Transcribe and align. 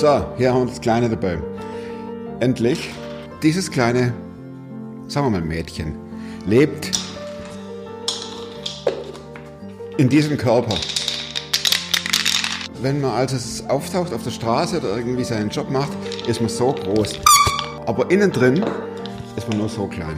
So, 0.00 0.24
hier 0.38 0.54
haben 0.54 0.60
wir 0.60 0.66
das 0.66 0.80
Kleine 0.80 1.10
dabei. 1.10 1.36
Endlich. 2.40 2.88
Dieses 3.42 3.70
kleine, 3.70 4.14
sagen 5.08 5.26
wir 5.26 5.30
mal 5.30 5.42
Mädchen, 5.42 5.94
lebt 6.46 6.99
in 10.00 10.08
diesem 10.08 10.38
Körper. 10.38 10.74
Wenn 12.80 13.02
man 13.02 13.10
also 13.10 13.36
auftaucht 13.68 14.14
auf 14.14 14.22
der 14.22 14.30
Straße 14.30 14.78
oder 14.78 14.96
irgendwie 14.96 15.24
seinen 15.24 15.50
Job 15.50 15.70
macht, 15.70 15.90
ist 16.26 16.40
man 16.40 16.48
so 16.48 16.72
groß. 16.72 17.20
Aber 17.84 18.10
innen 18.10 18.32
drin 18.32 18.64
ist 19.36 19.46
man 19.50 19.58
nur 19.58 19.68
so 19.68 19.86
klein. 19.86 20.16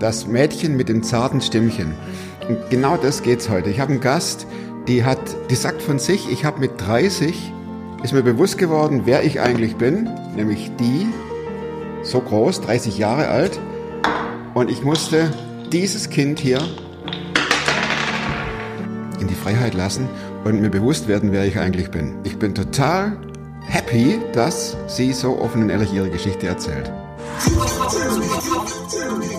Das 0.00 0.26
Mädchen 0.26 0.76
mit 0.76 0.88
dem 0.88 1.04
zarten 1.04 1.40
Stimmchen. 1.40 1.94
Und 2.48 2.58
genau 2.70 2.96
das 2.96 3.22
geht's 3.22 3.48
heute. 3.48 3.70
Ich 3.70 3.78
habe 3.78 3.92
einen 3.92 4.00
Gast, 4.00 4.48
die 4.88 5.04
hat, 5.04 5.20
die 5.48 5.54
sagt 5.54 5.80
von 5.80 6.00
sich, 6.00 6.28
ich 6.28 6.44
habe 6.44 6.58
mit 6.58 6.72
30 6.80 7.52
ist 8.02 8.12
mir 8.12 8.24
bewusst 8.24 8.58
geworden, 8.58 9.02
wer 9.04 9.22
ich 9.22 9.38
eigentlich 9.38 9.76
bin, 9.76 10.10
nämlich 10.34 10.72
die, 10.80 11.06
so 12.02 12.20
groß, 12.20 12.62
30 12.62 12.98
Jahre 12.98 13.28
alt. 13.28 13.60
Und 14.54 14.72
ich 14.72 14.82
musste 14.82 15.30
dieses 15.70 16.10
Kind 16.10 16.40
hier 16.40 16.58
in 19.20 19.28
die 19.28 19.34
Freiheit 19.34 19.74
lassen 19.74 20.08
und 20.44 20.60
mir 20.60 20.70
bewusst 20.70 21.08
werden, 21.08 21.32
wer 21.32 21.44
ich 21.44 21.58
eigentlich 21.58 21.90
bin. 21.90 22.14
Ich 22.24 22.38
bin 22.38 22.54
total 22.54 23.16
happy, 23.66 24.18
dass 24.32 24.76
sie 24.86 25.12
so 25.12 25.38
offen 25.38 25.62
und 25.62 25.70
ehrlich 25.70 25.92
ihre 25.92 26.10
Geschichte 26.10 26.46
erzählt. 26.46 26.90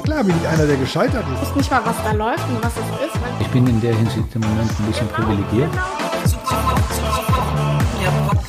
Klar 0.03 0.23
bin 0.23 0.35
ich 0.41 0.47
einer, 0.47 0.65
der 0.65 0.77
gescheitert 0.77 1.25
ist. 1.33 1.49
weiß 1.49 1.55
nicht 1.55 1.71
mal, 1.71 1.81
was 1.85 1.97
da 2.03 2.11
läuft 2.11 2.47
und 2.49 2.63
was 2.63 2.73
es 2.73 3.07
ist. 3.07 3.19
Ich 3.39 3.47
bin 3.47 3.67
in 3.67 3.81
der 3.81 3.95
Hinsicht 3.95 4.35
im 4.35 4.41
Moment 4.41 4.71
ein 4.79 4.85
bisschen 4.85 5.07
privilegiert. 5.07 5.71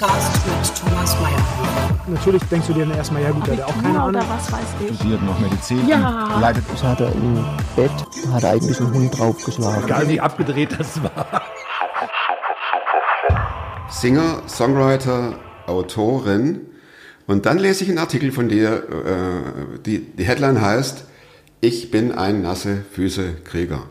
Podcast 0.03 0.47
mit 0.47 0.81
Thomas 0.81 1.17
Mayer. 1.21 2.01
Natürlich 2.09 2.43
denkst 2.51 2.67
du 2.67 2.73
dir 2.73 2.87
dann 2.87 2.97
erstmal, 2.97 3.23
ja 3.23 3.31
gut, 3.31 3.49
hat 3.49 3.63
auch 3.63 3.83
keine 3.83 4.01
Ahnung. 4.01 4.21
oder 4.21 4.29
was 4.29 4.51
weiß 4.51 4.61
ich. 4.81 4.97
studiert 4.97 5.23
noch 5.23 5.39
Medizin, 5.39 5.87
Ja. 5.87 6.41
leitet 6.41 6.65
Das 6.73 6.83
hat 6.83 7.01
er 7.01 7.13
im 7.13 7.45
Bett, 7.77 7.93
hat 8.33 8.43
er 8.43 8.51
eigentlich 8.51 8.81
einen 8.81 8.93
Hund 8.95 9.17
draufgeschlagen. 9.17 9.85
Egal 9.85 10.09
wie 10.09 10.21
abgedreht 10.21 10.71
das 10.77 11.01
war. 11.05 11.43
Singer, 13.91 14.43
Songwriter, 14.49 15.35
Autorin. 15.69 16.63
Und 17.29 17.47
dann 17.47 17.59
lese 17.59 17.85
ich 17.85 17.91
einen 17.91 17.99
Artikel 17.99 18.33
von 18.33 18.49
dir, 18.49 18.83
äh, 18.83 19.79
die, 19.87 20.01
die 20.01 20.25
Headline 20.25 20.61
heißt, 20.61 21.05
ich 21.61 21.93
bin 21.93 22.11
ein 22.11 22.43
nasse 22.43 22.85
Füße 22.91 23.35
Krieger. 23.45 23.85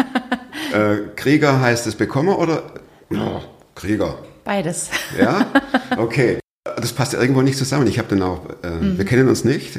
äh, 0.72 1.08
Krieger 1.16 1.60
heißt 1.60 1.86
es 1.86 1.96
Bekommer 1.96 2.38
oder 2.38 2.62
oh, 3.10 3.42
Krieger? 3.74 4.16
Beides. 4.44 4.90
Ja? 5.18 5.46
Okay. 5.96 6.38
Das 6.76 6.92
passt 6.92 7.14
irgendwo 7.14 7.42
nicht 7.42 7.56
zusammen. 7.58 7.86
Ich 7.86 7.98
habe 7.98 8.08
dann 8.08 8.22
auch, 8.22 8.46
äh, 8.62 8.96
wir 8.98 9.04
kennen 9.04 9.28
uns 9.28 9.44
nicht, 9.44 9.78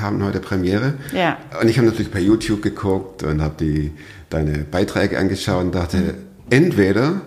haben 0.00 0.22
heute 0.22 0.40
Premiere. 0.40 0.94
Ja. 1.12 1.38
Und 1.60 1.68
ich 1.68 1.78
habe 1.78 1.86
natürlich 1.86 2.10
bei 2.12 2.18
YouTube 2.20 2.60
geguckt 2.60 3.22
und 3.22 3.40
habe 3.40 3.54
die 3.58 3.92
deine 4.30 4.58
Beiträge 4.58 5.16
angeschaut 5.18 5.62
und 5.64 5.74
dachte, 5.74 6.14
entweder 6.50 7.20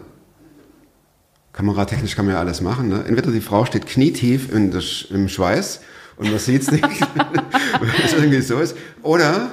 kameratechnisch 1.54 2.16
kann 2.16 2.26
man 2.26 2.36
ja 2.36 2.40
alles 2.42 2.62
machen. 2.62 2.90
Ne? 2.90 3.04
Entweder 3.08 3.32
die 3.32 3.42
Frau 3.42 3.66
steht 3.66 3.88
knietief 3.88 4.50
Sch- 4.54 5.10
im 5.12 5.30
Schweiß 5.30 5.82
und 6.18 6.30
man 6.30 6.40
sieht 6.40 6.62
es 6.64 6.72
nicht, 6.72 6.84
weil 7.80 7.90
es 8.06 8.14
irgendwie 8.14 8.42
so 8.42 8.60
ist. 8.60 8.76
Oder, 9.04 9.52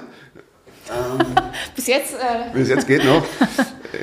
Bis 1.75 1.87
jetzt, 1.87 2.15
äh, 2.15 2.59
es 2.59 2.69
jetzt 2.69 2.87
geht 2.87 3.05
noch, 3.05 3.25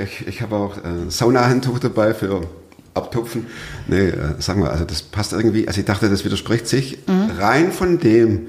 ich, 0.04 0.28
ich 0.28 0.42
habe 0.42 0.56
auch 0.56 0.78
äh, 0.78 1.10
Saunahandtuch 1.10 1.80
dabei 1.80 2.14
für 2.14 2.42
Abtupfen. 2.94 3.48
Nee, 3.88 4.10
äh, 4.10 4.42
sagen 4.42 4.64
wir, 4.64 4.72
also 4.72 4.86
das 4.86 5.02
passt 5.02 5.34
irgendwie. 5.34 5.68
Also 5.68 5.80
ich 5.80 5.86
dachte, 5.86 6.10
das 6.10 6.26
widerspricht 6.26 6.68
sich 6.68 7.00
rein 7.38 7.72
von 7.72 8.00
dem, 8.00 8.48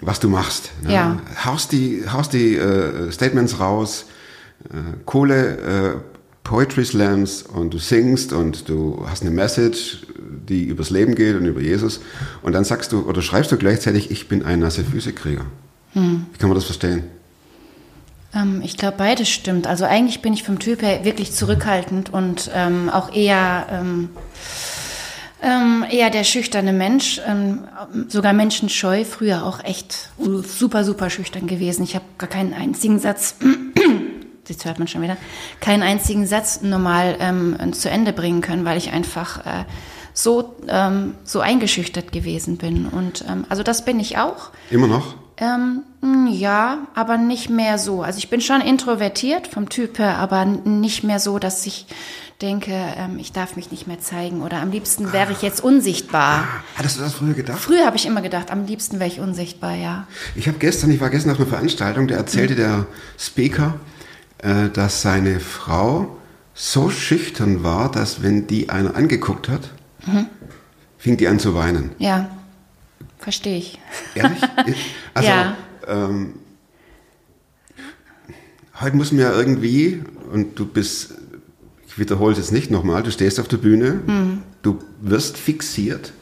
was 0.00 0.20
du 0.20 0.28
machst. 0.28 0.72
Ne? 0.82 0.92
Ja. 0.92 1.20
Haust 1.44 1.72
die, 1.72 2.04
haust 2.10 2.32
die 2.32 2.56
äh, 2.56 3.10
Statements 3.12 3.60
raus, 3.60 4.06
äh, 4.64 4.76
coole 5.06 5.56
äh, 5.58 5.94
Poetry 6.44 6.84
Slams 6.84 7.42
und 7.42 7.72
du 7.72 7.78
singst 7.78 8.32
und 8.32 8.68
du 8.68 9.06
hast 9.08 9.22
eine 9.22 9.30
Message, 9.30 10.06
die 10.48 10.64
übers 10.64 10.90
Leben 10.90 11.14
geht 11.14 11.36
und 11.36 11.46
über 11.46 11.60
Jesus. 11.60 12.00
Und 12.42 12.52
dann 12.52 12.64
sagst 12.64 12.92
du 12.92 13.02
oder 13.02 13.22
schreibst 13.22 13.52
du 13.52 13.56
gleichzeitig, 13.56 14.10
ich 14.10 14.28
bin 14.28 14.44
ein 14.44 14.58
nasse 14.58 14.82
Füßekrieger. 14.82 15.46
Wie 15.94 16.38
kann 16.38 16.48
man 16.48 16.56
das 16.56 16.64
verstehen? 16.64 17.04
Ähm, 18.34 18.62
ich 18.64 18.76
glaube, 18.76 18.96
beides 18.96 19.28
stimmt. 19.28 19.66
Also 19.66 19.84
eigentlich 19.84 20.22
bin 20.22 20.32
ich 20.32 20.42
vom 20.42 20.58
Typ 20.58 20.82
her 20.82 21.04
wirklich 21.04 21.32
zurückhaltend 21.32 22.12
und 22.12 22.50
ähm, 22.54 22.88
auch 22.90 23.14
eher, 23.14 23.66
ähm, 23.70 24.10
ähm, 25.42 25.84
eher 25.90 26.10
der 26.10 26.24
schüchterne 26.24 26.72
Mensch, 26.72 27.20
ähm, 27.26 27.64
sogar 28.08 28.32
menschenscheu, 28.32 29.04
früher 29.04 29.44
auch 29.44 29.62
echt 29.64 30.10
super, 30.18 30.84
super 30.84 31.10
schüchtern 31.10 31.46
gewesen. 31.46 31.82
Ich 31.82 31.94
habe 31.94 32.04
gar 32.18 32.28
keinen 32.28 32.54
einzigen 32.54 32.98
Satz, 32.98 33.36
jetzt 34.48 34.64
hört 34.64 34.78
man 34.78 34.88
schon 34.88 35.02
wieder, 35.02 35.16
keinen 35.60 35.82
einzigen 35.82 36.26
Satz 36.26 36.62
normal 36.62 37.16
ähm, 37.20 37.72
zu 37.72 37.90
Ende 37.90 38.12
bringen 38.12 38.40
können, 38.40 38.64
weil 38.64 38.78
ich 38.78 38.92
einfach 38.92 39.44
äh, 39.44 39.64
so, 40.14 40.56
so 41.24 41.40
eingeschüchtert 41.40 42.12
gewesen 42.12 42.58
bin. 42.58 42.86
Und 42.86 43.24
also 43.48 43.62
das 43.62 43.86
bin 43.86 43.98
ich 43.98 44.18
auch. 44.18 44.50
Immer 44.70 44.86
noch? 44.86 45.14
Mh, 46.02 46.30
ja, 46.30 46.78
aber 46.94 47.16
nicht 47.16 47.48
mehr 47.48 47.78
so. 47.78 48.02
Also 48.02 48.18
ich 48.18 48.28
bin 48.28 48.40
schon 48.40 48.60
introvertiert 48.60 49.46
vom 49.46 49.68
Typ 49.68 49.98
her, 49.98 50.18
aber 50.18 50.44
nicht 50.44 51.04
mehr 51.04 51.20
so, 51.20 51.38
dass 51.38 51.64
ich 51.64 51.86
denke, 52.40 52.72
ähm, 52.72 53.18
ich 53.20 53.30
darf 53.32 53.54
mich 53.54 53.70
nicht 53.70 53.86
mehr 53.86 54.00
zeigen 54.00 54.42
oder 54.42 54.60
am 54.60 54.72
liebsten 54.72 55.12
wäre 55.12 55.30
ich 55.30 55.42
jetzt 55.42 55.62
unsichtbar. 55.62 56.44
Hattest 56.76 56.98
du 56.98 57.02
das 57.02 57.14
früher 57.14 57.34
gedacht? 57.34 57.60
Früher 57.60 57.86
habe 57.86 57.96
ich 57.96 58.04
immer 58.04 58.20
gedacht, 58.20 58.50
am 58.50 58.66
liebsten 58.66 58.98
wäre 58.98 59.08
ich 59.08 59.20
unsichtbar, 59.20 59.74
ja. 59.76 60.08
Ich 60.34 60.48
habe 60.48 60.58
gestern, 60.58 60.90
ich 60.90 61.00
war 61.00 61.08
gestern 61.08 61.30
auf 61.32 61.38
einer 61.38 61.48
Veranstaltung, 61.48 62.08
da 62.08 62.16
erzählte 62.16 62.56
der 62.56 62.86
Speaker, 63.16 63.74
äh, 64.38 64.70
dass 64.70 65.02
seine 65.02 65.38
Frau 65.38 66.16
so 66.52 66.90
schüchtern 66.90 67.62
war, 67.62 67.90
dass 67.90 68.22
wenn 68.22 68.48
die 68.48 68.68
einer 68.70 68.94
angeguckt 68.96 69.48
hat, 69.48 69.70
fing 70.98 71.16
die 71.16 71.28
an 71.28 71.38
zu 71.38 71.54
weinen. 71.54 71.92
Ja, 71.98 72.28
verstehe 73.18 73.56
ich. 73.56 73.78
Ehrlich? 74.14 74.40
Also, 75.14 75.28
Ja. 75.28 75.56
Ähm, 75.88 76.34
heute 78.80 78.96
muss 78.96 79.12
man 79.12 79.20
ja 79.20 79.32
irgendwie, 79.32 80.02
und 80.32 80.58
du 80.58 80.66
bist, 80.66 81.14
ich 81.86 81.98
wiederhole 81.98 82.32
es 82.32 82.38
jetzt 82.38 82.52
nicht 82.52 82.70
nochmal, 82.70 83.02
du 83.02 83.10
stehst 83.10 83.38
auf 83.40 83.48
der 83.48 83.58
Bühne, 83.58 84.00
du 84.62 84.78
wirst 85.00 85.36
fixiert, 85.36 86.12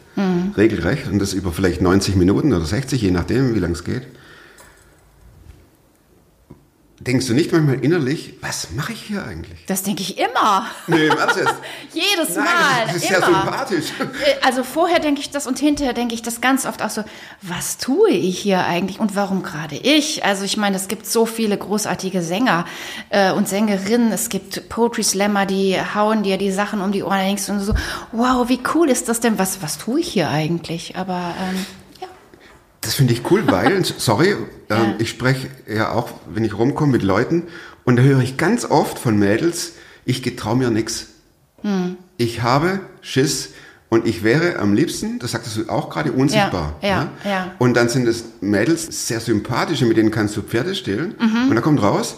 regelrecht, 0.57 1.09
und 1.09 1.19
das 1.19 1.33
über 1.33 1.53
vielleicht 1.53 1.81
90 1.81 2.17
Minuten 2.17 2.53
oder 2.53 2.65
60, 2.65 3.01
je 3.01 3.11
nachdem, 3.11 3.55
wie 3.55 3.59
lange 3.59 3.75
es 3.75 3.85
geht. 3.85 4.03
Denkst 7.03 7.29
du 7.29 7.33
nicht 7.33 7.51
manchmal 7.51 7.83
innerlich, 7.83 8.35
was 8.43 8.73
mache 8.73 8.93
ich 8.93 9.01
hier 9.01 9.25
eigentlich? 9.25 9.65
Das 9.67 9.83
denke 9.83 10.03
ich 10.03 10.19
immer. 10.19 10.67
Nee, 10.87 11.07
Ernst 11.07 11.39
jetzt? 11.39 11.55
Jedes 11.95 12.37
Nein, 12.37 12.45
Mal. 12.45 12.87
das 12.89 12.97
ist 12.97 13.11
immer. 13.11 13.19
sehr 13.21 13.27
sympathisch. 13.27 13.85
Äh, 13.99 14.47
Also 14.47 14.63
vorher 14.65 14.99
denke 15.01 15.23
ich 15.23 15.31
das 15.31 15.47
und 15.47 15.59
hinterher 15.59 15.95
denke 15.95 16.15
ich 16.15 16.21
das 16.21 16.43
ganz 16.43 16.67
oft 16.67 16.83
auch 16.83 16.91
so, 16.91 17.03
was 17.41 17.79
tue 17.79 18.11
ich 18.11 18.39
hier 18.41 18.67
eigentlich 18.67 19.01
und 19.01 19.17
warum 19.17 19.43
gerade 19.43 19.77
ich? 19.77 20.27
Also 20.27 20.45
ich 20.45 20.59
meine, 20.59 20.77
es 20.77 20.89
gibt 20.89 21.07
so 21.07 21.25
viele 21.25 21.57
großartige 21.57 22.21
Sänger 22.21 22.67
äh, 23.09 23.33
und 23.33 23.49
Sängerinnen, 23.49 24.13
es 24.13 24.29
gibt 24.29 24.69
Poetry 24.69 25.03
Slammer, 25.03 25.47
die 25.47 25.79
hauen 25.95 26.23
dir 26.23 26.37
die 26.37 26.53
Sachen 26.53 26.83
um 26.83 26.93
die 26.93 27.03
Ohren, 27.03 27.17
da 27.17 27.25
denkst 27.25 27.47
du 27.47 27.61
so, 27.61 27.75
wow, 28.13 28.47
wie 28.51 28.61
cool 28.75 28.91
ist 28.91 29.09
das 29.09 29.21
denn? 29.21 29.39
Was, 29.39 29.63
was 29.63 29.79
tue 29.79 30.01
ich 30.01 30.09
hier 30.13 30.29
eigentlich? 30.29 30.97
Aber 30.97 31.35
ähm, 31.49 31.57
ja. 31.57 31.63
Das 32.91 32.97
finde 32.97 33.13
ich 33.13 33.31
cool, 33.31 33.45
weil, 33.47 33.85
sorry, 33.99 34.35
ähm, 34.69 34.95
ich 34.99 35.11
spreche 35.11 35.47
ja 35.73 35.93
auch, 35.93 36.11
wenn 36.29 36.43
ich 36.43 36.59
rumkomme 36.59 36.91
mit 36.91 37.05
Leuten 37.05 37.45
und 37.85 37.95
da 37.95 38.03
höre 38.03 38.19
ich 38.19 38.37
ganz 38.37 38.65
oft 38.65 38.99
von 38.99 39.17
Mädels, 39.17 39.75
ich 40.05 40.25
getrau 40.25 40.57
mir 40.57 40.71
nix. 40.71 41.07
Ich 42.17 42.43
habe 42.43 42.81
Schiss 43.01 43.51
und 43.91 44.09
ich 44.09 44.25
wäre 44.25 44.59
am 44.59 44.75
liebsten, 44.75 45.21
das 45.21 45.31
sagtest 45.31 45.57
du 45.57 45.69
auch 45.69 45.89
gerade, 45.89 46.11
unsichtbar. 46.11 46.75
Ja, 46.83 47.11
ja, 47.23 47.31
ja. 47.31 47.55
Und 47.61 47.75
dann 47.75 47.89
sind 47.89 48.09
es 48.09 48.25
Mädels, 48.41 49.07
sehr 49.07 49.21
sympathische, 49.21 49.87
mit 49.87 49.97
denen 49.97 50.11
kannst 50.11 50.37
du 50.37 50.43
Pferde 50.43 50.75
stehlen 50.75 51.15
und 51.49 51.55
da 51.55 51.61
kommt 51.61 51.81
raus, 51.81 52.17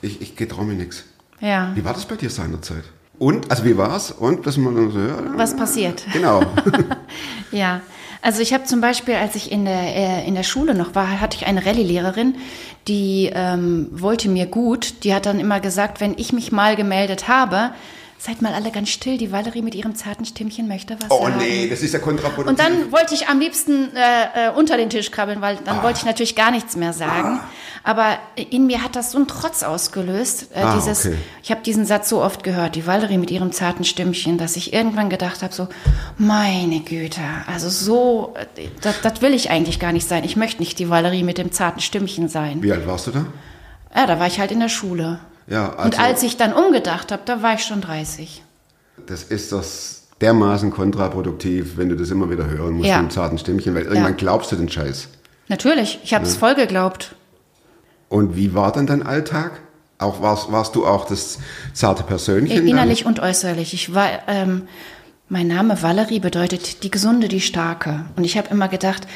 ich, 0.00 0.22
ich 0.22 0.36
getrau 0.36 0.62
mir 0.62 0.74
nix. 0.74 1.02
ja. 1.40 1.72
Wie 1.74 1.84
war 1.84 1.92
das 1.92 2.04
bei 2.04 2.14
dir 2.14 2.30
seinerzeit? 2.30 2.84
Und, 3.18 3.50
also 3.50 3.64
wie 3.64 3.76
war's? 3.76 4.12
Und, 4.12 4.46
dass 4.46 4.58
man 4.58 4.76
dann 4.76 4.92
so, 4.92 4.98
ja, 5.00 5.18
Was 5.36 5.56
passiert? 5.56 6.04
Genau. 6.12 6.40
Ja, 7.50 7.80
Also 8.24 8.40
ich 8.40 8.54
habe 8.54 8.64
zum 8.64 8.80
Beispiel, 8.80 9.16
als 9.16 9.34
ich 9.34 9.52
in 9.52 9.66
der, 9.66 9.94
äh, 9.94 10.26
in 10.26 10.34
der 10.34 10.44
Schule 10.44 10.74
noch 10.74 10.94
war, 10.94 11.20
hatte 11.20 11.36
ich 11.36 11.46
eine 11.46 11.66
Rallye-Lehrerin, 11.66 12.36
die 12.88 13.30
ähm, 13.34 13.88
wollte 13.90 14.30
mir 14.30 14.46
gut. 14.46 15.04
Die 15.04 15.12
hat 15.12 15.26
dann 15.26 15.38
immer 15.38 15.60
gesagt, 15.60 16.00
wenn 16.00 16.14
ich 16.16 16.32
mich 16.32 16.50
mal 16.50 16.74
gemeldet 16.74 17.28
habe, 17.28 17.72
seid 18.18 18.40
mal 18.42 18.54
alle 18.54 18.70
ganz 18.70 18.88
still, 18.88 19.18
die 19.18 19.30
Valerie 19.32 19.60
mit 19.62 19.74
ihrem 19.74 19.94
zarten 19.94 20.24
Stimmchen 20.24 20.66
möchte 20.68 20.96
was 21.00 21.10
Oh 21.10 21.24
sagen. 21.24 21.38
nee, 21.38 21.68
das 21.68 21.82
ist 21.82 21.92
ja 21.92 21.98
kontraproduktiv. 21.98 22.48
Und 22.48 22.58
dann 22.58 22.90
wollte 22.92 23.14
ich 23.14 23.28
am 23.28 23.38
liebsten 23.38 23.94
äh, 23.94 24.48
äh, 24.48 24.50
unter 24.54 24.76
den 24.78 24.88
Tisch 24.90 25.10
krabbeln, 25.10 25.40
weil 25.42 25.58
dann 25.64 25.82
wollte 25.82 25.98
ich 25.98 26.04
natürlich 26.06 26.34
gar 26.34 26.50
nichts 26.50 26.74
mehr 26.76 26.92
sagen. 26.94 27.40
Aber 27.86 28.16
in 28.34 28.66
mir 28.66 28.82
hat 28.82 28.96
das 28.96 29.10
so 29.12 29.18
einen 29.18 29.28
Trotz 29.28 29.62
ausgelöst. 29.62 30.48
Äh, 30.54 30.60
Ah, 30.62 30.74
dieses, 30.76 31.04
okay. 31.04 31.16
Ich 31.42 31.50
habe 31.50 31.60
diesen 31.60 31.84
Satz 31.84 32.08
so 32.08 32.22
oft 32.22 32.42
gehört, 32.42 32.76
die 32.76 32.86
Valerie 32.86 33.18
mit 33.18 33.30
ihrem 33.30 33.52
zarten 33.52 33.84
Stimmchen, 33.84 34.38
dass 34.38 34.56
ich 34.56 34.72
irgendwann 34.72 35.10
gedacht 35.10 35.42
habe, 35.42 35.52
so, 35.52 35.68
meine 36.16 36.80
Güte, 36.80 37.20
also 37.46 37.68
so, 37.68 38.34
äh, 38.56 38.68
das, 38.80 39.02
das 39.02 39.20
will 39.20 39.34
ich 39.34 39.50
eigentlich 39.50 39.80
gar 39.80 39.92
nicht 39.92 40.08
sein. 40.08 40.24
Ich 40.24 40.36
möchte 40.36 40.62
nicht 40.62 40.78
die 40.78 40.88
Valerie 40.88 41.22
mit 41.24 41.36
dem 41.36 41.52
zarten 41.52 41.80
Stimmchen 41.80 42.28
sein. 42.30 42.62
Wie 42.62 42.72
alt 42.72 42.86
warst 42.86 43.06
du 43.06 43.10
da? 43.10 43.26
Ja, 43.94 44.06
da 44.06 44.18
war 44.18 44.26
ich 44.28 44.40
halt 44.40 44.50
in 44.50 44.60
der 44.60 44.70
Schule. 44.70 45.18
Ja, 45.46 45.70
also, 45.74 45.82
Und 45.84 45.98
als 46.00 46.22
ich 46.22 46.36
dann 46.36 46.52
umgedacht 46.52 47.12
habe, 47.12 47.22
da 47.24 47.42
war 47.42 47.54
ich 47.54 47.64
schon 47.64 47.80
30. 47.80 48.42
das 49.06 49.22
ist 49.24 49.52
das 49.52 50.02
dermaßen 50.20 50.70
kontraproduktiv, 50.70 51.76
wenn 51.76 51.88
du 51.88 51.96
das 51.96 52.10
immer 52.10 52.30
wieder 52.30 52.46
hören 52.46 52.74
musst 52.74 52.88
Ja. 52.88 53.02
mit 53.02 53.12
zarten 53.12 53.36
Stimmchen, 53.38 53.74
weil 53.74 53.82
irgendwann 53.82 54.12
Ja. 54.12 54.16
glaubst 54.16 54.52
du 54.52 54.56
den 54.56 54.68
Scheiß. 54.68 55.08
Natürlich, 55.48 55.98
ich 56.04 56.14
habe 56.14 56.24
es 56.24 56.36
voll 56.36 56.54
geglaubt. 56.54 57.14
Und 58.08 58.36
wie 58.36 58.54
war 58.54 58.72
dann 58.72 58.86
dein 58.86 59.02
Alltag? 59.02 59.60
Auch 59.98 60.22
warst, 60.22 60.50
warst 60.52 60.74
du 60.76 60.86
auch 60.86 61.04
das 61.06 61.38
zarte 61.72 62.02
Persönchen? 62.04 62.56
dann? 62.56 62.66
Innerlich 62.66 63.04
und 63.06 63.20
äußerlich. 63.20 63.74
Ich 63.74 63.94
war, 63.94 64.08
ähm, 64.28 64.62
mein 65.28 65.48
Name 65.48 65.82
Valerie 65.82 66.20
bedeutet 66.20 66.82
die 66.84 66.90
Gesunde, 66.90 67.28
die 67.28 67.40
Starke. 67.40 68.04
Und 68.16 68.24
ich 68.24 68.38
habe 68.38 68.48
immer 68.50 68.68
gedacht, 68.68 69.06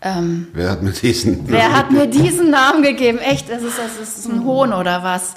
ähm, 0.00 0.48
Wer 0.52 0.70
hat 0.70 0.82
mir 0.82 0.92
diesen? 0.92 1.48
wer 1.48 1.76
hat 1.76 1.90
mir 1.90 2.06
diesen 2.06 2.50
Namen 2.50 2.82
gegeben? 2.82 3.18
Echt, 3.18 3.50
das 3.50 3.62
ist, 3.62 3.78
das 3.78 3.98
ist 3.98 4.28
ein 4.28 4.44
Hohn 4.44 4.72
oder 4.72 5.02
was? 5.02 5.34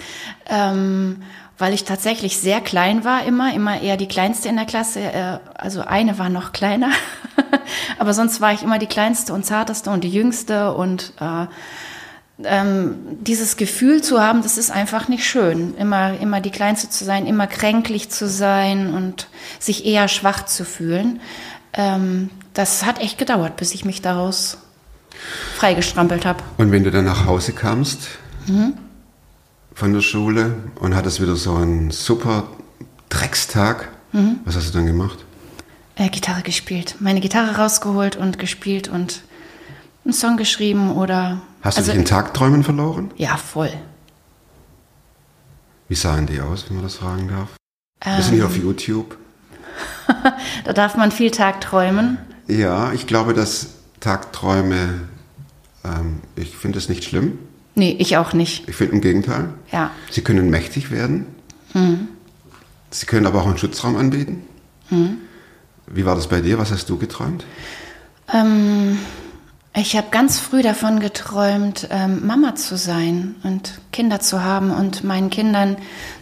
Ähm, 0.48 1.18
weil 1.58 1.74
ich 1.74 1.84
tatsächlich 1.84 2.38
sehr 2.38 2.60
klein 2.60 3.04
war, 3.04 3.24
immer, 3.24 3.54
immer 3.54 3.82
eher 3.82 3.96
die 3.96 4.08
Kleinste 4.08 4.50
in 4.50 4.56
der 4.56 4.66
Klasse. 4.66 5.00
Äh, 5.00 5.40
also 5.56 5.82
eine 5.82 6.18
war 6.18 6.30
noch 6.30 6.52
kleiner, 6.54 6.90
aber 8.00 8.14
sonst 8.14 8.42
war 8.42 8.54
ich 8.54 8.64
immer 8.64 8.80
die 8.80 8.88
Kleinste 8.88 9.34
und 9.34 9.46
Zarteste 9.46 9.90
und 9.90 10.04
die 10.04 10.10
Jüngste 10.10 10.74
und 10.74 11.14
äh, 11.20 11.46
ähm, 12.44 12.96
dieses 13.22 13.58
Gefühl 13.58 14.02
zu 14.02 14.20
haben, 14.20 14.42
das 14.42 14.58
ist 14.58 14.72
einfach 14.72 15.08
nicht 15.08 15.26
schön. 15.26 15.76
Immer, 15.78 16.20
immer 16.20 16.42
die 16.42 16.50
Kleinste 16.50 16.90
zu 16.90 17.04
sein, 17.04 17.26
immer 17.26 17.48
kränklich 17.48 18.10
zu 18.10 18.28
sein 18.28 18.94
und 18.94 19.28
sich 19.60 19.86
eher 19.86 20.08
schwach 20.08 20.46
zu 20.46 20.66
fühlen. 20.66 21.20
Ähm, 21.74 22.30
das 22.54 22.86
hat 22.86 23.00
echt 23.00 23.18
gedauert, 23.18 23.56
bis 23.58 23.74
ich 23.74 23.86
mich 23.86 24.02
daraus 24.02 24.58
freigestrampelt 25.58 26.26
habe. 26.26 26.44
Und 26.58 26.72
wenn 26.72 26.84
du 26.84 26.92
dann 26.92 27.06
nach 27.06 27.26
Hause 27.26 27.54
kamst 27.54 28.08
Mhm. 28.48 28.74
von 29.74 29.94
der 29.94 30.02
Schule 30.02 30.56
und 30.80 30.96
hattest 30.96 31.22
wieder 31.22 31.36
so 31.36 31.54
einen 31.56 31.92
super 31.92 32.46
Dreckstag, 33.10 33.90
Mhm. 34.14 34.40
was 34.46 34.56
hast 34.56 34.70
du 34.70 34.78
dann 34.78 34.88
gemacht? 34.88 35.20
Äh, 35.96 36.10
Gitarre 36.10 36.42
gespielt. 36.42 36.96
Meine 37.00 37.20
Gitarre 37.22 37.58
rausgeholt 37.58 38.16
und 38.16 38.40
gespielt 38.40 38.88
und 38.88 39.22
einen 40.04 40.14
Song 40.14 40.38
geschrieben 40.38 40.92
oder. 40.96 41.42
Hast 41.62 41.78
du 41.78 41.82
also, 41.82 41.92
dich 41.92 42.00
in 42.00 42.06
Tagträumen 42.06 42.64
verloren? 42.64 43.12
Ja, 43.18 43.38
voll. 43.38 43.72
Wie 45.88 45.96
sahen 45.96 46.26
die 46.26 46.40
aus, 46.42 46.66
wenn 46.68 46.78
man 46.78 46.86
das 46.86 46.96
fragen 46.96 47.28
darf? 47.28 47.50
Wir 48.04 48.24
sind 48.24 48.34
hier 48.36 48.44
Ähm. 48.44 48.48
auf 48.50 48.58
YouTube. 48.58 49.18
Da 50.66 50.74
darf 50.74 50.96
man 50.96 51.12
viel 51.12 51.32
Tag 51.32 51.62
träumen. 51.62 52.18
Ja, 52.52 52.92
ich 52.92 53.08
glaube, 53.08 53.34
dass 53.34 53.68
Tagträume, 54.02 55.02
ähm, 55.86 56.20
ich 56.36 56.58
finde 56.58 56.80
es 56.80 56.90
nicht 56.90 57.04
schlimm. 57.04 57.40
Nee, 57.76 57.96
ich 57.98 58.18
auch 58.18 58.34
nicht. 58.34 58.68
Ich 58.68 58.76
finde 58.76 58.96
im 58.96 59.02
Gegenteil. 59.02 59.50
Ja. 59.72 59.92
Sie 60.10 60.22
können 60.22 60.50
mächtig 60.50 60.92
werden. 60.92 61.28
Mhm. 61.74 62.10
Sie 62.90 63.06
können 63.06 63.26
aber 63.26 63.42
auch 63.42 63.48
einen 63.48 63.58
Schutzraum 63.58 63.96
anbieten. 63.96 64.44
Wie 65.88 66.06
war 66.06 66.16
das 66.16 66.28
bei 66.28 66.42
dir? 66.42 66.58
Was 66.58 66.72
hast 66.72 66.90
du 66.90 66.98
geträumt? 66.98 67.46
Ähm, 68.34 69.00
ich 69.74 69.96
habe 69.96 70.08
ganz 70.12 70.38
früh 70.38 70.62
davon 70.62 71.00
geträumt, 71.00 71.88
ähm, 71.90 72.28
Mama 72.28 72.56
zu 72.56 72.76
sein 72.76 73.36
und 73.44 73.80
Kinder 73.94 74.20
zu 74.20 74.44
haben 74.44 74.72
und 74.72 75.06
meinen 75.06 75.30
Kindern 75.30 75.78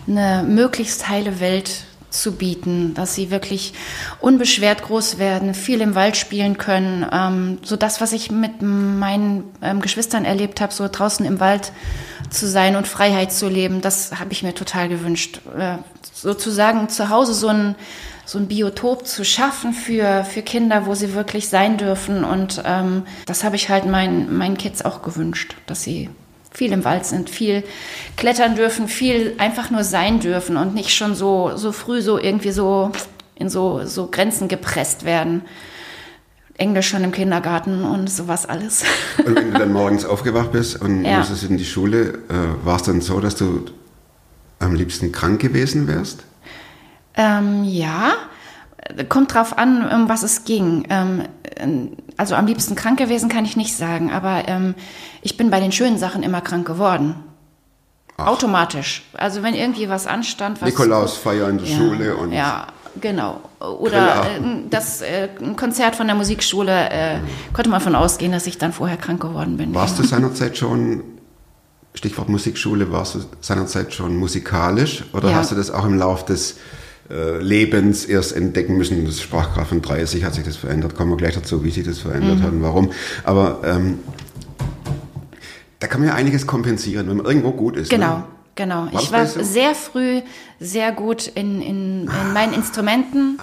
eine 0.07 0.43
möglichst 0.47 1.09
heile 1.09 1.39
Welt 1.39 1.85
zu 2.09 2.33
bieten, 2.33 2.94
dass 2.94 3.15
sie 3.15 3.31
wirklich 3.31 3.73
unbeschwert 4.19 4.83
groß 4.83 5.17
werden, 5.17 5.53
viel 5.53 5.81
im 5.81 5.95
Wald 5.95 6.17
spielen 6.17 6.57
können. 6.57 7.06
Ähm, 7.11 7.59
so 7.63 7.75
das, 7.75 8.01
was 8.01 8.13
ich 8.13 8.31
mit 8.31 8.61
meinen 8.61 9.44
ähm, 9.61 9.81
Geschwistern 9.81 10.25
erlebt 10.25 10.61
habe, 10.61 10.73
so 10.73 10.88
draußen 10.88 11.25
im 11.25 11.39
Wald 11.39 11.71
zu 12.29 12.47
sein 12.47 12.75
und 12.75 12.88
Freiheit 12.88 13.31
zu 13.31 13.47
leben, 13.47 13.81
das 13.81 14.19
habe 14.19 14.31
ich 14.31 14.44
mir 14.44 14.53
total 14.53 14.89
gewünscht. 14.89 15.41
Äh, 15.57 15.77
sozusagen 16.13 16.89
zu 16.89 17.09
Hause 17.09 17.33
so 17.33 17.47
ein 17.47 17.75
so 18.29 18.38
ein 18.38 18.47
Biotop 18.47 19.07
zu 19.07 19.25
schaffen 19.25 19.73
für, 19.73 20.23
für 20.23 20.44
Kinder, 20.44 20.85
wo 20.85 20.94
sie 20.94 21.15
wirklich 21.15 21.50
sein 21.50 21.77
dürfen. 21.77 22.23
Und 22.23 22.62
ähm, 22.63 23.03
das 23.25 23.44
habe 23.44 23.55
ich 23.55 23.69
halt 23.69 23.88
meinen, 23.88 24.38
meinen 24.38 24.55
Kids 24.55 24.85
auch 24.85 25.01
gewünscht, 25.01 25.55
dass 25.65 25.81
sie 25.81 26.12
viel 26.59 26.73
im 26.73 26.83
Wald 26.83 27.06
sind, 27.06 27.29
viel 27.29 27.63
klettern 28.17 28.53
dürfen, 28.56 28.89
viel 28.89 29.33
einfach 29.38 29.69
nur 29.71 29.85
sein 29.85 30.19
dürfen 30.19 30.57
und 30.57 30.73
nicht 30.75 30.89
schon 30.94 31.15
so, 31.15 31.56
so 31.56 31.71
früh 31.71 32.01
so 32.01 32.19
irgendwie 32.19 32.51
so 32.51 32.91
in 33.35 33.47
so, 33.47 33.85
so 33.85 34.07
Grenzen 34.11 34.50
gepresst 34.50 35.06
werden. 35.06 35.44
Englisch 36.57 36.89
schon 36.89 37.06
im 37.06 37.13
Kindergarten 37.13 37.85
und 37.85 38.09
sowas 38.09 38.45
alles. 38.45 38.83
Und 39.25 39.33
wenn 39.38 39.51
du 39.53 39.57
dann 39.57 39.71
morgens 39.71 40.03
aufgewacht 40.03 40.51
bist 40.51 40.81
und 40.81 41.06
Ja. 41.06 41.19
musstest 41.19 41.44
in 41.44 41.56
die 41.56 41.63
Schule, 41.63 42.15
äh, 42.27 42.65
war 42.65 42.75
es 42.75 42.83
dann 42.83 43.00
so, 43.00 43.21
dass 43.21 43.38
du 43.38 43.63
am 44.59 44.75
liebsten 44.75 45.13
krank 45.13 45.39
gewesen 45.39 45.88
wärst? 45.88 46.25
Ähm, 47.15 47.63
ja, 47.63 48.12
kommt 49.07 49.33
drauf 49.33 49.57
an, 49.57 49.87
um 49.89 50.09
was 50.09 50.23
es 50.23 50.45
ging. 50.45 50.87
Ähm, 50.89 51.23
also 52.17 52.35
am 52.35 52.45
liebsten 52.45 52.75
krank 52.75 52.97
gewesen 52.97 53.29
kann 53.29 53.45
ich 53.45 53.55
nicht 53.55 53.75
sagen, 53.75 54.11
aber 54.11 54.47
ähm, 54.47 54.75
ich 55.21 55.37
bin 55.37 55.49
bei 55.49 55.59
den 55.59 55.71
schönen 55.71 55.97
Sachen 55.97 56.23
immer 56.23 56.41
krank 56.41 56.65
geworden. 56.65 57.15
Automatisch. 58.17 59.03
Also 59.13 59.43
wenn 59.43 59.53
irgendwie 59.53 59.89
was 59.89 60.07
anstand, 60.07 60.61
was 60.61 60.69
Nikolausfeier 60.69 61.49
in 61.49 61.57
der 61.57 61.67
ja, 61.67 61.77
Schule 61.77 62.17
und 62.17 62.31
ja, 62.33 62.67
genau. 62.99 63.39
Oder 63.59 64.25
äh, 64.25 64.41
das 64.69 65.01
äh, 65.01 65.29
Konzert 65.55 65.95
von 65.95 66.07
der 66.07 66.15
Musikschule 66.15 66.89
äh, 66.89 67.15
konnte 67.53 67.69
man 67.69 67.79
davon 67.79 67.95
ausgehen, 67.95 68.31
dass 68.31 68.47
ich 68.47 68.57
dann 68.57 68.73
vorher 68.73 68.97
krank 68.97 69.21
geworden 69.21 69.57
bin. 69.57 69.73
warst 69.73 69.99
du 69.99 70.03
seinerzeit 70.03 70.57
schon, 70.57 71.03
Stichwort 71.93 72.29
Musikschule, 72.29 72.91
warst 72.91 73.15
du 73.15 73.19
seinerzeit 73.41 73.93
schon 73.93 74.17
musikalisch 74.17 75.05
oder 75.13 75.29
Ja. 75.29 75.37
hast 75.37 75.51
du 75.51 75.55
das 75.55 75.71
auch 75.71 75.85
im 75.85 75.97
Lauf 75.97 76.25
des 76.25 76.57
Lebens 77.39 78.05
erst 78.05 78.36
entdecken 78.36 78.77
müssen? 78.77 79.03
Das 79.05 79.19
sprach 79.22 79.53
gerade 79.53 79.67
von 79.67 79.81
30, 79.81 80.24
hat 80.24 80.34
sich 80.36 80.43
das 80.43 80.55
verändert, 80.57 80.95
kommen 80.95 81.12
wir 81.12 81.17
gleich 81.17 81.34
dazu, 81.36 81.63
wie 81.63 81.72
sich 81.72 81.86
das 81.86 82.00
verändert 82.00 82.38
Mhm. 82.39 82.43
hat 82.43 82.51
und 82.51 82.62
warum. 82.63 82.91
Aber 83.24 83.60
ähm, 83.63 84.00
da 85.79 85.88
kann 85.88 86.01
man 86.01 86.10
ja 86.10 86.15
einiges 86.15 86.45
kompensieren, 86.45 87.07
wenn 87.10 87.17
man 87.17 87.25
irgendwo 87.25 87.51
gut 87.51 87.77
ist. 87.77 87.89
Genau, 87.89 88.17
Ne? 88.17 88.24
genau. 88.55 88.88
das 88.91 89.03
ich 89.03 89.12
war 89.12 89.25
so? 89.25 89.41
sehr 89.43 89.74
früh 89.75 90.22
sehr 90.60 90.91
gut 90.91 91.27
in, 91.27 91.62
in, 91.62 92.01
in 92.03 92.34
meinen 92.34 92.53
Instrumenten, 92.53 93.39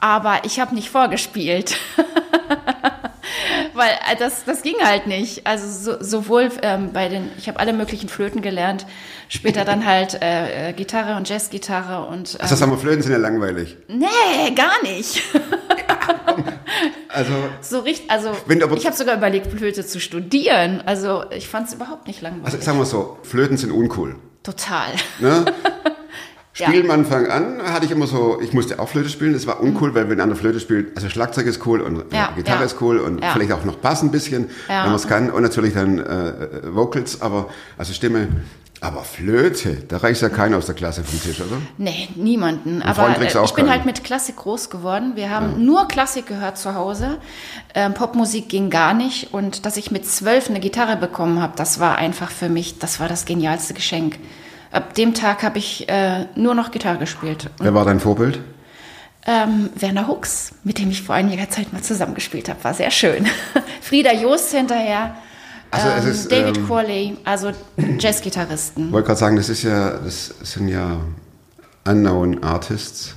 aber 0.00 0.38
ich 0.44 0.60
habe 0.60 0.74
nicht 0.74 0.88
vorgespielt. 0.90 1.76
Weil 3.76 3.90
äh, 4.10 4.16
das, 4.16 4.44
das 4.44 4.62
ging 4.62 4.76
halt 4.82 5.06
nicht. 5.06 5.46
Also 5.46 5.66
so, 5.68 6.02
sowohl 6.02 6.50
ähm, 6.62 6.92
bei 6.92 7.08
den, 7.08 7.30
ich 7.38 7.48
habe 7.48 7.60
alle 7.60 7.72
möglichen 7.72 8.08
Flöten 8.08 8.40
gelernt, 8.42 8.86
später 9.28 9.64
dann 9.64 9.84
halt 9.84 10.20
äh, 10.22 10.70
äh, 10.70 10.72
Gitarre 10.72 11.16
und 11.16 11.28
Jazzgitarre 11.28 12.06
und 12.06 12.34
ähm, 12.34 12.40
Also 12.40 12.54
das 12.54 12.62
haben 12.62 12.70
wir 12.70 12.78
Flöten 12.78 13.02
sind 13.02 13.12
ja 13.12 13.18
langweilig. 13.18 13.76
nee, 13.88 14.50
gar 14.54 14.82
nicht. 14.82 15.22
Also 17.08 17.32
So 17.60 17.80
richtig, 17.80 18.10
also 18.10 18.30
ich 18.76 18.86
habe 18.86 18.96
sogar 18.96 19.16
überlegt, 19.16 19.46
Flöte 19.48 19.84
zu 19.86 20.00
studieren. 20.00 20.82
Also 20.86 21.24
ich 21.30 21.48
fand 21.48 21.68
es 21.68 21.74
überhaupt 21.74 22.06
nicht 22.06 22.22
langweilig. 22.22 22.46
Also 22.46 22.60
sagen 22.60 22.78
wir 22.78 22.86
so, 22.86 23.18
Flöten 23.22 23.56
sind 23.56 23.72
uncool. 23.72 24.16
Total. 24.42 24.92
Ne? 25.18 25.44
Ja. 26.56 26.68
Spielen 26.68 26.90
am 26.90 27.00
Anfang 27.00 27.26
an 27.26 27.62
hatte 27.62 27.84
ich 27.84 27.90
immer 27.90 28.06
so, 28.06 28.40
ich 28.40 28.54
musste 28.54 28.78
auch 28.78 28.88
Flöte 28.88 29.10
spielen, 29.10 29.34
das 29.34 29.46
war 29.46 29.60
uncool, 29.60 29.94
weil 29.94 30.08
wenn 30.08 30.20
einer 30.20 30.36
Flöte 30.36 30.58
spielt, 30.58 30.96
also 30.96 31.10
Schlagzeug 31.10 31.46
ist 31.46 31.66
cool 31.66 31.82
und 31.82 32.12
äh, 32.12 32.16
Ja, 32.16 32.32
Gitarre 32.34 32.60
ja. 32.60 32.64
ist 32.64 32.80
cool 32.80 32.98
und 32.98 33.22
vielleicht 33.22 33.52
auch 33.52 33.64
noch 33.64 33.76
Bass 33.76 34.02
ein 34.02 34.10
bisschen, 34.10 34.48
wenn 34.66 34.76
man 34.86 34.94
es 34.94 35.06
kann 35.06 35.30
und 35.30 35.42
natürlich 35.42 35.74
dann 35.74 35.98
äh, 35.98 36.28
äh, 36.28 36.74
Vocals, 36.74 37.20
aber 37.20 37.50
also 37.76 37.92
Stimme. 37.92 38.28
Aber 38.80 39.04
Flöte, 39.04 39.74
da 39.88 39.96
reicht 39.98 40.20
ja 40.20 40.28
keiner 40.28 40.58
aus 40.58 40.66
der 40.66 40.74
Klasse 40.74 41.02
vom 41.02 41.20
Tisch, 41.20 41.40
oder? 41.40 41.56
Nee, 41.78 42.08
niemanden. 42.14 42.82
Freund 42.82 42.98
Aber 42.98 43.20
äh, 43.20 43.26
ich 43.26 43.32
bin 43.32 43.64
keinen. 43.64 43.70
halt 43.70 43.86
mit 43.86 44.04
Klassik 44.04 44.36
groß 44.36 44.68
geworden. 44.68 45.12
Wir 45.14 45.30
haben 45.30 45.64
nur 45.64 45.88
Klassik 45.88 46.26
gehört 46.26 46.58
zu 46.58 46.74
Hause. 46.74 47.18
Ähm, 47.74 47.94
Popmusik 47.94 48.50
ging 48.50 48.68
gar 48.68 48.92
nicht. 48.92 49.32
Und 49.32 49.64
dass 49.64 49.78
ich 49.78 49.90
mit 49.90 50.06
zwölf 50.06 50.50
eine 50.50 50.60
Gitarre 50.60 50.96
bekommen 50.96 51.40
habe, 51.40 51.54
das 51.56 51.80
war 51.80 51.96
einfach 51.96 52.30
für 52.30 52.50
mich, 52.50 52.78
das 52.78 53.00
war 53.00 53.08
das 53.08 53.24
genialste 53.24 53.72
Geschenk. 53.72 54.18
Ab 54.76 54.92
dem 54.92 55.14
Tag 55.14 55.42
habe 55.42 55.56
ich 55.56 55.88
äh, 55.88 56.26
nur 56.34 56.54
noch 56.54 56.70
Gitarre 56.70 56.98
gespielt. 56.98 57.46
Und, 57.58 57.64
Wer 57.64 57.72
war 57.72 57.86
dein 57.86 57.98
Vorbild? 57.98 58.40
Ähm, 59.26 59.70
Werner 59.74 60.06
Hux, 60.06 60.50
mit 60.64 60.78
dem 60.78 60.90
ich 60.90 61.00
vor 61.00 61.14
einiger 61.14 61.48
Zeit 61.48 61.72
mal 61.72 61.80
zusammengespielt 61.80 62.50
habe, 62.50 62.62
war 62.62 62.74
sehr 62.74 62.90
schön. 62.90 63.26
Frieda 63.80 64.12
Jost 64.12 64.50
hinterher. 64.52 65.16
Also 65.70 65.88
ähm, 65.88 66.10
ist, 66.10 66.30
David 66.30 66.58
ähm, 66.58 66.68
Corley, 66.68 67.16
also 67.24 67.52
Jazzgitarristen. 67.98 68.88
Ich 68.88 68.92
wollte 68.92 69.06
gerade 69.06 69.18
sagen, 69.18 69.36
das 69.36 69.48
ist 69.48 69.62
ja, 69.62 69.92
das 69.92 70.26
sind 70.42 70.68
ja 70.68 71.00
unknown 71.88 72.44
Artists 72.44 73.14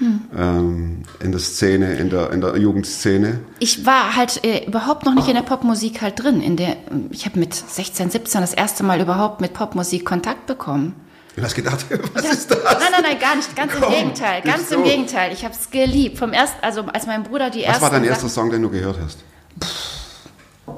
Hm. 0.00 0.20
ähm, 0.36 1.02
in 1.22 1.30
der 1.30 1.40
Szene, 1.40 1.94
in 1.96 2.08
der, 2.10 2.32
in 2.32 2.40
der 2.40 2.56
Jugendszene. 2.56 3.40
Ich 3.58 3.84
war 3.86 4.16
halt 4.16 4.42
äh, 4.44 4.64
überhaupt 4.66 5.04
noch 5.04 5.14
nicht 5.14 5.28
in 5.28 5.34
der 5.34 5.42
Popmusik 5.42 6.00
halt 6.02 6.22
drin. 6.22 6.40
In 6.40 6.56
der, 6.56 6.76
ich 7.10 7.26
habe 7.26 7.38
mit 7.38 7.54
16, 7.54 8.10
17 8.10 8.40
das 8.40 8.54
erste 8.54 8.82
Mal 8.82 9.00
überhaupt 9.00 9.40
mit 9.42 9.52
Popmusik 9.52 10.04
Kontakt 10.06 10.46
bekommen. 10.46 10.94
Du 11.36 11.42
hast 11.42 11.54
gedacht, 11.54 11.84
was 12.14 12.22
Das- 12.24 12.32
ist 12.32 12.50
das? 12.50 12.58
Nein, 12.64 12.88
nein, 12.92 13.02
nein, 13.02 13.18
gar 13.20 13.36
nicht. 13.36 13.54
Ganz 13.54 13.72
Komm, 13.74 13.84
im 13.84 13.90
Gegenteil. 13.90 14.40
Ganz 14.42 14.62
nicht 14.62 14.72
im 14.72 14.78
so. 14.78 14.84
Gegenteil. 14.90 15.32
Ich 15.32 15.44
habe 15.44 15.54
es 15.54 15.70
geliebt. 15.70 16.18
Vom 16.18 16.32
ersten, 16.32 16.56
also 16.62 16.82
als 16.86 17.06
mein 17.06 17.22
Bruder 17.22 17.50
die 17.50 17.60
Was 17.60 17.66
ersten 17.66 17.82
war 17.82 17.90
dein 17.90 18.04
erster 18.04 18.28
Song, 18.28 18.50
den 18.50 18.62
du 18.62 18.70
gehört 18.70 18.98
hast? 19.04 19.18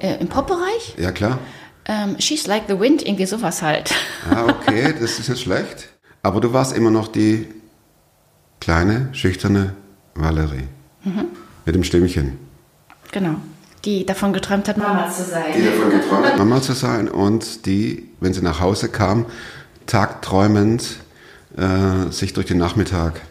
äh, 0.00 0.16
im 0.20 0.28
Popbereich? 0.28 0.94
Ja, 0.98 1.12
klar. 1.12 1.38
Ähm, 1.84 2.16
She's 2.18 2.46
Like 2.46 2.64
the 2.68 2.78
Wind, 2.78 3.02
irgendwie 3.06 3.26
sowas 3.26 3.62
halt. 3.62 3.92
Ah, 4.30 4.44
okay, 4.48 4.94
das 4.98 5.18
ist 5.18 5.28
nicht 5.28 5.42
schlecht. 5.42 5.88
Aber 6.22 6.40
du 6.40 6.52
warst 6.52 6.76
immer 6.76 6.90
noch 6.90 7.08
die 7.08 7.48
kleine, 8.62 9.08
schüchterne 9.10 9.74
Valerie. 10.14 10.68
Mhm. 11.02 11.24
Mit 11.66 11.74
dem 11.74 11.82
Stimmchen. 11.82 12.38
Genau. 13.10 13.34
Die 13.84 14.06
davon 14.06 14.32
geträumt 14.32 14.68
hat, 14.68 14.76
Mama 14.76 15.10
zu 15.10 15.24
sein. 15.24 15.52
Die 15.56 15.64
davon 15.64 15.90
geträumt 15.90 16.26
hat, 16.26 16.38
Mama 16.38 16.62
zu 16.62 16.72
sein 16.72 17.08
und 17.08 17.66
die, 17.66 18.08
wenn 18.20 18.32
sie 18.32 18.40
nach 18.40 18.60
Hause 18.60 18.88
kam, 18.88 19.26
tagträumend 19.86 20.98
äh, 21.56 22.12
sich 22.12 22.34
durch 22.34 22.46
den 22.46 22.58
Nachmittag 22.58 23.22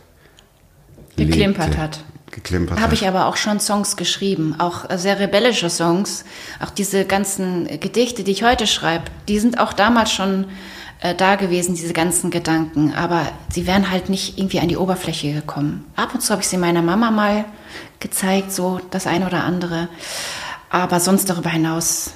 Geklimpert 1.15 1.67
legte. 1.67 1.81
hat. 1.81 2.03
Geklimpert 2.31 2.81
Habe 2.81 2.93
ich 2.93 3.07
aber 3.07 3.27
auch 3.27 3.37
schon 3.37 3.61
Songs 3.61 3.95
geschrieben, 3.95 4.55
auch 4.59 4.85
sehr 4.97 5.17
rebellische 5.19 5.69
Songs. 5.69 6.25
Auch 6.59 6.71
diese 6.71 7.05
ganzen 7.05 7.67
Gedichte, 7.79 8.25
die 8.25 8.31
ich 8.31 8.43
heute 8.43 8.67
schreibe, 8.67 9.05
die 9.29 9.39
sind 9.39 9.59
auch 9.59 9.71
damals 9.71 10.11
schon 10.11 10.47
äh, 11.01 11.15
da 11.15 11.35
gewesen, 11.35 11.75
diese 11.75 11.93
ganzen 11.93 12.31
Gedanken. 12.31 12.93
Aber 12.93 13.27
sie 13.51 13.67
wären 13.67 13.91
halt 13.91 14.09
nicht 14.09 14.37
irgendwie 14.37 14.59
an 14.59 14.67
die 14.67 14.77
Oberfläche 14.77 15.33
gekommen. 15.33 15.85
Ab 15.95 16.13
und 16.13 16.21
zu 16.21 16.31
habe 16.31 16.41
ich 16.41 16.47
sie 16.47 16.57
meiner 16.57 16.81
Mama 16.81 17.11
mal 17.11 17.45
gezeigt, 17.99 18.51
so 18.51 18.79
das 18.91 19.07
eine 19.07 19.25
oder 19.25 19.43
andere. 19.43 19.89
Aber 20.69 20.99
sonst 20.99 21.29
darüber 21.29 21.49
hinaus, 21.49 22.11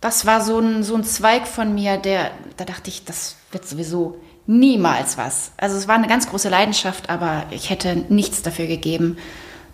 das 0.00 0.26
war 0.26 0.40
so 0.40 0.58
ein, 0.58 0.82
so 0.82 0.94
ein 0.94 1.04
Zweig 1.04 1.46
von 1.46 1.74
mir, 1.74 1.96
der, 1.96 2.30
da 2.56 2.64
dachte 2.64 2.88
ich, 2.88 3.04
das 3.04 3.36
wird 3.50 3.68
sowieso 3.68 4.16
niemals 4.46 5.18
was. 5.18 5.52
Also 5.56 5.76
es 5.76 5.86
war 5.86 5.94
eine 5.94 6.08
ganz 6.08 6.28
große 6.28 6.48
Leidenschaft, 6.48 7.10
aber 7.10 7.44
ich 7.50 7.70
hätte 7.70 7.96
nichts 8.08 8.42
dafür 8.42 8.66
gegeben, 8.66 9.16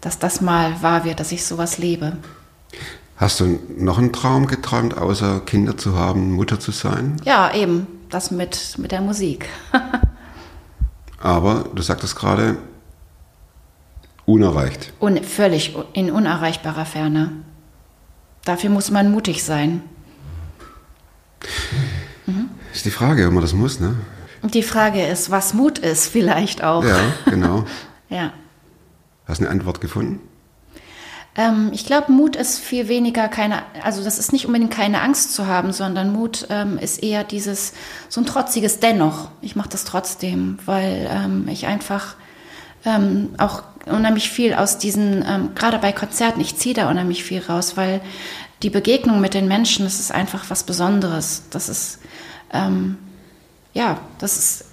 dass 0.01 0.19
das 0.19 0.41
mal 0.41 0.83
wahr 0.83 1.05
wird, 1.05 1.21
dass 1.21 1.33
ich 1.33 1.45
sowas 1.45 1.79
lebe. 1.79 2.17
Hast 3.17 3.41
du 3.41 3.59
noch 3.77 3.99
einen 3.99 4.13
Traum 4.13 4.47
geträumt, 4.47 4.97
außer 4.97 5.41
Kinder 5.41 5.77
zu 5.77 5.97
haben, 5.97 6.33
Mutter 6.33 6.61
zu 6.61 6.71
sein? 6.71 7.17
Ja, 7.25 7.53
eben, 7.53 7.87
das 8.11 8.31
mit, 8.31 8.77
mit 8.79 8.93
der 8.93 9.01
Musik. 9.01 9.49
Aber 11.21 11.65
du 11.75 11.83
sagtest 11.83 12.17
gerade, 12.17 12.57
unerreicht. 14.27 14.93
Un, 15.01 15.23
völlig 15.23 15.77
in 15.95 16.11
unerreichbarer 16.11 16.85
Ferne. 16.85 17.33
Dafür 18.45 18.71
muss 18.71 18.91
man 18.91 19.11
mutig 19.11 19.43
sein. 19.43 19.83
Ist 22.73 22.85
die 22.85 22.91
Frage, 22.91 23.27
ob 23.27 23.33
man 23.33 23.43
das 23.43 23.55
muss, 23.55 23.81
ne? 23.81 23.97
Und 24.43 24.55
die 24.55 24.63
Frage 24.63 25.05
ist, 25.05 25.31
was 25.31 25.55
Mut 25.55 25.79
ist, 25.79 26.09
vielleicht 26.09 26.63
auch. 26.63 26.85
Ja, 26.85 26.99
genau. 27.25 27.65
ja. 28.09 28.33
Hast 29.27 29.41
du 29.41 29.45
eine 29.45 29.53
Antwort 29.53 29.81
gefunden? 29.81 30.21
Ähm, 31.39 31.71
ich 31.73 31.87
glaube, 31.87 32.11
Mut 32.11 32.35
ist 32.37 32.59
viel 32.59 32.89
weniger 32.89 33.29
keine, 33.29 33.63
also 33.83 34.03
das 34.03 34.19
ist 34.19 34.33
nicht 34.33 34.45
unbedingt 34.45 34.73
keine 34.73 35.01
Angst 35.01 35.33
zu 35.33 35.47
haben, 35.47 35.73
sondern 35.73 36.13
Mut 36.13 36.49
ähm, 36.51 36.79
ist 36.79 37.03
eher 37.03 37.23
dieses, 37.23 37.73
so 38.09 38.21
ein 38.21 38.27
trotziges 38.27 38.81
Dennoch. 38.81 39.31
Ich 39.41 39.55
mache 39.55 39.69
das 39.69 39.85
trotzdem, 39.85 40.59
weil 40.67 41.09
ähm, 41.11 41.47
ich 41.49 41.67
einfach 41.67 42.17
ähm, 42.85 43.31
auch 43.39 43.63
unheimlich 43.87 44.29
viel 44.29 44.53
aus 44.53 44.79
diesen, 44.79 45.25
ähm, 45.27 45.51
gerade 45.55 45.79
bei 45.79 45.93
Konzerten, 45.93 46.41
ich 46.41 46.57
ziehe 46.57 46.75
da 46.75 46.91
unheimlich 46.91 47.23
viel 47.23 47.41
raus, 47.41 47.77
weil 47.77 48.01
die 48.65 48.71
Begegnung 48.71 49.21
mit 49.21 49.35
den 49.35 49.47
Menschen, 49.47 49.85
das 49.85 50.01
ist 50.01 50.11
einfach 50.11 50.51
was 50.51 50.65
Besonderes. 50.65 51.45
Das 51.51 51.69
ist, 51.69 52.01
ähm, 52.53 52.99
ja, 53.73 53.99
das 54.19 54.37
ist 54.37 54.65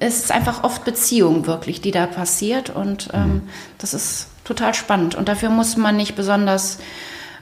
es 0.00 0.18
ist 0.18 0.32
einfach 0.32 0.64
oft 0.64 0.84
Beziehung 0.84 1.46
wirklich, 1.46 1.82
die 1.82 1.90
da 1.90 2.06
passiert 2.06 2.70
und 2.70 3.10
ähm, 3.12 3.42
das 3.76 3.92
ist 3.92 4.28
total 4.44 4.74
spannend. 4.74 5.14
Und 5.14 5.28
dafür 5.28 5.50
muss 5.50 5.76
man 5.76 5.96
nicht 5.96 6.14
besonders 6.14 6.78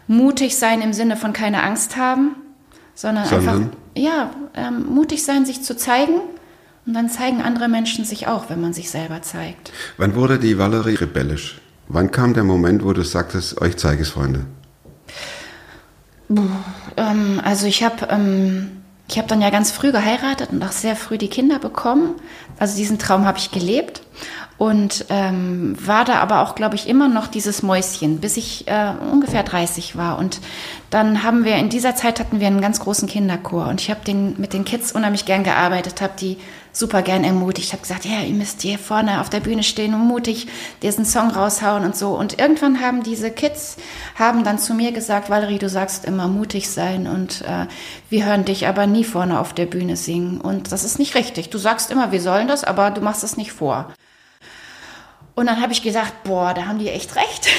mutig 0.07 0.57
sein 0.57 0.81
im 0.81 0.93
Sinne 0.93 1.17
von 1.17 1.33
keine 1.33 1.63
Angst 1.63 1.97
haben, 1.97 2.37
sondern, 2.95 3.27
Sondern? 3.27 3.63
einfach 3.63 3.77
ja 3.97 4.31
ähm, 4.55 4.87
mutig 4.87 5.25
sein, 5.25 5.45
sich 5.45 5.63
zu 5.63 5.77
zeigen. 5.77 6.21
Und 6.85 6.95
dann 6.95 7.09
zeigen 7.09 7.43
andere 7.43 7.69
Menschen 7.69 8.05
sich 8.05 8.27
auch, 8.27 8.51
wenn 8.51 8.61
man 8.61 8.73
sich 8.73 8.91
selber 8.91 9.23
zeigt. 9.23 9.73
Wann 9.99 10.17
wurde 10.17 10.39
die 10.41 10.59
Valerie 10.59 10.95
rebellisch? 10.95 11.61
Wann 11.87 12.11
kam 12.11 12.35
der 12.35 12.43
Moment, 12.43 12.85
wo 12.85 12.93
du 12.93 13.03
sagtest, 13.03 13.61
euch 13.61 13.77
zeige 13.77 14.03
es, 14.03 14.11
Freunde? 14.11 14.47
Ähm, 16.97 17.41
also 17.45 17.67
ich 17.67 17.85
habe 17.85 18.07
ähm, 18.11 18.83
ich 19.09 19.19
habe 19.19 19.29
dann 19.29 19.43
ja 19.43 19.51
ganz 19.51 19.71
früh 19.71 19.93
geheiratet 19.93 20.51
und 20.53 20.63
auch 20.63 20.73
sehr 20.73 20.97
früh 20.97 21.19
die 21.19 21.29
Kinder 21.29 21.59
bekommen. 21.59 22.15
Also 22.59 22.77
diesen 22.77 22.99
Traum 22.99 23.27
habe 23.27 23.39
ich 23.39 23.51
gelebt 23.51 24.03
und 24.59 25.07
ähm, 25.09 25.77
war 25.85 26.05
da 26.05 26.21
aber 26.21 26.43
auch, 26.43 26.55
glaube 26.55 26.77
ich, 26.77 26.89
immer 26.89 27.09
noch 27.09 27.27
dieses 27.27 27.63
Mäuschen, 27.63 28.21
bis 28.21 28.37
ich 28.37 28.69
äh, 28.69 28.93
ungefähr 29.11 29.43
30 29.43 29.97
war. 29.97 30.19
Und 30.19 30.41
dann 30.91 31.23
haben 31.23 31.45
wir 31.45 31.57
in 31.57 31.69
dieser 31.69 31.97
Zeit 31.97 32.21
hatten 32.21 32.39
wir 32.39 32.47
einen 32.47 32.61
ganz 32.61 32.81
großen 32.81 33.09
Kinderchor 33.09 33.69
und 33.69 33.81
ich 33.81 33.91
habe 33.91 34.05
den 34.05 34.39
mit 34.39 34.53
den 34.53 34.65
Kids 34.65 34.93
unheimlich 34.93 35.25
gern 35.25 35.43
gearbeitet, 35.43 36.01
habe 36.01 36.13
die 36.19 36.39
super 36.73 37.03
gern 37.03 37.25
ermutigt. 37.25 37.73
Habe 37.73 37.83
gesagt, 37.83 38.05
ja, 38.05 38.21
ihr 38.21 38.35
müsst 38.35 38.63
hier 38.63 38.79
vorne 38.79 39.21
auf 39.21 39.31
der 39.31 39.41
Bühne 39.41 39.63
stehen 39.63 39.95
und 39.95 40.01
mutig 40.01 40.49
diesen 40.83 41.05
Song 41.05 41.31
raushauen 41.31 41.85
und 41.85 41.97
so. 41.97 42.11
Und 42.17 42.39
irgendwann 42.39 42.81
haben 42.81 43.03
diese 43.03 43.31
Kids 43.31 43.77
haben 44.19 44.45
dann 44.45 44.59
zu 44.59 44.75
mir 44.75 44.93
gesagt, 44.93 45.31
Valerie, 45.31 45.59
du 45.59 45.69
sagst 45.69 46.05
immer 46.05 46.29
mutig 46.29 46.71
sein 46.71 47.07
und 47.07 47.43
äh, 47.43 47.67
wir 48.11 48.27
hören 48.27 48.45
dich 48.45 48.67
aber 48.67 48.87
nie 48.87 49.05
vorne 49.05 49.39
auf 49.39 49.53
der 49.53 49.67
Bühne 49.67 49.97
singen. 49.97 50.41
Und 50.41 50.73
das 50.73 50.85
ist 50.85 50.99
nicht 50.99 51.15
richtig. 51.15 51.51
Du 51.51 51.59
sagst 51.59 51.91
immer, 51.91 52.13
wir 52.13 52.21
sollen 52.21 52.49
das, 52.49 52.65
aber 52.65 52.91
du 52.91 53.01
machst 53.01 53.25
es 53.25 53.37
nicht 53.37 53.53
vor. 53.53 53.93
Und 55.35 55.47
dann 55.47 55.61
habe 55.61 55.73
ich 55.73 55.83
gesagt, 55.83 56.25
boah, 56.25 56.55
da 56.55 56.67
haben 56.67 56.79
die 56.79 56.89
echt 56.89 57.17
recht. 57.17 57.49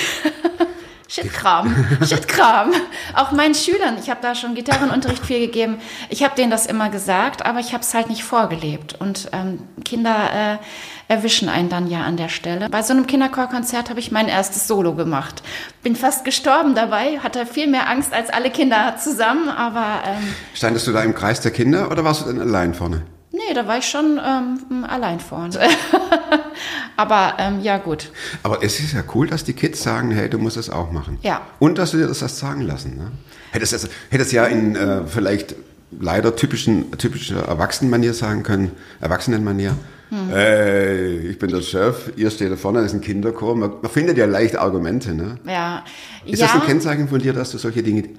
Shitkram, 1.13 1.75
Shitkram. 2.08 2.72
Auch 3.13 3.32
meinen 3.32 3.53
Schülern, 3.53 3.98
ich 4.00 4.10
habe 4.10 4.20
da 4.24 4.34
schon 4.34 4.56
Gitarrenunterricht 4.56 5.24
viel 5.24 5.39
gegeben. 5.39 5.77
Ich 6.10 6.24
habe 6.24 6.34
denen 6.36 6.50
das 6.50 6.65
immer 6.65 6.89
gesagt, 6.89 7.46
aber 7.46 7.60
ich 7.60 7.74
habe 7.74 7.84
es 7.84 7.94
halt 7.94 8.10
nicht 8.10 8.24
vorgelebt. 8.24 9.00
Und 9.00 9.30
ähm, 9.32 9.60
Kinder 9.86 10.58
äh, 10.60 11.13
erwischen 11.13 11.50
einen 11.50 11.70
dann 11.70 11.88
ja 11.88 12.01
an 12.01 12.18
der 12.18 12.30
Stelle. 12.30 12.68
Bei 12.70 12.82
so 12.82 12.94
einem 12.94 13.06
Kinderchorkonzert 13.06 13.92
habe 13.92 14.00
ich 14.00 14.12
mein 14.12 14.27
erstes 14.27 14.68
Solo 14.68 14.96
gemacht. 14.96 15.44
Bin 15.84 15.96
fast 15.96 16.25
gestorben 16.25 16.74
dabei, 16.74 17.20
hatte 17.20 17.46
viel 17.46 17.68
mehr 17.68 17.88
Angst 17.89 18.12
als 18.12 18.32
alle 18.32 18.50
Kinder 18.50 18.96
zusammen, 18.98 19.50
aber 19.50 20.01
ähm, 20.08 20.34
Standest 20.56 20.88
du 20.88 20.94
da 20.94 21.03
im 21.03 21.13
Kreis 21.13 21.42
der 21.42 21.51
Kinder 21.51 21.92
oder 21.92 22.03
warst 22.03 22.22
du 22.22 22.25
dann 22.25 22.42
allein 22.42 22.74
vorne? 22.74 23.03
Nee, 23.33 23.53
da 23.53 23.67
war 23.67 23.79
ich 23.79 23.85
schon 23.85 24.19
ähm, 24.23 24.85
allein 24.85 25.19
vorne. 25.19 25.53
aber 26.97 27.33
ähm, 27.39 27.59
ja, 27.61 27.77
gut. 27.77 28.11
Aber 28.43 28.63
es 28.63 28.79
ist 28.79 28.93
ja 28.93 29.03
cool, 29.13 29.27
dass 29.27 29.43
die 29.43 29.53
Kids 29.53 29.83
sagen, 29.83 30.11
hey, 30.11 30.29
du 30.29 30.37
musst 30.37 30.55
es 30.57 30.69
auch 30.69 30.91
machen. 30.91 31.17
Ja. 31.21 31.41
Und 31.59 31.77
dass 31.77 31.91
du 31.91 31.97
dir 31.97 32.07
das 32.07 32.21
hast 32.21 32.37
sagen 32.37 32.61
lassen. 32.61 32.97
Ne? 32.97 33.11
Hättest 33.51 33.73
es 33.73 33.89
hättest 34.09 34.31
ja 34.31 34.45
in 34.45 34.75
äh, 34.75 35.05
vielleicht 35.05 35.55
leider 35.99 36.35
typischen, 36.35 36.91
typischer 36.97 37.43
Erwachsenenmanier 37.43 38.13
sagen 38.13 38.43
können, 38.43 38.71
Erwachsenenmanier, 39.01 39.75
Hm. 40.13 40.29
hey, 40.29 41.17
ich 41.29 41.39
bin 41.39 41.49
der 41.49 41.61
Chef, 41.61 42.11
ihr 42.15 42.29
steht 42.29 42.51
da 42.51 42.55
vorne, 42.55 42.81
das 42.81 42.91
ist 42.91 42.93
ein 42.93 43.01
Kinderchor. 43.01 43.55
Man, 43.55 43.71
man 43.81 43.91
findet 43.91 44.15
ja 44.15 44.27
leicht 44.27 44.55
Argumente. 44.55 45.15
Ne? 45.15 45.39
Ja, 45.47 45.83
Ist 46.23 46.39
ja. 46.39 46.45
das 46.45 46.55
ein 46.55 46.61
Kennzeichen 46.61 47.07
von 47.07 47.19
dir, 47.19 47.33
dass 47.33 47.49
du 47.49 47.57
solche 47.57 47.81
Dinge 47.81 48.09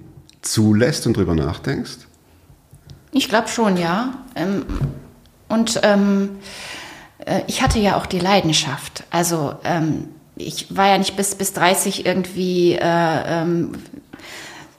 zulässt 0.43 1.07
und 1.07 1.17
drüber 1.17 1.37
nachdenkst? 1.37 1.99
Ich 3.13 3.29
glaube 3.29 3.47
schon, 3.47 3.77
ja. 3.77 4.13
Ähm, 4.35 4.65
und 5.55 5.81
ähm, 5.83 6.39
äh, 7.25 7.41
ich 7.47 7.63
hatte 7.63 7.79
ja 7.79 7.97
auch 7.97 8.07
die 8.07 8.19
Leidenschaft. 8.19 9.05
Also 9.11 9.55
ähm, 9.65 10.09
ich 10.37 10.75
war 10.75 10.89
ja 10.89 10.99
nicht 10.99 11.17
bis, 11.17 11.35
bis 11.35 11.53
30 11.53 12.05
irgendwie 12.05 12.73
äh, 12.73 12.81
ähm, 12.83 13.73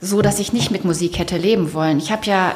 so, 0.01 0.21
dass 0.21 0.39
ich 0.39 0.53
nicht 0.53 0.71
mit 0.71 0.85
Musik 0.85 1.17
hätte 1.17 1.37
leben 1.37 1.73
wollen. 1.73 1.97
Ich 1.97 2.11
habe 2.11 2.25
ja 2.25 2.53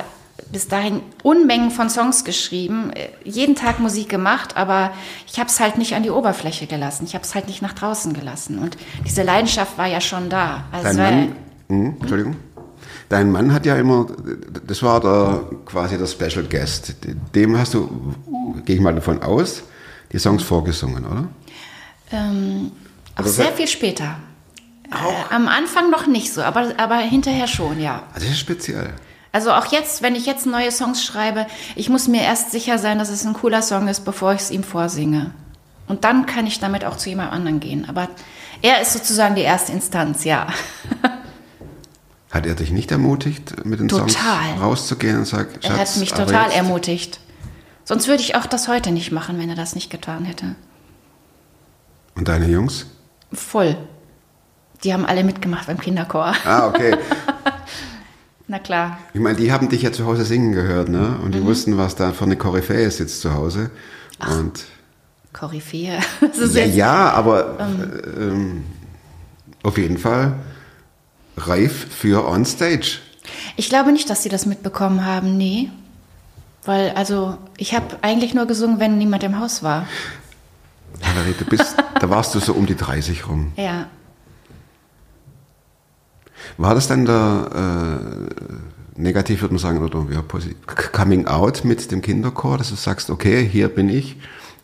bis 0.52 0.68
dahin 0.68 1.02
Unmengen 1.24 1.72
von 1.72 1.90
Songs 1.90 2.24
geschrieben, 2.24 2.92
äh, 2.94 3.10
jeden 3.24 3.56
Tag 3.56 3.80
Musik 3.80 4.10
gemacht, 4.10 4.58
aber 4.58 4.92
ich 5.28 5.40
habe 5.40 5.50
es 5.50 5.60
halt 5.60 5.78
nicht 5.78 5.96
an 5.96 6.04
die 6.04 6.10
Oberfläche 6.10 6.68
gelassen. 6.68 7.06
Ich 7.06 7.14
habe 7.14 7.24
es 7.24 7.36
halt 7.36 7.48
nicht 7.48 7.62
nach 7.62 7.74
draußen 7.74 8.14
gelassen. 8.14 8.60
Und 8.60 8.78
diese 9.06 9.24
Leidenschaft 9.24 9.78
war 9.78 9.88
ja 9.88 10.02
schon 10.02 10.30
da. 10.30 10.66
Also 10.72 10.98
Dein 10.98 10.98
Mann, 10.98 11.36
hm, 11.70 11.98
Entschuldigung. 12.00 12.36
Dein 13.10 13.32
Mann 13.32 13.52
hat 13.52 13.66
ja 13.66 13.76
immer, 13.76 14.06
das 14.68 14.84
war 14.84 15.02
der, 15.02 15.42
quasi 15.66 15.98
der 15.98 16.06
Special 16.06 16.46
Guest. 16.46 16.96
Dem 17.34 17.58
hast 17.58 17.74
du, 17.74 18.14
gehe 18.66 18.76
ich 18.76 18.82
mal 18.82 18.94
davon 18.94 19.22
aus, 19.24 19.64
die 20.12 20.20
Songs 20.20 20.44
vorgesungen, 20.44 21.06
oder? 21.06 21.28
Ähm, 22.12 22.72
auch 23.16 23.20
Aber 23.20 23.30
sehr 23.30 23.52
viel 23.52 23.68
später. 23.68 24.16
Äh, 24.92 25.34
am 25.34 25.48
Anfang 25.48 25.90
noch 25.90 26.06
nicht 26.06 26.32
so, 26.32 26.44
aber, 26.44 26.74
aber 26.78 26.98
hinterher 26.98 27.48
schon, 27.48 27.80
ja. 27.80 28.04
Also 28.14 28.28
das 28.28 28.36
ist 28.36 28.40
speziell. 28.40 28.94
Also 29.32 29.52
auch 29.52 29.68
jetzt, 29.72 30.02
wenn 30.02 30.16
ich 30.16 30.26
jetzt 30.26 30.46
neue 30.46 30.72
Songs 30.72 31.04
schreibe, 31.04 31.46
ich 31.76 31.90
muss 31.90 32.08
mir 32.08 32.22
erst 32.22 32.52
sicher 32.52 32.78
sein, 32.78 32.98
dass 33.00 33.10
es 33.10 33.26
ein 33.26 33.34
cooler 33.34 33.62
Song 33.62 33.88
ist, 33.88 34.06
bevor 34.06 34.34
ich 34.34 34.42
es 34.42 34.52
ihm 34.52 34.64
vorsinge. 34.64 35.32
Und 35.88 36.04
dann 36.04 36.26
kann 36.26 36.48
ich 36.48 36.60
damit 36.60 36.86
auch 36.86 36.98
zu 36.98 37.10
jemand 37.10 37.32
anderen 37.32 37.60
gehen. 37.60 37.88
Aber 37.90 38.08
er 38.62 38.82
ist 38.82 38.94
sozusagen 38.94 39.36
die 39.36 39.42
erste 39.42 39.72
Instanz, 39.72 40.24
ja. 40.24 40.48
Hat 42.32 42.46
er 42.46 42.54
dich 42.56 42.72
nicht 42.72 42.92
ermutigt, 42.92 43.66
mit 43.66 43.80
den 43.80 43.90
Songs 43.90 44.14
Total. 44.14 44.54
rauszugehen 44.62 45.18
und 45.18 45.26
sagt, 45.26 45.64
Er 45.66 45.76
Schatz, 45.78 45.94
hat 45.96 46.00
mich 46.00 46.14
total 46.14 46.52
ermutigt. 46.52 47.20
Sonst 47.86 48.08
würde 48.08 48.22
ich 48.22 48.36
auch 48.36 48.46
das 48.46 48.68
heute 48.68 48.92
nicht 48.92 49.12
machen, 49.12 49.40
wenn 49.40 49.50
er 49.50 49.56
das 49.56 49.74
nicht 49.74 49.90
getan 49.90 50.26
hätte. 50.26 50.56
Und 52.16 52.28
deine 52.28 52.48
Jungs? 52.48 52.86
Voll. 53.34 53.76
Die 54.84 54.94
haben 54.94 55.06
alle 55.06 55.24
mitgemacht 55.24 55.66
beim 55.68 55.80
Kinderchor. 55.80 56.34
Ah, 56.46 56.68
okay. 56.68 56.96
Na 58.48 58.60
klar. 58.60 58.98
Ich 59.14 59.20
meine, 59.20 59.38
die 59.38 59.52
haben 59.52 59.70
dich 59.70 59.82
ja 59.82 59.92
zu 59.92 60.06
Hause 60.06 60.26
singen 60.26 60.54
gehört, 60.54 60.90
ne? 60.90 61.18
Und 61.24 61.30
Mhm. 61.30 61.32
die 61.32 61.44
wussten, 61.46 61.78
was 61.78 61.96
da 61.96 62.12
für 62.14 62.24
eine 62.26 62.36
Koryphäe 62.36 62.90
sitzt 62.92 63.22
zu 63.22 63.34
Hause. 63.34 63.72
Und 64.38 64.66
Koryphäe. 65.34 66.00
Ja, 66.22 66.46
jetzt- 66.46 66.76
ja, 66.76 67.10
aber 67.12 67.58
äh, 67.60 68.24
ähm, 68.24 68.64
auf 69.64 69.78
jeden 69.78 69.98
Fall 69.98 70.34
reif 71.48 71.88
für 71.90 72.28
on 72.28 72.46
stage. 72.46 73.00
Ich 73.56 73.70
glaube 73.70 73.92
nicht, 73.92 74.10
dass 74.10 74.24
sie 74.24 74.30
das 74.30 74.46
mitbekommen 74.46 75.06
haben, 75.06 75.38
nee. 75.38 75.70
Weil, 76.66 76.92
also, 76.92 77.38
ich 77.58 77.74
habe 77.74 77.98
eigentlich 78.02 78.34
nur 78.34 78.46
gesungen, 78.46 78.80
wenn 78.80 78.98
niemand 78.98 79.24
im 79.24 79.40
Haus 79.40 79.64
war. 79.64 79.88
Valerie, 81.02 81.36
du 81.38 81.46
bist, 81.46 81.76
da 82.00 82.10
warst 82.10 82.36
du 82.36 82.40
so 82.40 82.54
um 82.54 82.66
die 82.66 82.76
30 82.76 83.28
rum. 83.28 83.52
Ja. 83.58 83.88
War 86.58 86.74
das 86.74 86.88
dann 86.88 87.06
der 87.06 88.00
äh, 88.98 89.00
negativ, 89.00 89.42
würde 89.42 89.54
man 89.54 89.60
sagen, 89.60 89.84
oder 89.84 90.06
ja, 90.12 90.24
Coming 90.92 91.28
Out 91.28 91.64
mit 91.64 91.92
dem 91.92 92.02
Kinderchor, 92.02 92.58
dass 92.58 92.70
du 92.70 92.76
sagst, 92.76 93.10
okay, 93.10 93.48
hier 93.48 93.70
bin 93.70 93.88
ich, 93.90 94.18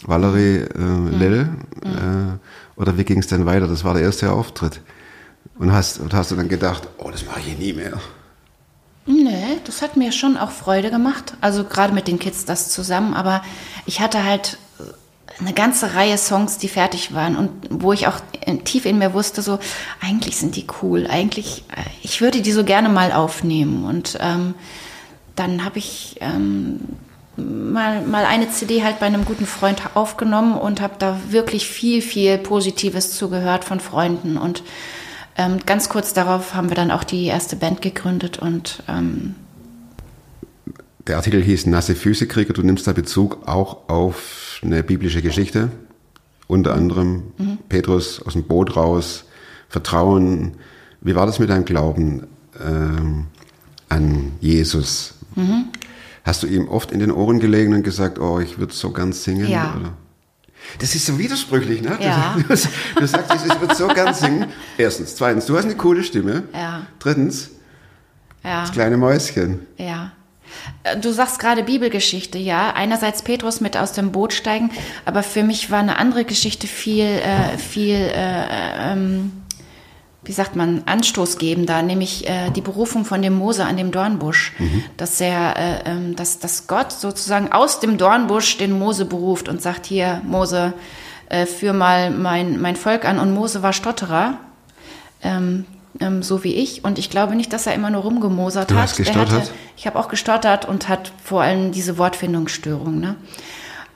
Valerie 0.05 0.57
äh, 0.57 0.79
Mhm. 0.79 1.19
Lill, 1.19 1.49
äh, 1.83 2.79
oder 2.79 2.97
wie 2.97 3.03
ging 3.05 3.19
es 3.19 3.27
denn 3.27 3.45
weiter? 3.45 3.67
Das 3.67 3.83
war 3.83 3.93
der 3.93 4.03
erste 4.03 4.31
Auftritt. 4.31 4.81
Und 5.57 5.71
hast, 5.71 5.99
und 5.99 6.13
hast 6.13 6.31
du 6.31 6.35
dann 6.35 6.49
gedacht, 6.49 6.87
oh, 6.97 7.09
das 7.09 7.25
mache 7.25 7.39
ich 7.39 7.57
nie 7.57 7.73
mehr. 7.73 7.99
Nee, 9.05 9.59
das 9.65 9.81
hat 9.81 9.97
mir 9.97 10.11
schon 10.11 10.35
auch 10.35 10.51
Freude 10.51 10.89
gemacht. 10.89 11.35
Also 11.41 11.63
gerade 11.63 11.93
mit 11.93 12.07
den 12.07 12.19
Kids 12.19 12.45
das 12.45 12.71
zusammen. 12.71 13.13
Aber 13.13 13.43
ich 13.85 13.99
hatte 14.01 14.23
halt 14.23 14.57
eine 15.39 15.53
ganze 15.53 15.93
Reihe 15.95 16.17
Songs, 16.17 16.57
die 16.57 16.67
fertig 16.67 17.13
waren 17.13 17.35
und 17.35 17.49
wo 17.69 17.93
ich 17.93 18.07
auch 18.07 18.19
tief 18.63 18.85
in 18.85 18.97
mir 18.97 19.13
wusste, 19.13 19.41
so 19.41 19.59
eigentlich 20.01 20.37
sind 20.37 20.55
die 20.55 20.65
cool. 20.81 21.07
Eigentlich, 21.07 21.63
äh, 21.75 21.81
ich 22.03 22.21
würde 22.21 22.41
die 22.41 22.51
so 22.51 22.63
gerne 22.63 22.89
mal 22.89 23.11
aufnehmen. 23.11 23.85
Und 23.85 24.17
ähm, 24.21 24.55
dann 25.35 25.65
habe 25.65 25.79
ich 25.79 26.17
ähm, 26.21 26.79
mal, 27.35 28.01
mal 28.01 28.25
eine 28.25 28.49
CD 28.49 28.83
halt 28.83 28.99
bei 28.99 29.07
einem 29.07 29.25
guten 29.25 29.45
Freund 29.45 29.81
aufgenommen 29.93 30.57
und 30.57 30.81
habe 30.81 30.95
da 30.99 31.19
wirklich 31.29 31.67
viel, 31.67 32.01
viel 32.01 32.37
Positives 32.37 33.11
zugehört 33.17 33.65
von 33.65 33.79
Freunden. 33.79 34.37
Und 34.37 34.63
ähm, 35.37 35.59
ganz 35.65 35.89
kurz 35.89 36.13
darauf 36.13 36.53
haben 36.53 36.69
wir 36.69 36.75
dann 36.75 36.91
auch 36.91 37.03
die 37.03 37.25
erste 37.25 37.55
Band 37.55 37.81
gegründet 37.81 38.39
und 38.39 38.83
ähm, 38.87 39.35
Der 41.07 41.17
Artikel 41.17 41.41
hieß 41.41 41.65
Nasse 41.67 41.95
Füße 41.95 42.27
Krieger. 42.27 42.53
Du 42.53 42.63
nimmst 42.63 42.87
da 42.87 42.93
Bezug 42.93 43.47
auch 43.47 43.89
auf 43.89 44.59
eine 44.63 44.81
biblische 44.83 45.21
Geschichte. 45.21 45.69
Unter 46.47 46.73
anderem 46.73 47.23
Petrus 47.69 48.21
aus 48.21 48.33
dem 48.33 48.43
Boot 48.43 48.75
raus, 48.75 49.25
Vertrauen. 49.67 50.53
Wie 51.01 51.15
war 51.15 51.25
das 51.25 51.39
mit 51.39 51.49
deinem 51.49 51.65
Glauben 51.65 52.27
ähm, 52.63 53.25
an 53.89 54.33
Jesus? 54.41 55.15
Hast 56.23 56.43
du 56.43 56.47
ihm 56.47 56.67
oft 56.67 56.91
in 56.91 56.99
den 56.99 57.11
Ohren 57.11 57.39
gelegen 57.39 57.73
und 57.73 57.83
gesagt, 57.83 58.19
oh, 58.19 58.39
ich 58.39 58.57
würde 58.57 58.73
so 58.73 58.91
gern 58.91 59.11
singen? 59.11 59.49
Ja. 59.49 59.75
Oder? 59.79 59.93
Das 60.79 60.93
ist 60.95 61.05
so 61.05 61.17
widersprüchlich, 61.17 61.81
ne? 61.81 61.97
Ja. 62.01 62.35
Du, 62.35 62.43
du 62.99 63.07
sagst, 63.07 63.45
ich 63.45 63.59
würde 63.61 63.75
so 63.75 63.87
gern 63.87 64.13
singen. 64.13 64.47
Erstens. 64.77 65.15
Zweitens, 65.15 65.45
du 65.45 65.55
hast 65.57 65.65
eine 65.65 65.75
coole 65.75 66.03
Stimme. 66.03 66.43
Ja. 66.53 66.85
Drittens, 66.99 67.51
ja, 68.43 68.61
das 68.61 68.71
kleine 68.71 68.97
Mäuschen. 68.97 69.65
ja. 69.77 70.11
Äh, 70.83 70.97
Du 70.97 71.11
sagst 71.11 71.39
gerade 71.39 71.63
Bibelgeschichte, 71.63 72.37
ja. 72.37 72.71
Einerseits 72.73 73.21
Petrus 73.23 73.59
mit 73.61 73.75
aus 73.77 73.91
dem 73.93 74.11
Boot 74.11 74.31
steigen, 74.33 74.71
aber 75.03 75.23
für 75.23 75.43
mich 75.43 75.71
war 75.71 75.79
eine 75.79 75.97
andere 75.97 76.23
Geschichte 76.25 76.67
viel, 76.67 77.03
äh, 77.05 77.57
viel, 77.57 77.95
äh, 77.95 78.91
ähm, 78.93 79.31
wie 80.25 80.31
sagt 80.31 80.55
man, 80.55 80.83
anstoßgebender, 80.85 81.81
nämlich 81.81 82.27
äh, 82.27 82.49
die 82.49 82.61
Berufung 82.61 83.05
von 83.05 83.21
dem 83.21 83.35
Mose 83.37 83.65
an 83.65 83.77
dem 83.77 83.91
Dornbusch, 83.91 84.53
dass 84.97 85.21
er, 85.21 85.55
äh, 85.57 85.91
ähm, 85.91 86.15
dass, 86.15 86.39
dass 86.39 86.67
Gott 86.67 86.91
sozusagen 86.91 87.51
aus 87.51 87.79
dem 87.79 87.97
Dornbusch 87.97 88.57
den 88.57 88.77
Mose 88.77 89.05
beruft 89.05 89.47
und 89.47 89.61
sagt 89.61 89.85
hier 89.85 90.21
Mose, 90.25 90.73
äh, 91.29 91.45
führ 91.45 91.73
mal 91.73 92.11
mein 92.11 92.59
mein 92.59 92.75
Volk 92.75 93.05
an 93.05 93.19
und 93.19 93.33
Mose 93.33 93.63
war 93.63 93.73
Stotterer. 93.73 94.39
Ähm, 95.23 95.65
ähm, 95.99 96.23
so 96.23 96.43
wie 96.43 96.55
ich. 96.55 96.83
Und 96.83 96.99
ich 96.99 97.09
glaube 97.09 97.35
nicht, 97.35 97.53
dass 97.53 97.67
er 97.67 97.73
immer 97.73 97.89
nur 97.89 98.01
rumgemosert 98.01 98.71
Du 98.71 98.75
hat. 98.75 98.95
gestottert? 98.95 99.31
Hatte, 99.31 99.49
ich 99.77 99.87
habe 99.87 99.97
auch 99.99 100.09
gestottert 100.09 100.67
und 100.67 100.89
hat 100.89 101.11
vor 101.23 101.41
allem 101.41 101.71
diese 101.71 101.97
Wortfindungsstörung. 101.97 102.99
Ne? 102.99 103.15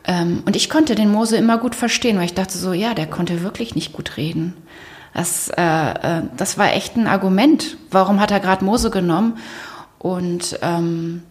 Ähm, 0.05 0.43
und 0.45 0.55
ich 0.55 0.69
konnte 0.69 0.95
den 0.95 1.11
Mose 1.11 1.37
immer 1.37 1.57
gut 1.57 1.75
verstehen, 1.75 2.17
weil 2.17 2.25
ich 2.25 2.33
dachte 2.33 2.57
so, 2.57 2.73
ja, 2.73 2.93
der 2.93 3.07
konnte 3.07 3.43
wirklich 3.43 3.75
nicht 3.75 3.93
gut 3.93 4.17
reden. 4.17 4.53
Das, 5.13 5.49
äh, 5.49 5.61
äh, 5.61 6.21
das 6.37 6.57
war 6.57 6.73
echt 6.73 6.95
ein 6.95 7.07
Argument. 7.07 7.77
Warum 7.91 8.19
hat 8.19 8.31
er 8.31 8.39
gerade 8.39 8.63
Mose 8.63 8.89
genommen? 8.89 9.37
Und 9.97 10.59
ähm, 10.61 11.23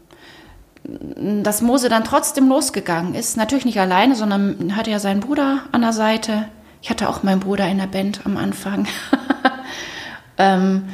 dass 0.85 1.63
Mose 1.63 1.89
dann 1.89 2.05
trotzdem 2.05 2.49
losgegangen 2.49 3.15
ist, 3.15 3.37
natürlich 3.37 3.65
nicht 3.65 3.81
alleine, 3.81 4.15
sondern 4.15 4.77
hatte 4.77 4.91
ja 4.91 4.99
seinen 4.99 5.21
Bruder 5.21 5.61
an 5.73 5.83
der 5.83 5.93
Seite. 5.93 6.49
Ich 6.81 6.91
hatte 6.91 7.09
auch 7.09 7.23
meinen 7.23 7.41
Bruder 7.41 7.67
in 7.69 7.79
der 7.79 7.87
Band 7.87 8.21
am 8.25 8.37
Anfang. 8.37 8.87
ähm, 10.39 10.89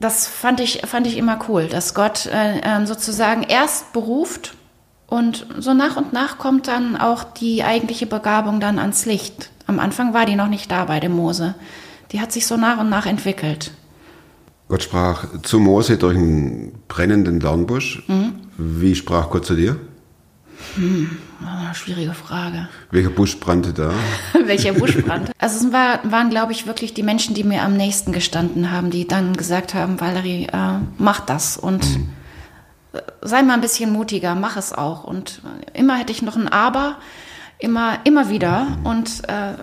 das 0.00 0.26
fand 0.28 0.60
ich, 0.60 0.82
fand 0.86 1.06
ich 1.06 1.16
immer 1.16 1.38
cool, 1.48 1.66
dass 1.66 1.94
Gott 1.94 2.26
äh, 2.26 2.60
ähm, 2.62 2.86
sozusagen 2.86 3.42
erst 3.42 3.92
beruft 3.92 4.54
und 5.06 5.46
so 5.58 5.74
nach 5.74 5.96
und 5.96 6.12
nach 6.12 6.38
kommt 6.38 6.68
dann 6.68 6.96
auch 6.96 7.24
die 7.24 7.64
eigentliche 7.64 8.06
Begabung 8.06 8.60
dann 8.60 8.78
ans 8.78 9.06
Licht. 9.06 9.50
Am 9.68 9.78
Anfang 9.78 10.14
war 10.14 10.24
die 10.24 10.34
noch 10.34 10.48
nicht 10.48 10.70
da 10.70 10.86
bei 10.86 10.98
dem 10.98 11.12
Mose. 11.12 11.54
Die 12.10 12.20
hat 12.20 12.32
sich 12.32 12.46
so 12.46 12.56
nach 12.56 12.78
und 12.78 12.88
nach 12.88 13.04
entwickelt. 13.04 13.72
Gott 14.68 14.82
sprach 14.82 15.26
zu 15.42 15.60
Mose 15.60 15.98
durch 15.98 16.16
einen 16.16 16.72
brennenden 16.88 17.38
Dornbusch. 17.38 18.02
Wie 18.56 18.94
sprach 18.94 19.28
Gott 19.28 19.44
zu 19.44 19.54
dir? 19.54 19.76
Ah, 21.44 21.72
schwierige 21.74 22.14
Frage. 22.14 22.68
Welcher 22.90 23.10
Busch 23.10 23.38
brannte 23.38 23.74
da? 23.74 23.92
Welcher 24.46 24.72
Busch 24.72 24.96
brannte? 25.06 25.32
Also 25.38 25.66
es 25.66 25.72
war, 25.72 26.00
waren, 26.10 26.30
glaube 26.30 26.52
ich, 26.52 26.66
wirklich 26.66 26.94
die 26.94 27.02
Menschen, 27.02 27.34
die 27.34 27.44
mir 27.44 27.62
am 27.62 27.76
nächsten 27.76 28.12
gestanden 28.12 28.72
haben, 28.72 28.90
die 28.90 29.06
dann 29.06 29.36
gesagt 29.36 29.74
haben, 29.74 30.00
Valerie, 30.00 30.46
äh, 30.50 30.78
mach 30.96 31.20
das 31.20 31.58
und 31.58 31.84
äh, 32.94 33.00
sei 33.20 33.42
mal 33.42 33.54
ein 33.54 33.60
bisschen 33.60 33.92
mutiger, 33.92 34.34
mach 34.34 34.56
es 34.56 34.72
auch. 34.72 35.04
Und 35.04 35.42
immer 35.74 35.96
hätte 35.96 36.12
ich 36.12 36.22
noch 36.22 36.36
ein 36.36 36.48
Aber, 36.48 36.96
immer, 37.58 37.98
immer 38.04 38.30
wieder. 38.30 38.78
Und 38.84 39.22
äh, 39.28 39.54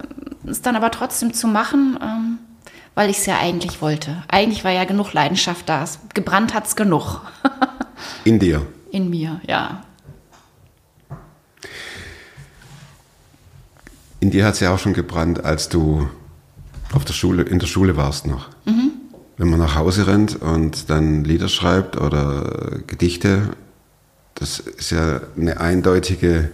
es 0.49 0.61
dann 0.61 0.75
aber 0.75 0.91
trotzdem 0.91 1.33
zu 1.33 1.47
machen, 1.47 1.97
ähm, 2.01 2.37
weil 2.93 3.09
ich 3.09 3.17
es 3.17 3.25
ja 3.25 3.39
eigentlich 3.39 3.81
wollte. 3.81 4.23
Eigentlich 4.27 4.63
war 4.63 4.71
ja 4.71 4.85
genug 4.85 5.13
Leidenschaft 5.13 5.67
da. 5.67 5.83
Es, 5.83 5.99
gebrannt 6.13 6.53
hat 6.53 6.67
es 6.67 6.75
genug. 6.75 7.21
In 8.23 8.39
dir. 8.39 8.65
In 8.91 9.09
mir, 9.09 9.41
ja. 9.47 9.83
In 14.19 14.31
dir 14.31 14.45
hat 14.45 14.55
es 14.55 14.59
ja 14.59 14.73
auch 14.73 14.79
schon 14.79 14.93
gebrannt, 14.93 15.43
als 15.43 15.69
du 15.69 16.09
auf 16.93 17.05
der 17.05 17.13
Schule, 17.13 17.43
in 17.43 17.59
der 17.59 17.67
Schule 17.67 17.97
warst 17.97 18.25
noch. 18.25 18.49
Wenn 19.37 19.49
man 19.49 19.59
nach 19.59 19.75
Hause 19.75 20.07
rennt 20.07 20.41
und 20.41 20.89
dann 20.89 21.25
Lieder 21.25 21.49
schreibt 21.49 21.97
oder 21.97 22.79
Gedichte, 22.87 23.49
das 24.35 24.59
ist 24.59 24.91
ja 24.91 25.21
eine 25.37 25.59
eindeutige 25.59 26.51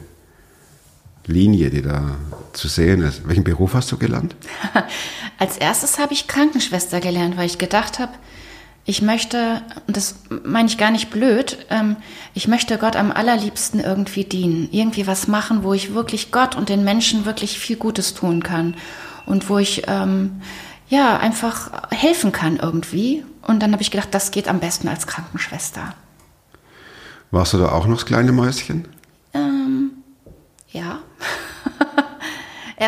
Linie, 1.27 1.69
die 1.69 1.81
da 1.81 2.15
zu 2.53 2.67
sehen 2.67 3.01
ist. 3.01 3.27
Welchen 3.27 3.43
Beruf 3.43 3.73
hast 3.73 3.91
du 3.91 3.97
gelernt? 3.97 4.35
Als 5.37 5.57
erstes 5.57 5.99
habe 5.99 6.13
ich 6.13 6.27
Krankenschwester 6.27 6.99
gelernt, 6.99 7.37
weil 7.37 7.45
ich 7.45 7.57
gedacht 7.57 7.99
habe, 7.99 8.13
ich 8.85 9.01
möchte, 9.01 9.61
und 9.87 9.95
das 9.95 10.15
meine 10.43 10.67
ich 10.67 10.77
gar 10.77 10.91
nicht 10.91 11.11
blöd, 11.11 11.65
ähm, 11.69 11.97
ich 12.33 12.47
möchte 12.47 12.77
Gott 12.77 12.95
am 12.95 13.11
allerliebsten 13.11 13.79
irgendwie 13.79 14.23
dienen. 14.23 14.69
Irgendwie 14.71 15.05
was 15.05 15.27
machen, 15.27 15.63
wo 15.63 15.73
ich 15.73 15.93
wirklich 15.93 16.31
Gott 16.31 16.55
und 16.55 16.69
den 16.69 16.83
Menschen 16.83 17.25
wirklich 17.25 17.59
viel 17.59 17.75
Gutes 17.75 18.15
tun 18.15 18.41
kann. 18.41 18.75
Und 19.27 19.49
wo 19.49 19.59
ich, 19.59 19.83
ähm, 19.87 20.41
ja, 20.89 21.17
einfach 21.17 21.71
helfen 21.91 22.31
kann 22.31 22.57
irgendwie. 22.57 23.23
Und 23.43 23.61
dann 23.61 23.71
habe 23.71 23.83
ich 23.83 23.91
gedacht, 23.91 24.09
das 24.11 24.31
geht 24.31 24.47
am 24.47 24.59
besten 24.59 24.87
als 24.87 25.05
Krankenschwester. 25.05 25.93
Warst 27.29 27.53
du 27.53 27.59
da 27.59 27.71
auch 27.71 27.85
noch 27.85 27.97
das 27.97 28.05
kleine 28.05 28.31
Mäuschen? 28.31 28.87
Ähm, 29.33 29.91
ja. 30.71 30.99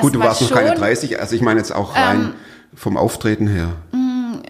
Gut, 0.01 0.15
du 0.15 0.19
warst 0.19 0.41
noch 0.41 0.51
keine 0.51 0.69
schon. 0.69 0.77
30, 0.77 1.19
also 1.19 1.35
ich 1.35 1.41
meine 1.41 1.59
jetzt 1.59 1.73
auch 1.73 1.95
rein 1.95 2.33
vom 2.75 2.97
Auftreten 2.97 3.47
her. 3.47 3.73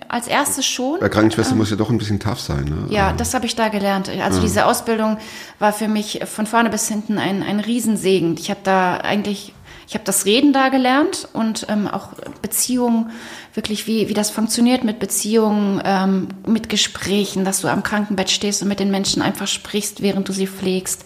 Als 0.08 0.28
erstes 0.28 0.66
schon. 0.66 1.02
Weil 1.02 1.10
Krankenschwester 1.10 1.56
muss 1.56 1.72
ja 1.72 1.76
doch 1.76 1.90
ein 1.90 1.98
bisschen 1.98 2.20
tough 2.20 2.40
sein, 2.40 2.66
ne? 2.66 2.94
Ja, 2.94 3.14
das 3.14 3.34
habe 3.34 3.48
ich 3.48 3.56
da 3.56 3.70
gelernt. 3.70 4.10
Also 4.10 4.42
diese 4.42 4.68
Ausbildung 4.68 5.18
war 5.58 5.74
für 5.74 5.88
mich 5.88 6.20
von 6.26 6.46
vorne 6.46 6.70
bis 6.70 6.88
hinten 6.88 7.18
ein, 7.18 7.42
ein 7.42 7.60
Riesensegen. 7.60 8.38
Ich 8.38 8.52
habe 8.52 8.60
da 8.64 8.98
eigentlich, 8.98 9.54
ich 9.88 9.96
habe 9.96 10.04
das 10.04 10.26
Reden 10.26 10.54
da 10.54 10.70
gelernt 10.70 11.28
und 11.34 11.66
ähm, 11.68 11.88
auch 11.88 12.10
Beziehungen, 12.44 13.10
wirklich 13.56 13.88
wie, 13.88 14.08
wie 14.08 14.14
das 14.14 14.30
funktioniert 14.30 14.84
mit 14.84 15.00
Beziehungen, 15.00 15.82
ähm, 15.84 16.28
mit 16.46 16.70
Gesprächen, 16.70 17.44
dass 17.44 17.62
du 17.62 17.68
am 17.68 17.82
Krankenbett 17.82 18.30
stehst 18.30 18.62
und 18.62 18.68
mit 18.68 18.80
den 18.80 18.92
Menschen 18.92 19.24
einfach 19.24 19.48
sprichst, 19.48 20.04
während 20.04 20.30
du 20.30 20.34
sie 20.34 20.48
pflegst. 20.48 21.06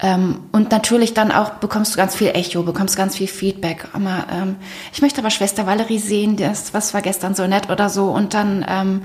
Ähm, 0.00 0.40
und 0.52 0.70
natürlich 0.70 1.12
dann 1.12 1.32
auch 1.32 1.50
bekommst 1.54 1.94
du 1.94 1.96
ganz 1.96 2.14
viel 2.14 2.28
Echo, 2.28 2.62
bekommst 2.62 2.96
ganz 2.96 3.16
viel 3.16 3.26
Feedback. 3.26 3.88
Aber, 3.92 4.26
ähm, 4.32 4.56
ich 4.92 5.02
möchte 5.02 5.20
aber 5.20 5.30
Schwester 5.30 5.66
Valerie 5.66 5.98
sehen, 5.98 6.36
das, 6.36 6.72
was 6.72 6.94
war 6.94 7.02
gestern 7.02 7.34
so 7.34 7.46
nett 7.46 7.68
oder 7.68 7.88
so. 7.88 8.10
Und 8.10 8.32
dann, 8.34 8.64
ähm, 8.68 9.02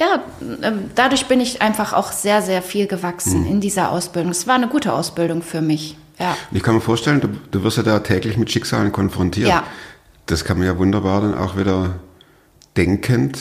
ja, 0.00 0.22
ähm, 0.62 0.90
dadurch 0.94 1.26
bin 1.26 1.40
ich 1.40 1.62
einfach 1.62 1.92
auch 1.92 2.10
sehr, 2.10 2.42
sehr 2.42 2.62
viel 2.62 2.86
gewachsen 2.86 3.46
in 3.46 3.60
dieser 3.60 3.92
Ausbildung. 3.92 4.32
Es 4.32 4.46
war 4.46 4.56
eine 4.56 4.68
gute 4.68 4.92
Ausbildung 4.92 5.42
für 5.42 5.60
mich. 5.60 5.96
Ja. 6.18 6.36
Ich 6.50 6.64
kann 6.64 6.74
mir 6.74 6.80
vorstellen, 6.80 7.20
du, 7.20 7.28
du 7.50 7.62
wirst 7.62 7.76
ja 7.76 7.84
da 7.84 8.00
täglich 8.00 8.36
mit 8.36 8.50
Schicksalen 8.50 8.90
konfrontiert. 8.90 9.48
Ja. 9.48 9.62
Das 10.26 10.44
kann 10.44 10.58
man 10.58 10.66
ja 10.66 10.76
wunderbar 10.78 11.20
dann 11.20 11.38
auch 11.38 11.56
wieder 11.56 11.94
denkend 12.76 13.38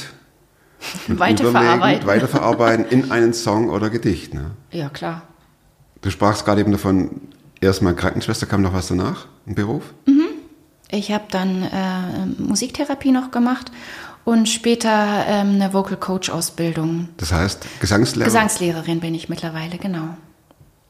Weiterverarbeiten. 1.07 2.07
weiterverarbeiten 2.07 2.85
in 2.85 3.11
einen 3.11 3.33
Song 3.33 3.69
oder 3.69 3.89
Gedicht. 3.89 4.35
Ne? 4.35 4.51
Ja, 4.71 4.89
klar. 4.89 5.23
Du 6.01 6.09
sprachst 6.09 6.45
gerade 6.45 6.61
eben 6.61 6.71
davon, 6.71 7.09
erstmal 7.61 7.95
Krankenschwester, 7.95 8.45
kam 8.45 8.61
noch 8.61 8.73
was 8.73 8.87
danach, 8.87 9.27
ein 9.47 9.55
Beruf? 9.55 9.83
Ich 10.89 11.11
habe 11.11 11.25
dann 11.31 11.63
äh, 11.63 12.25
Musiktherapie 12.41 13.11
noch 13.11 13.31
gemacht 13.31 13.71
und 14.23 14.47
später 14.47 15.25
ähm, 15.27 15.55
eine 15.55 15.73
Vocal 15.73 15.97
Coach 15.97 16.29
Ausbildung. 16.29 17.09
Das 17.17 17.33
heißt, 17.33 17.65
Gesangslehrer? 17.81 18.25
Gesangslehrerin 18.25 19.01
bin 19.01 19.13
ich 19.13 19.27
mittlerweile, 19.27 19.77
genau. 19.77 20.15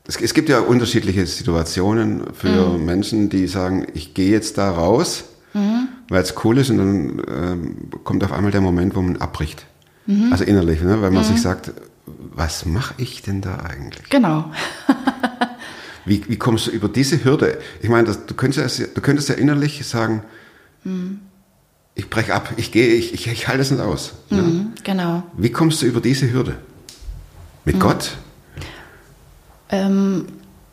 Es, 0.08 0.22
es 0.22 0.34
gibt 0.36 0.50
ja 0.50 0.60
unterschiedliche 0.60 1.26
Situationen 1.26 2.22
für 2.34 2.48
Mhm. 2.78 2.86
Menschen, 2.86 3.30
die 3.30 3.48
sagen, 3.48 3.88
ich 3.96 4.14
gehe 4.14 4.30
jetzt 4.32 4.58
da 4.60 4.70
raus, 4.70 5.24
Mhm. 5.54 5.88
weil 6.10 6.22
es 6.22 6.36
cool 6.44 6.60
ist 6.60 6.70
und 6.70 6.78
dann 6.78 7.22
ähm, 7.28 7.78
kommt 8.04 8.24
auf 8.24 8.32
einmal 8.32 8.52
der 8.52 8.62
Moment, 8.62 8.96
wo 8.96 9.02
man 9.02 9.18
abbricht. 9.18 9.66
Mhm. 10.06 10.32
Also 10.32 10.44
innerlich, 10.44 10.82
ne? 10.82 11.02
weil 11.02 11.10
man 11.10 11.24
sich 11.24 11.42
sagt, 11.42 11.72
was 12.34 12.66
mache 12.66 12.94
ich 12.98 13.22
denn 13.22 13.42
da 13.42 13.58
eigentlich? 13.58 14.10
Genau. 14.10 14.52
Wie, 16.06 16.24
wie 16.30 16.38
kommst 16.38 16.68
du 16.68 16.72
über 16.72 16.88
diese 16.88 17.22
Hürde? 17.26 17.60
Ich 17.82 17.90
meine, 17.90 18.08
das, 18.08 18.26
du, 18.26 18.34
könntest, 18.34 18.80
ja- 18.80 18.88
du 18.88 19.02
könntest 19.02 19.28
ja 19.28 19.36
innerlich 19.36 19.86
sagen, 19.86 20.24
Mhm. 20.86 21.20
ich 21.96 22.10
breche 22.10 22.34
ab, 22.34 22.54
ich 22.56 22.72
gehe, 22.72 22.88
ich, 22.94 23.14
ich, 23.14 23.28
ich 23.28 23.48
halte 23.50 23.62
es 23.62 23.72
nicht 23.72 23.82
aus. 23.82 24.14
Ne? 24.30 24.42
Mhm, 24.42 24.68
genau. 24.86 25.24
Wie 25.36 25.52
kommst 25.52 25.82
du 25.82 25.86
über 25.86 26.00
diese 26.00 26.32
Hürde? 26.32 26.60
Mit 27.66 27.76
Mhm. 27.76 27.80
Gott? 27.82 28.12
Ähm, 29.70 30.28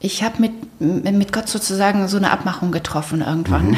ich 0.05 0.23
habe 0.23 0.35
mit, 0.38 0.81
mit 0.81 1.33
Gott 1.33 1.49
sozusagen 1.49 2.09
so 2.09 2.19
eine 2.19 2.31
Abmachung 2.31 2.73
getroffen 2.73 3.23
irgendwann. 3.23 3.71
Mhm. 3.71 3.77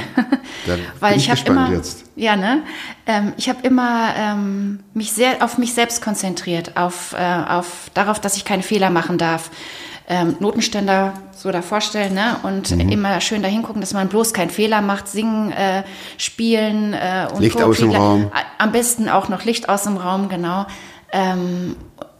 Weil 1.00 1.16
ich 1.16 1.24
ich 1.26 1.30
habe 1.30 1.48
immer, 1.48 1.70
jetzt. 1.70 2.04
ja 2.16 2.34
ne, 2.34 2.62
ähm, 3.06 3.32
ich 3.36 3.48
habe 3.48 3.60
immer 3.62 4.12
ähm, 4.16 4.80
mich 4.92 5.12
sehr 5.12 5.42
auf 5.42 5.56
mich 5.56 5.72
selbst 5.72 6.02
konzentriert, 6.02 6.76
auf, 6.76 7.12
äh, 7.12 7.42
auf 7.48 7.90
darauf, 7.94 8.20
dass 8.20 8.36
ich 8.36 8.44
keine 8.44 8.64
Fehler 8.64 8.90
machen 8.90 9.18
darf. 9.18 9.50
Ähm, 10.08 10.36
Notenständer 10.40 11.14
so 11.32 11.50
da 11.50 11.62
vorstellen, 11.62 12.14
ne, 12.14 12.36
und 12.42 12.70
Mhm. 12.72 12.88
immer 12.90 13.20
schön 13.20 13.42
dahin 13.42 13.62
gucken, 13.62 13.80
dass 13.80 13.92
man 13.92 14.08
bloß 14.08 14.32
keinen 14.32 14.50
Fehler 14.50 14.80
macht, 14.80 15.06
singen, 15.08 15.52
äh, 15.52 15.84
spielen 16.16 16.92
äh, 16.92 17.28
und 17.32 17.40
Licht 17.40 17.60
aus 17.62 17.78
dem 17.78 17.90
Raum. 17.92 18.30
Am 18.58 18.72
besten 18.72 19.08
auch 19.08 19.28
noch 19.28 19.44
Licht 19.44 19.68
aus 19.68 19.84
dem 19.84 19.96
Raum, 19.96 20.28
genau. 20.28 20.66
Ähm, 21.12 21.76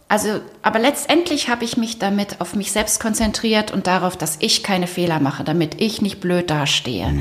also, 0.09 0.40
aber 0.62 0.79
letztendlich 0.79 1.49
habe 1.49 1.64
ich 1.64 1.77
mich 1.77 1.99
damit 1.99 2.40
auf 2.40 2.55
mich 2.55 2.71
selbst 2.71 3.01
konzentriert 3.01 3.73
und 3.73 3.87
darauf, 3.87 4.16
dass 4.16 4.37
ich 4.40 4.62
keine 4.62 4.87
Fehler 4.87 5.19
mache, 5.19 5.42
damit 5.42 5.81
ich 5.81 6.01
nicht 6.01 6.21
blöd 6.21 6.49
dastehe. 6.49 7.12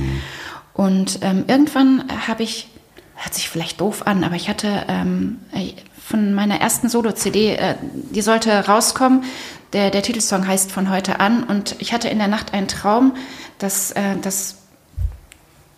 Und 0.73 1.19
ähm, 1.21 1.45
irgendwann 1.47 2.03
habe 2.27 2.43
ich, 2.43 2.67
hört 3.15 3.33
sich 3.33 3.49
vielleicht 3.49 3.81
doof 3.81 4.05
an, 4.05 4.23
aber 4.23 4.35
ich 4.35 4.49
hatte 4.49 4.85
ähm, 4.87 5.39
äh, 5.51 5.73
von 5.99 6.35
meiner 6.35 6.61
ersten 6.61 6.87
Solo-CD, 6.87 7.55
äh, 7.55 7.75
die 8.11 8.21
sollte 8.21 8.51
rauskommen. 8.67 9.23
Der, 9.73 9.89
der 9.89 10.03
Titelsong 10.03 10.45
heißt 10.47 10.71
Von 10.71 10.91
heute 10.91 11.19
an 11.19 11.43
und 11.43 11.75
ich 11.79 11.91
hatte 11.91 12.07
in 12.09 12.19
der 12.19 12.27
Nacht 12.27 12.53
einen 12.53 12.67
Traum, 12.67 13.15
dass, 13.57 13.91
äh, 13.91 14.15
dass 14.21 14.57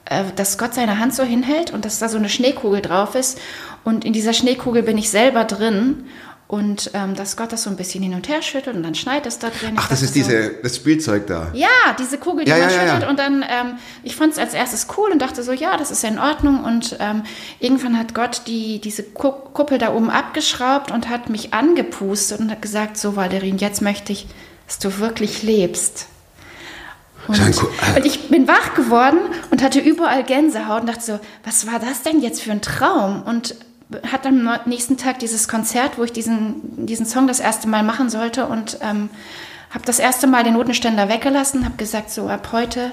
äh, 0.10 0.26
dass 0.36 0.58
Gott 0.58 0.74
seine 0.74 1.00
Hand 1.00 1.13
so 1.13 1.24
hinhält 1.24 1.72
und 1.72 1.86
dass 1.86 2.00
da 2.00 2.10
so 2.10 2.17
eine 2.17 2.30
Schneekugel 2.30 2.82
drauf 2.82 3.15
ist. 3.15 3.39
Und 3.84 4.06
in 4.06 4.13
dieser 4.13 4.34
Schneekugel 4.34 4.84
bin 4.84 4.98
ich 4.98 5.10
selber 5.10 5.43
drin. 5.43 6.06
Und 6.50 6.92
ähm, 6.94 7.14
dass 7.14 7.36
Gott 7.36 7.52
das 7.52 7.64
so 7.64 7.70
ein 7.70 7.76
bisschen 7.76 8.02
hin 8.02 8.14
und 8.14 8.30
her 8.30 8.42
schüttelt 8.42 8.78
und 8.78 8.84
dann 8.84 8.96
schneit 8.96 9.26
es 9.26 9.38
da 9.38 9.50
drin. 9.50 9.72
Ich 9.74 9.80
Ach, 9.82 9.90
das 9.90 10.02
ist 10.02 10.14
so, 10.14 10.20
diese, 10.20 10.52
das 10.64 10.78
Spielzeug 10.78 11.28
da. 11.28 11.50
ja, 11.54 11.68
diese 12.00 12.18
Kugel, 12.18 12.46
die 12.46 12.52
Ja, 12.52 12.58
man 12.58 12.70
ja, 12.70 12.76
ja, 12.78 12.84
ja. 12.86 12.92
schüttelt. 12.94 13.10
Und 13.10 13.20
dann, 13.20 13.42
ähm, 13.44 13.74
ich 14.04 14.16
fand 14.16 14.32
es 14.32 14.40
als 14.40 14.54
erstes 14.54 14.88
cool 14.98 15.12
und 15.12 15.22
dachte 15.22 15.44
so, 15.44 15.52
ja, 15.52 15.76
das 15.76 15.92
ist 15.92 16.04
ja 16.04 16.10
in 16.10 16.20
Ordnung. 16.20 16.64
Und 16.64 16.96
ähm, 17.02 17.24
irgendwann 17.60 18.00
hat 18.00 18.14
Gott 18.16 18.44
die, 18.48 18.80
diese 18.80 19.04
Ku- 19.04 19.34
Kuppel 19.34 19.78
da 19.78 19.94
oben 19.94 20.10
abgeschraubt 20.10 20.90
und 20.92 21.10
hat 21.10 21.30
mich 21.30 21.54
angepustet 21.54 22.40
und 22.40 22.50
hat 22.50 22.62
gesagt, 22.62 22.98
so 22.98 23.18
Valerin, 23.18 23.58
jetzt 23.58 23.82
möchte 23.82 24.14
ich, 24.14 24.26
dass 24.68 24.80
du 24.80 25.00
wirklich 25.00 25.44
lebst. 25.44 26.06
Und, 27.28 27.42
cool. 27.62 27.70
und 27.98 28.06
ich 28.06 28.30
bin 28.30 28.48
wach 28.48 28.74
geworden 28.74 29.20
und 29.52 29.62
hatte 29.62 29.82
überall 29.82 30.24
Gänsehaut 30.24 30.80
und 30.80 30.88
dachte 30.88 31.02
so, 31.04 31.20
was 31.44 31.68
war 31.68 31.80
das 31.80 32.04
denn 32.04 32.22
jetzt 32.22 32.42
für 32.42 32.52
ein 32.54 32.62
Traum? 32.62 33.24
Und 33.24 33.56
hatte 34.12 34.30
am 34.30 34.50
nächsten 34.65 34.97
Tag 34.97 35.19
dieses 35.19 35.47
Konzert, 35.47 35.97
wo 35.97 36.04
ich 36.04 36.12
diesen, 36.12 36.86
diesen 36.86 37.06
Song 37.06 37.28
das 37.28 37.39
erste 37.39 37.67
Mal 37.67 37.84
machen 37.84 38.10
sollte 38.10 38.45
und 38.45 38.80
ähm, 38.82 39.10
habe 39.69 39.86
das 39.86 40.00
erste 40.00 40.28
Mal 40.28 40.43
den 40.43 40.54
Notenständer 40.54 41.10
weggelassen, 41.10 41.65
habe 41.65 41.78
gesagt, 41.78 42.10
so 42.10 42.28
ab 42.28 42.50
heute, 42.52 42.91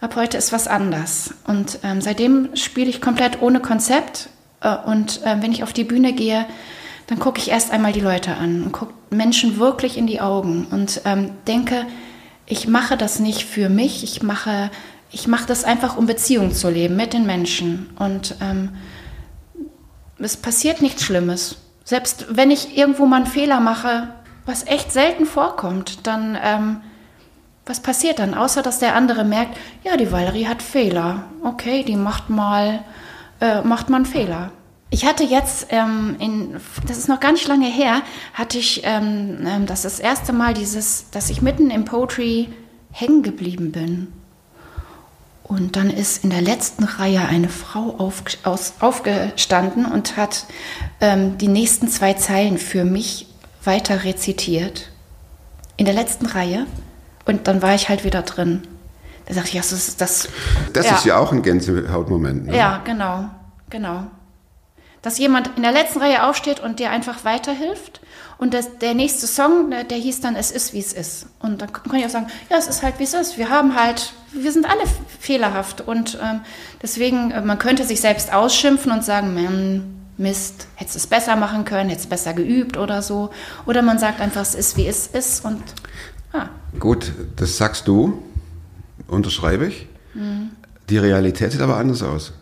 ab 0.00 0.16
heute 0.16 0.36
ist 0.36 0.52
was 0.52 0.68
anders. 0.68 1.34
Und 1.46 1.80
ähm, 1.82 2.00
seitdem 2.00 2.54
spiele 2.54 2.88
ich 2.88 3.00
komplett 3.00 3.42
ohne 3.42 3.60
Konzept 3.60 4.28
äh, 4.60 4.74
und 4.74 5.22
äh, 5.24 5.36
wenn 5.40 5.52
ich 5.52 5.62
auf 5.62 5.72
die 5.72 5.84
Bühne 5.84 6.12
gehe, 6.12 6.46
dann 7.08 7.18
gucke 7.18 7.38
ich 7.38 7.50
erst 7.50 7.70
einmal 7.72 7.92
die 7.92 8.00
Leute 8.00 8.36
an 8.36 8.64
und 8.64 8.72
gucke 8.72 8.94
Menschen 9.10 9.58
wirklich 9.58 9.96
in 9.96 10.06
die 10.06 10.20
Augen 10.20 10.66
und 10.70 11.02
ähm, 11.04 11.30
denke, 11.46 11.86
ich 12.46 12.68
mache 12.68 12.96
das 12.96 13.18
nicht 13.18 13.44
für 13.44 13.68
mich, 13.68 14.02
ich 14.04 14.22
mache, 14.22 14.70
ich 15.10 15.26
mache 15.28 15.46
das 15.46 15.64
einfach, 15.64 15.96
um 15.96 16.06
Beziehung 16.06 16.52
zu 16.52 16.70
leben 16.70 16.96
mit 16.96 17.12
den 17.12 17.26
Menschen. 17.26 17.90
Und 17.98 18.36
ähm, 18.40 18.70
es 20.18 20.36
passiert 20.36 20.82
nichts 20.82 21.04
Schlimmes. 21.04 21.56
Selbst 21.84 22.26
wenn 22.30 22.50
ich 22.50 22.76
irgendwo 22.76 23.06
mal 23.06 23.16
einen 23.16 23.26
Fehler 23.26 23.60
mache, 23.60 24.08
was 24.44 24.66
echt 24.66 24.92
selten 24.92 25.26
vorkommt, 25.26 26.06
dann 26.06 26.38
ähm, 26.42 26.80
was 27.66 27.80
passiert 27.80 28.20
dann? 28.20 28.34
Außer 28.34 28.62
dass 28.62 28.78
der 28.78 28.94
andere 28.94 29.24
merkt, 29.24 29.58
ja, 29.82 29.96
die 29.96 30.12
Valerie 30.12 30.46
hat 30.46 30.62
Fehler. 30.62 31.24
Okay, 31.42 31.82
die 31.82 31.96
macht 31.96 32.30
mal, 32.30 32.84
äh, 33.40 33.60
macht 33.62 33.90
mal 33.90 33.96
einen 33.96 34.06
Fehler. 34.06 34.52
Ich 34.90 35.04
hatte 35.04 35.24
jetzt, 35.24 35.66
ähm, 35.70 36.14
in, 36.20 36.60
das 36.86 36.96
ist 36.96 37.08
noch 37.08 37.18
gar 37.18 37.32
nicht 37.32 37.48
lange 37.48 37.66
her, 37.66 38.02
hatte 38.34 38.56
ich 38.56 38.82
ähm, 38.84 39.44
ähm, 39.44 39.66
das, 39.66 39.82
das 39.82 39.98
erste 39.98 40.32
Mal 40.32 40.54
dieses, 40.54 41.10
dass 41.10 41.28
ich 41.28 41.42
mitten 41.42 41.70
im 41.70 41.84
Poetry 41.84 42.50
hängen 42.92 43.24
geblieben 43.24 43.72
bin. 43.72 44.12
Und 45.48 45.76
dann 45.76 45.90
ist 45.90 46.24
in 46.24 46.30
der 46.30 46.40
letzten 46.40 46.82
Reihe 46.82 47.20
eine 47.28 47.48
Frau 47.48 47.94
auf, 47.98 48.22
aus, 48.42 48.74
aufgestanden 48.80 49.86
und 49.86 50.16
hat 50.16 50.44
ähm, 51.00 51.38
die 51.38 51.46
nächsten 51.46 51.86
zwei 51.86 52.14
Zeilen 52.14 52.58
für 52.58 52.84
mich 52.84 53.28
weiter 53.62 54.02
rezitiert. 54.02 54.90
In 55.76 55.84
der 55.84 55.94
letzten 55.94 56.26
Reihe. 56.26 56.66
Und 57.26 57.46
dann 57.46 57.62
war 57.62 57.74
ich 57.76 57.88
halt 57.88 58.02
wieder 58.02 58.22
drin. 58.22 58.62
Da 59.26 59.34
sagte 59.34 59.50
ich, 59.50 59.54
ja, 59.54 59.60
das 59.60 59.72
ist 59.72 60.00
das. 60.00 60.28
Das 60.72 60.90
ist 60.90 61.04
ja 61.04 61.18
auch 61.18 61.32
ein 61.32 61.42
Gänsehautmoment. 61.42 62.46
Ne? 62.46 62.56
Ja, 62.56 62.80
genau, 62.84 63.28
genau. 63.70 64.04
Dass 65.02 65.18
jemand 65.18 65.50
in 65.56 65.62
der 65.62 65.72
letzten 65.72 66.00
Reihe 66.00 66.26
aufsteht 66.26 66.58
und 66.58 66.80
dir 66.80 66.90
einfach 66.90 67.24
weiterhilft. 67.24 68.00
Und 68.38 68.52
das, 68.52 68.78
der 68.78 68.94
nächste 68.94 69.26
Song, 69.26 69.70
der, 69.70 69.84
der 69.84 69.96
hieß 69.98 70.20
dann 70.20 70.36
Es 70.36 70.50
ist, 70.50 70.74
wie 70.74 70.78
es 70.78 70.92
ist. 70.92 71.26
Und 71.40 71.62
dann 71.62 71.72
kann 71.72 71.94
ich 71.94 72.04
auch 72.04 72.10
sagen, 72.10 72.26
ja, 72.50 72.58
es 72.58 72.66
ist 72.66 72.82
halt, 72.82 72.98
wie 72.98 73.04
es 73.04 73.14
ist. 73.14 73.38
Wir 73.38 73.48
haben 73.48 73.74
halt, 73.74 74.12
wir 74.32 74.52
sind 74.52 74.66
alle 74.66 74.82
fehlerhaft. 75.20 75.80
Und 75.80 76.18
ähm, 76.22 76.40
deswegen, 76.82 77.30
äh, 77.30 77.40
man 77.40 77.58
könnte 77.58 77.84
sich 77.84 78.00
selbst 78.00 78.32
ausschimpfen 78.32 78.92
und 78.92 79.04
sagen, 79.04 79.34
man, 79.34 79.96
Mist, 80.18 80.68
hättest 80.76 80.96
du 80.96 80.98
es 80.98 81.06
besser 81.06 81.36
machen 81.36 81.64
können, 81.64 81.90
hättest 81.90 82.06
es 82.06 82.10
besser 82.10 82.32
geübt 82.32 82.76
oder 82.76 83.02
so. 83.02 83.30
Oder 83.66 83.82
man 83.82 83.98
sagt 83.98 84.20
einfach, 84.20 84.42
es 84.42 84.54
ist, 84.54 84.76
wie 84.76 84.86
es 84.86 85.06
ist. 85.08 85.44
Und 85.44 85.62
ah, 86.32 86.48
Gut, 86.78 87.12
das 87.36 87.56
sagst 87.56 87.86
du, 87.86 88.22
unterschreibe 89.08 89.66
ich. 89.66 89.86
Mhm. 90.14 90.50
Die 90.88 90.98
Realität 90.98 91.52
sieht 91.52 91.60
aber 91.60 91.76
anders 91.76 92.02
aus. 92.02 92.32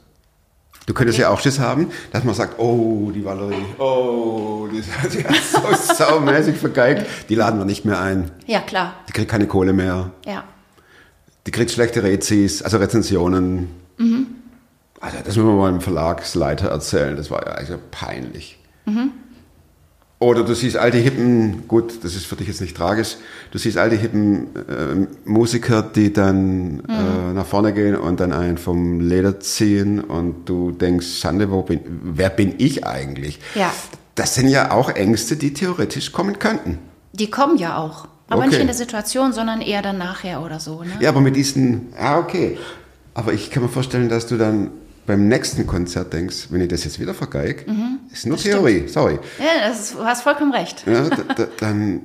Du 0.86 0.92
könntest 0.92 1.18
ja 1.18 1.30
auch 1.30 1.40
Schiss 1.40 1.58
haben, 1.58 1.90
dass 2.12 2.24
man 2.24 2.34
sagt, 2.34 2.58
oh, 2.58 3.10
die 3.10 3.24
Valerie, 3.24 3.64
oh, 3.78 4.68
die, 4.70 4.82
hat 4.82 5.10
so 5.88 5.94
saumäßig 5.94 6.56
vergeigt, 6.56 7.06
die 7.30 7.34
laden 7.34 7.58
wir 7.58 7.64
nicht 7.64 7.84
mehr 7.86 8.00
ein. 8.00 8.30
ja, 8.46 8.60
klar, 8.60 8.94
Die 9.08 9.12
kriegt 9.12 9.30
keine 9.30 9.46
Kohle 9.46 9.72
mehr. 9.72 10.10
ja. 10.26 10.44
Die 11.46 11.50
kriegt 11.50 11.70
schlechte 11.70 12.02
Rezis, 12.02 12.62
also 12.62 12.78
Rezensionen. 12.78 13.68
Also 14.98 15.18
das 15.18 15.36
müssen 15.36 15.46
wir 15.48 15.54
mal 15.56 15.70
dem 15.70 15.82
Verlagsleiter 15.82 16.68
erzählen, 16.68 17.16
das 17.16 17.30
war 17.30 17.44
ja 17.46 17.52
also 17.52 17.78
peinlich. 17.90 18.58
Oder 20.24 20.42
du 20.42 20.54
siehst 20.54 20.78
alte 20.78 20.96
hippen, 20.96 21.68
gut, 21.68 22.02
das 22.02 22.14
ist 22.16 22.24
für 22.24 22.34
dich 22.34 22.48
jetzt 22.48 22.62
nicht 22.62 22.74
tragisch, 22.74 23.18
du 23.50 23.58
siehst 23.58 23.76
alte 23.76 23.94
hippen 23.94 24.46
äh, 24.56 25.06
Musiker, 25.28 25.82
die 25.82 26.14
dann 26.14 26.82
äh, 26.88 27.34
nach 27.34 27.44
vorne 27.44 27.74
gehen 27.74 27.94
und 27.94 28.20
dann 28.20 28.32
einen 28.32 28.56
vom 28.56 29.00
Leder 29.00 29.38
ziehen 29.40 30.00
und 30.00 30.48
du 30.48 30.70
denkst, 30.70 31.18
Schande, 31.18 31.50
wo 31.50 31.60
bin, 31.60 31.80
wer 32.02 32.30
bin 32.30 32.54
ich 32.56 32.86
eigentlich? 32.86 33.38
Ja. 33.54 33.70
Das 34.14 34.34
sind 34.34 34.48
ja 34.48 34.70
auch 34.70 34.88
Ängste, 34.88 35.36
die 35.36 35.52
theoretisch 35.52 36.10
kommen 36.10 36.38
könnten. 36.38 36.78
Die 37.12 37.30
kommen 37.30 37.58
ja 37.58 37.76
auch. 37.76 38.08
Aber 38.30 38.46
nicht 38.46 38.54
Okay. 38.54 38.62
in 38.62 38.66
der 38.66 38.76
Situation, 38.76 39.34
sondern 39.34 39.60
eher 39.60 39.82
dann 39.82 39.98
nachher 39.98 40.42
oder 40.42 40.58
so. 40.58 40.82
Ne? 40.84 40.92
Ja, 41.00 41.10
aber 41.10 41.20
mit 41.20 41.36
diesen, 41.36 41.88
ja, 42.00 42.18
okay. 42.18 42.56
Aber 43.12 43.34
ich 43.34 43.50
kann 43.50 43.62
mir 43.62 43.68
vorstellen, 43.68 44.08
dass 44.08 44.26
du 44.26 44.38
dann 44.38 44.70
beim 45.06 45.28
nächsten 45.28 45.66
Konzert 45.66 46.12
denkst, 46.12 46.48
wenn 46.50 46.60
ich 46.60 46.68
das 46.68 46.84
jetzt 46.84 46.98
wieder 47.00 47.14
vergeig, 47.14 47.66
ist 48.12 48.26
nur 48.26 48.36
Theorie, 48.36 48.84
sorry. 48.88 49.18
Ja, 49.38 49.70
ist, 49.70 49.94
du 49.94 50.04
hast 50.04 50.22
vollkommen 50.22 50.52
recht. 50.52 50.84
Ja, 50.86 51.08
da, 51.08 51.34
da, 51.34 51.46
dann 51.58 52.00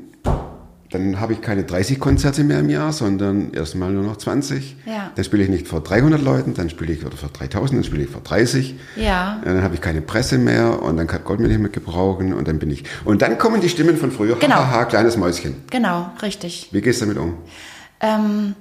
dann 0.91 1.19
habe 1.19 1.33
ich 1.33 1.41
keine 1.41 1.63
30 1.63 1.99
Konzerte 1.99 2.43
mehr 2.43 2.59
im 2.59 2.69
Jahr, 2.69 2.91
sondern 2.91 3.53
erstmal 3.53 3.91
nur 3.91 4.03
noch 4.03 4.17
20. 4.17 4.75
Ja. 4.85 5.11
Dann 5.13 5.23
spiele 5.23 5.43
ich 5.43 5.49
nicht 5.49 5.67
vor 5.67 5.81
300 5.81 6.19
Leuten, 6.19 6.55
dann 6.55 6.69
spiele 6.69 6.91
ich 6.93 7.05
oder 7.05 7.15
vor 7.15 7.29
3000, 7.29 7.77
dann 7.77 7.83
spiele 7.83 8.03
ich 8.03 8.09
vor 8.09 8.21
30. 8.21 8.75
Ja. 8.95 9.39
Dann 9.45 9.61
habe 9.61 9.75
ich 9.75 9.81
keine 9.81 10.01
Presse 10.01 10.39
mehr 10.39 10.81
und 10.81 10.97
dann 10.97 11.05
kann 11.05 11.21
Gott 11.23 11.39
mir 11.39 11.47
nicht 11.47 11.59
mehr 11.59 11.69
gebrauchen 11.69 12.33
und 12.33 12.47
dann 12.47 12.57
bin 12.57 12.71
ich. 12.71 12.85
Und 13.05 13.21
dann 13.21 13.37
kommen 13.37 13.61
die 13.61 13.69
Stimmen 13.69 13.97
von 13.97 14.11
früher. 14.11 14.35
Genau. 14.37 14.55
Hahaha, 14.55 14.85
kleines 14.85 15.15
Mäuschen. 15.15 15.63
Genau, 15.69 16.11
richtig. 16.23 16.69
Wie 16.71 16.81
gehst 16.81 17.01
du 17.01 17.05
damit 17.05 17.21
um? 17.21 17.37
Ähm, 17.99 18.55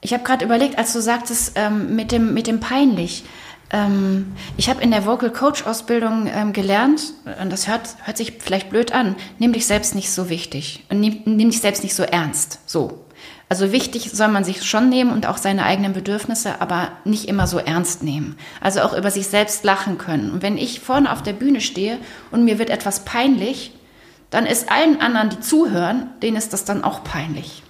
ich 0.00 0.12
habe 0.12 0.24
gerade 0.24 0.44
überlegt, 0.44 0.76
als 0.76 0.92
du 0.92 1.00
sagtest, 1.00 1.52
ähm, 1.54 1.94
mit, 1.94 2.10
dem, 2.10 2.34
mit 2.34 2.48
dem 2.48 2.58
peinlich. 2.58 3.24
Ähm, 3.70 4.34
ich 4.56 4.68
habe 4.68 4.82
in 4.82 4.90
der 4.90 5.06
Vocal 5.06 5.30
Coach 5.30 5.66
Ausbildung 5.66 6.28
ähm, 6.32 6.52
gelernt, 6.52 7.14
und 7.40 7.52
das 7.52 7.68
hört, 7.68 7.96
hört 8.04 8.16
sich 8.16 8.34
vielleicht 8.38 8.70
blöd 8.70 8.92
an, 8.92 9.16
nimm 9.38 9.52
dich 9.52 9.66
selbst 9.66 9.94
nicht 9.94 10.10
so 10.10 10.28
wichtig 10.28 10.84
und 10.90 11.00
nimm, 11.00 11.22
nimm 11.24 11.50
dich 11.50 11.60
selbst 11.60 11.82
nicht 11.82 11.94
so 11.94 12.02
ernst. 12.02 12.60
So. 12.66 13.04
Also 13.48 13.72
wichtig 13.72 14.10
soll 14.10 14.28
man 14.28 14.42
sich 14.42 14.64
schon 14.64 14.88
nehmen 14.88 15.12
und 15.12 15.26
auch 15.26 15.36
seine 15.36 15.64
eigenen 15.64 15.92
Bedürfnisse, 15.92 16.60
aber 16.60 16.92
nicht 17.04 17.28
immer 17.28 17.46
so 17.46 17.58
ernst 17.58 18.02
nehmen. 18.02 18.36
Also 18.60 18.80
auch 18.80 18.96
über 18.96 19.10
sich 19.10 19.26
selbst 19.26 19.64
lachen 19.64 19.98
können. 19.98 20.30
Und 20.30 20.42
wenn 20.42 20.56
ich 20.56 20.80
vorne 20.80 21.12
auf 21.12 21.22
der 21.22 21.34
Bühne 21.34 21.60
stehe 21.60 21.98
und 22.30 22.44
mir 22.44 22.58
wird 22.58 22.70
etwas 22.70 23.04
peinlich, 23.04 23.72
dann 24.30 24.46
ist 24.46 24.70
allen 24.70 25.00
anderen, 25.00 25.30
die 25.30 25.40
zuhören, 25.40 26.08
denen 26.22 26.36
ist 26.36 26.52
das 26.52 26.64
dann 26.64 26.82
auch 26.82 27.04
peinlich. 27.04 27.62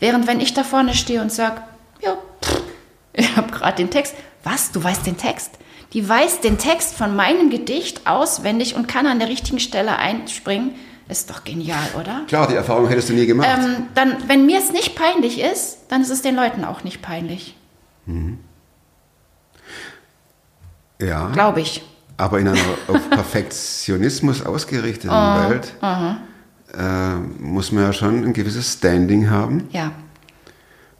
Während 0.00 0.26
wenn 0.26 0.40
ich 0.40 0.54
da 0.54 0.64
vorne 0.64 0.94
stehe 0.94 1.20
und 1.20 1.32
sage, 1.32 1.60
ja, 2.00 2.16
ich 3.12 3.36
habe 3.36 3.52
gerade 3.52 3.76
den 3.76 3.90
Text, 3.90 4.14
was, 4.44 4.72
du 4.72 4.82
weißt 4.82 5.06
den 5.06 5.16
Text? 5.16 5.52
Die 5.92 6.08
weiß 6.08 6.40
den 6.40 6.58
Text 6.58 6.94
von 6.94 7.14
meinem 7.14 7.50
Gedicht 7.50 8.06
auswendig 8.06 8.74
und 8.74 8.88
kann 8.88 9.06
an 9.06 9.18
der 9.18 9.28
richtigen 9.28 9.60
Stelle 9.60 9.96
einspringen. 9.96 10.72
Ist 11.08 11.28
doch 11.30 11.44
genial, 11.44 11.86
oder? 12.00 12.22
Klar, 12.26 12.48
die 12.48 12.54
Erfahrung 12.54 12.88
hättest 12.88 13.10
du 13.10 13.12
nie 13.12 13.26
gemacht. 13.26 13.48
Ähm, 13.52 13.86
dann, 13.94 14.16
wenn 14.26 14.46
mir 14.46 14.58
es 14.58 14.72
nicht 14.72 14.96
peinlich 14.96 15.38
ist, 15.40 15.78
dann 15.88 16.00
ist 16.02 16.10
es 16.10 16.22
den 16.22 16.34
Leuten 16.34 16.64
auch 16.64 16.82
nicht 16.82 17.02
peinlich, 17.02 17.56
ja. 21.00 21.28
glaube 21.28 21.60
ich. 21.60 21.82
Aber 22.16 22.38
in 22.40 22.48
einer 22.48 22.60
auf 22.88 23.10
Perfektionismus 23.10 24.44
ausgerichteten 24.44 25.10
Oh, 25.10 25.50
Welt 25.50 25.74
äh, 26.76 27.14
muss 27.40 27.70
man 27.72 27.84
ja 27.84 27.92
schon 27.92 28.24
ein 28.24 28.32
gewisses 28.32 28.72
Standing 28.72 29.30
haben. 29.30 29.68
Ja, 29.72 29.92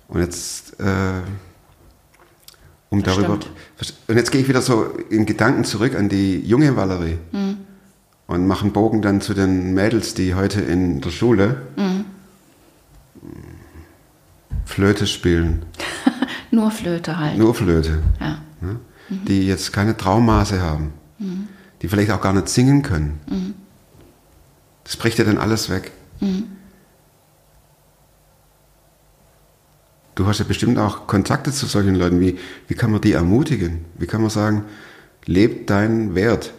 Und 0.09 0.21
jetzt, 0.21 0.79
äh, 0.81 1.23
um 2.95 3.03
Das 3.03 3.15
darüber. 3.17 3.39
stimmt. 3.41 3.95
Und 4.09 4.17
jetzt 4.17 4.31
gehe 4.33 4.41
ich 4.41 4.49
wieder 4.49 4.63
so 4.63 4.87
in 5.11 5.27
Gedanken 5.27 5.65
zurück 5.65 5.95
an 5.95 6.09
die 6.09 6.41
junge 6.41 6.77
Valerie 6.77 7.19
Mhm. 7.33 7.57
und 8.27 8.47
mache 8.47 8.63
einen 8.65 8.73
Bogen 8.73 9.03
dann 9.03 9.21
zu 9.21 9.35
den 9.35 9.75
Mädels, 9.75 10.15
die 10.15 10.35
heute 10.35 10.61
in 10.61 11.01
der 11.01 11.11
Schule 11.11 11.63
Mhm. 11.77 12.05
Flöte 14.65 15.07
spielen. 15.07 15.63
nur 16.51 16.71
Flöte 16.71 17.19
halt. 17.19 17.37
Nur 17.39 17.55
Flöte. 17.55 18.03
Ja. 18.21 18.39
ne? 18.61 18.77
Die 19.09 19.47
jetzt 19.47 19.73
keine 19.73 19.97
Traumaße 19.97 20.61
haben. 20.61 20.93
Die 21.83 21.89
vielleicht 21.89 22.11
auch 22.11 22.21
gar 22.23 22.33
nicht 22.33 22.49
singen 22.49 22.83
können. 22.83 23.55
Das 24.85 24.97
bricht 24.97 25.19
ja 25.19 25.25
dann 25.25 25.37
alles 25.39 25.69
weg. 25.69 25.93
Du 30.15 30.27
hast 30.27 30.39
ja 30.39 30.45
bestimmt 30.45 30.79
auch 30.79 31.07
Kontakte 31.07 31.51
zu 31.51 31.67
solchen 31.67 31.97
Leuten. 31.97 32.21
Wie, 32.21 32.39
wie 32.69 32.75
kann 32.75 32.93
man 32.93 33.01
die 33.01 33.13
ermutigen? 33.13 33.85
Wie 33.97 34.07
kann 34.07 34.21
man 34.21 34.31
sagen, 34.31 34.65
leb 35.27 35.67
deinen 35.67 36.15
Wert. 36.15 36.53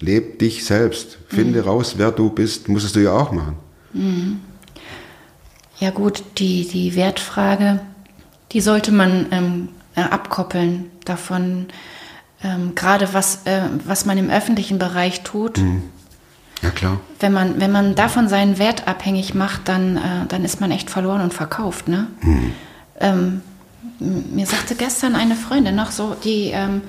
Leb 0.00 0.38
dich 0.38 0.64
selbst. 0.64 1.18
Finde 1.28 1.64
raus, 1.64 1.94
wer 1.96 2.10
du 2.10 2.30
bist. 2.30 2.68
Musstest 2.68 2.96
du 2.96 3.00
ja 3.00 3.12
auch 3.12 3.32
machen. 3.32 3.56
Ja 5.78 5.90
gut, 5.90 6.22
die, 6.38 6.68
die 6.68 6.94
Wertfrage, 6.96 7.80
die 8.52 8.60
sollte 8.60 8.92
man 8.92 9.26
ähm, 9.30 9.68
äh, 9.94 10.02
abkoppeln 10.02 10.90
davon, 11.04 11.66
ähm, 12.42 12.74
gerade 12.74 13.14
was, 13.14 13.46
äh, 13.46 13.62
was 13.84 14.04
man 14.04 14.18
im 14.18 14.30
öffentlichen 14.30 14.78
Bereich 14.78 15.22
tut. 15.22 15.58
Ja, 16.64 16.70
klar. 16.70 16.98
Wenn 17.20 17.32
man, 17.32 17.60
wenn 17.60 17.70
man 17.70 17.94
davon 17.94 18.28
seinen 18.28 18.58
Wert 18.58 18.88
abhängig 18.88 19.34
macht, 19.34 19.68
dann, 19.68 19.96
äh, 19.96 20.00
dann 20.28 20.44
ist 20.44 20.60
man 20.60 20.70
echt 20.70 20.90
verloren 20.90 21.20
und 21.20 21.32
verkauft. 21.34 21.86
Ne? 21.88 22.06
Ähm, 23.00 23.42
m- 24.00 24.24
mir 24.34 24.46
sagte 24.46 24.74
gestern 24.74 25.14
eine 25.14 25.36
Freundin 25.36 25.76
noch 25.76 25.90
so, 25.90 26.16
die 26.24 26.50
ähm, 26.54 26.80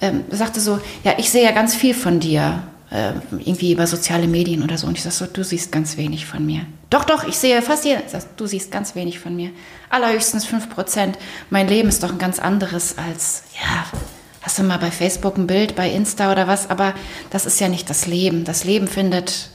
ähm, 0.00 0.24
sagte 0.30 0.60
so, 0.60 0.78
ja, 1.04 1.14
ich 1.18 1.30
sehe 1.30 1.42
ja 1.42 1.52
ganz 1.52 1.74
viel 1.74 1.94
von 1.94 2.20
dir, 2.20 2.62
äh, 2.90 3.12
irgendwie 3.30 3.72
über 3.72 3.86
soziale 3.86 4.28
Medien 4.28 4.62
oder 4.62 4.76
so. 4.78 4.86
Und 4.86 4.96
ich 4.98 5.02
sag 5.02 5.12
so, 5.12 5.26
du 5.26 5.42
siehst 5.42 5.72
ganz 5.72 5.96
wenig 5.96 6.26
von 6.26 6.44
mir. 6.44 6.60
Doch, 6.90 7.04
doch, 7.04 7.24
ich 7.26 7.36
sehe 7.38 7.62
fast 7.62 7.84
jeden. 7.86 8.02
Sag, 8.08 8.36
du 8.36 8.46
siehst 8.46 8.70
ganz 8.70 8.94
wenig 8.94 9.18
von 9.18 9.34
mir. 9.34 9.50
Allerhöchstens 9.90 10.44
5 10.44 10.68
Prozent. 10.70 11.18
Mein 11.50 11.66
Leben 11.66 11.88
ist 11.88 12.02
doch 12.02 12.12
ein 12.12 12.18
ganz 12.18 12.38
anderes 12.38 12.96
als, 12.98 13.44
ja, 13.54 13.86
hast 14.44 14.58
du 14.58 14.62
mal 14.62 14.78
bei 14.78 14.90
Facebook 14.90 15.36
ein 15.38 15.46
Bild, 15.46 15.74
bei 15.74 15.90
Insta 15.90 16.30
oder 16.30 16.46
was, 16.46 16.70
aber 16.70 16.94
das 17.30 17.46
ist 17.46 17.60
ja 17.60 17.68
nicht 17.68 17.88
das 17.88 18.06
Leben. 18.06 18.44
Das 18.44 18.64
Leben 18.64 18.86
findet 18.86 19.50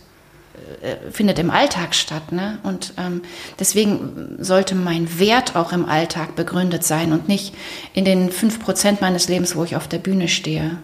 äh, 0.81 1.11
findet 1.11 1.39
im 1.39 1.51
Alltag 1.51 1.93
statt. 1.93 2.31
Ne? 2.31 2.57
Und 2.63 2.93
ähm, 2.97 3.21
deswegen 3.59 4.37
sollte 4.39 4.75
mein 4.75 5.19
Wert 5.19 5.55
auch 5.55 5.71
im 5.73 5.85
Alltag 5.85 6.35
begründet 6.35 6.83
sein 6.83 7.11
und 7.11 7.27
nicht 7.27 7.53
in 7.93 8.05
den 8.05 8.29
5% 8.29 8.97
meines 9.01 9.27
Lebens, 9.27 9.55
wo 9.55 9.63
ich 9.63 9.75
auf 9.75 9.87
der 9.87 9.99
Bühne 9.99 10.27
stehe. 10.27 10.77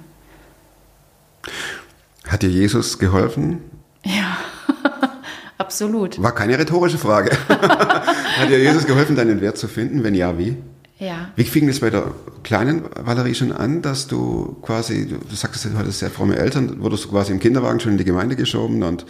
Hat 2.27 2.41
dir 2.41 2.49
Jesus 2.49 2.99
geholfen? 2.99 3.61
Ja, 4.03 4.37
absolut. 5.57 6.21
War 6.21 6.33
keine 6.33 6.57
rhetorische 6.57 6.97
Frage. 6.97 7.37
Hat 7.47 8.49
dir 8.49 8.59
Jesus 8.59 8.85
geholfen, 8.85 9.15
deinen 9.15 9.41
Wert 9.41 9.57
zu 9.57 9.67
finden? 9.67 10.03
Wenn 10.03 10.15
ja, 10.15 10.37
wie? 10.37 10.57
Ja. 10.97 11.29
Wie 11.35 11.43
fing 11.43 11.67
das 11.67 11.81
bei 11.81 11.89
der 11.89 12.13
kleinen 12.43 12.83
Valerie 13.01 13.35
schon 13.35 13.51
an, 13.51 13.81
dass 13.81 14.07
du 14.07 14.55
quasi, 14.61 15.07
du, 15.07 15.35
sagtest, 15.35 15.65
du 15.65 15.77
hattest 15.77 15.99
sehr 15.99 16.09
fromme 16.09 16.37
Eltern, 16.37 16.81
wurdest 16.81 17.05
du 17.05 17.09
quasi 17.09 17.33
im 17.33 17.39
Kinderwagen 17.39 17.79
schon 17.81 17.93
in 17.93 17.97
die 17.97 18.05
Gemeinde 18.05 18.35
geschoben 18.35 18.81
und 18.83 19.05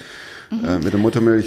Mhm. 0.52 0.66
äh, 0.66 0.78
mit 0.78 0.94
der 0.94 1.00
Muttermilch 1.00 1.46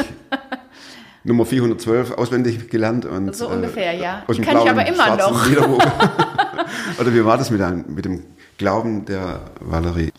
Nummer 1.24 1.44
412 1.46 2.12
auswendig 2.12 2.68
gelernt 2.68 3.04
und 3.04 3.34
So 3.36 3.48
ungefähr, 3.48 3.92
ja. 3.94 4.24
aus 4.26 4.36
Die 4.36 4.42
kann 4.42 4.56
ich 4.56 4.62
blauen, 4.64 4.78
aber 4.78 4.88
immer 4.88 5.16
noch. 5.16 5.46
Oder 7.00 7.14
wie 7.14 7.24
war 7.24 7.38
das 7.38 7.50
mit, 7.50 7.60
deinem, 7.60 7.84
mit 7.94 8.04
dem 8.04 8.24
Glauben 8.56 9.04
der 9.04 9.40
Valerie? 9.60 10.12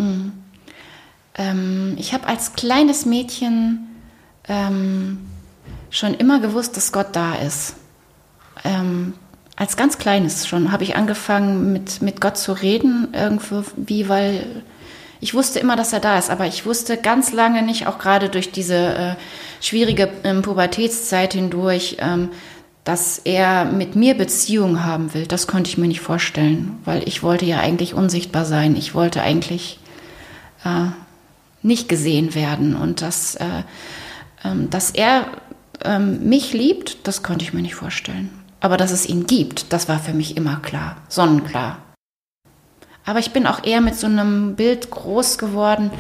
Ähm, 1.36 1.94
ich 1.98 2.14
habe 2.14 2.28
als 2.28 2.54
kleines 2.54 3.06
Mädchen 3.06 3.88
ähm, 4.48 5.20
schon 5.90 6.14
immer 6.14 6.40
gewusst, 6.40 6.78
dass 6.78 6.92
Gott 6.92 7.08
da 7.14 7.36
ist. 7.36 7.76
Ähm, 8.64 9.14
als 9.60 9.76
ganz 9.76 9.98
kleines 9.98 10.48
schon 10.48 10.72
habe 10.72 10.86
ich 10.86 10.96
angefangen, 10.96 11.74
mit, 11.74 12.02
mit 12.02 12.22
Gott 12.22 12.38
zu 12.38 12.54
reden, 12.54 13.10
irgendwie, 13.14 14.08
weil 14.08 14.64
ich 15.20 15.34
wusste 15.34 15.60
immer, 15.60 15.76
dass 15.76 15.92
er 15.92 16.00
da 16.00 16.18
ist, 16.18 16.30
aber 16.30 16.48
ich 16.48 16.66
wusste 16.66 16.96
ganz 16.96 17.34
lange 17.34 17.62
nicht, 17.62 17.86
auch 17.86 18.00
gerade 18.00 18.30
durch 18.30 18.54
diese 18.54 18.76
äh, 18.76 19.16
schwierige 19.60 20.10
ähm, 20.24 20.44
Pubertätszeit 20.44 21.34
hindurch, 21.34 21.98
ähm, 22.00 22.30
dass 22.86 23.18
er 23.20 23.66
mit 23.66 23.98
mir 23.98 24.16
Beziehung 24.16 24.86
haben 24.86 25.14
will. 25.14 25.28
Das 25.28 25.46
konnte 25.46 25.70
ich 25.70 25.78
mir 25.78 25.90
nicht 25.90 26.00
vorstellen, 26.00 26.80
weil 26.86 27.06
ich 27.06 27.22
wollte 27.22 27.46
ja 27.46 27.60
eigentlich 27.60 27.94
unsichtbar 27.94 28.46
sein. 28.46 28.78
Ich 28.78 28.96
wollte 28.96 29.22
eigentlich 29.22 29.78
äh, 30.64 30.86
nicht 31.64 31.90
gesehen 31.90 32.34
werden. 32.34 32.78
Und 32.78 33.02
dass, 33.02 33.36
äh, 33.36 33.64
ähm, 34.46 34.70
dass 34.70 34.92
er 34.92 35.26
ähm, 35.84 36.30
mich 36.30 36.54
liebt, 36.54 37.06
das 37.06 37.24
konnte 37.24 37.44
ich 37.44 37.52
mir 37.52 37.62
nicht 37.62 37.76
vorstellen. 37.76 38.39
Aber 38.60 38.78
dass 38.78 38.92
es 38.92 39.08
ihn 39.08 39.26
gibt, 39.26 39.72
das 39.72 39.88
war 39.88 40.00
für 40.00 40.14
mich 40.14 40.36
immer 40.36 40.58
klar, 40.58 40.98
sonnenklar. 41.08 41.78
Aber 43.06 43.20
ich 43.20 43.32
bin 43.32 43.48
auch 43.48 43.64
eher 43.64 43.82
mit 43.82 43.96
so 43.96 44.08
einem 44.08 44.56
Bild 44.56 44.92
groß 44.92 45.38
geworden, 45.38 45.92